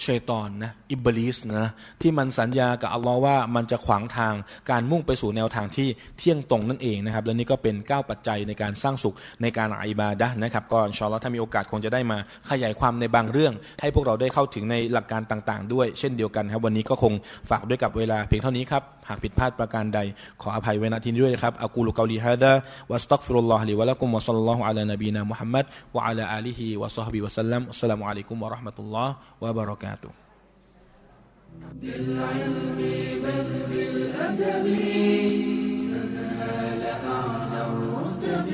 [0.02, 1.70] ชัยตอนนะอิบลิสนะ
[2.02, 4.34] ที่มันสัญญากับอัลลอฮ์ว่ามันจะขวางทาง
[4.72, 5.88] การมุ่งไปสู่แนวทางที่
[6.18, 12.18] เที่ยงตรงนั่นเองนะครับและนี่ก็เป็น 9 ปัจจัยในการสร้างสุขในการอิบาดะนะครับก็อินชาอัลลอฮ์ถ้ามีโอกาสคงจะได้มา
[12.50, 17.14] ขยายความในบางเรื่อง ให้พวกเราได้เข้าถึงในหลักการต่างๆ ด้วยเช่นเดียวกันครับวันนี้ก็คง
[17.50, 20.00] ฝากด้วยกับเวลาเพียงเท่านี้ครับหากผิดพลาดประการใด
[20.42, 22.54] ขออภัยไว้ณที่นี้ด้วยนะครับอักูลุกาลีฮะดะ
[22.92, 25.66] วัสตักฟิรุลลอฮ์ลิวะลักุมวะซัลลัลลอฮุอะลานบีนามุฮัมมัด
[25.96, 29.14] วะอะลาอาลีฮิวะซอฮบิวะสัลลัมอัสสลามุอะลัยกุมวะเราะห์มะตุลลอฮ์
[29.44, 30.10] วะบะเราะกา وبركاته
[31.82, 32.78] بالعلم
[33.24, 34.66] بل بالأدب
[35.92, 38.50] تنال أعلى الرتب.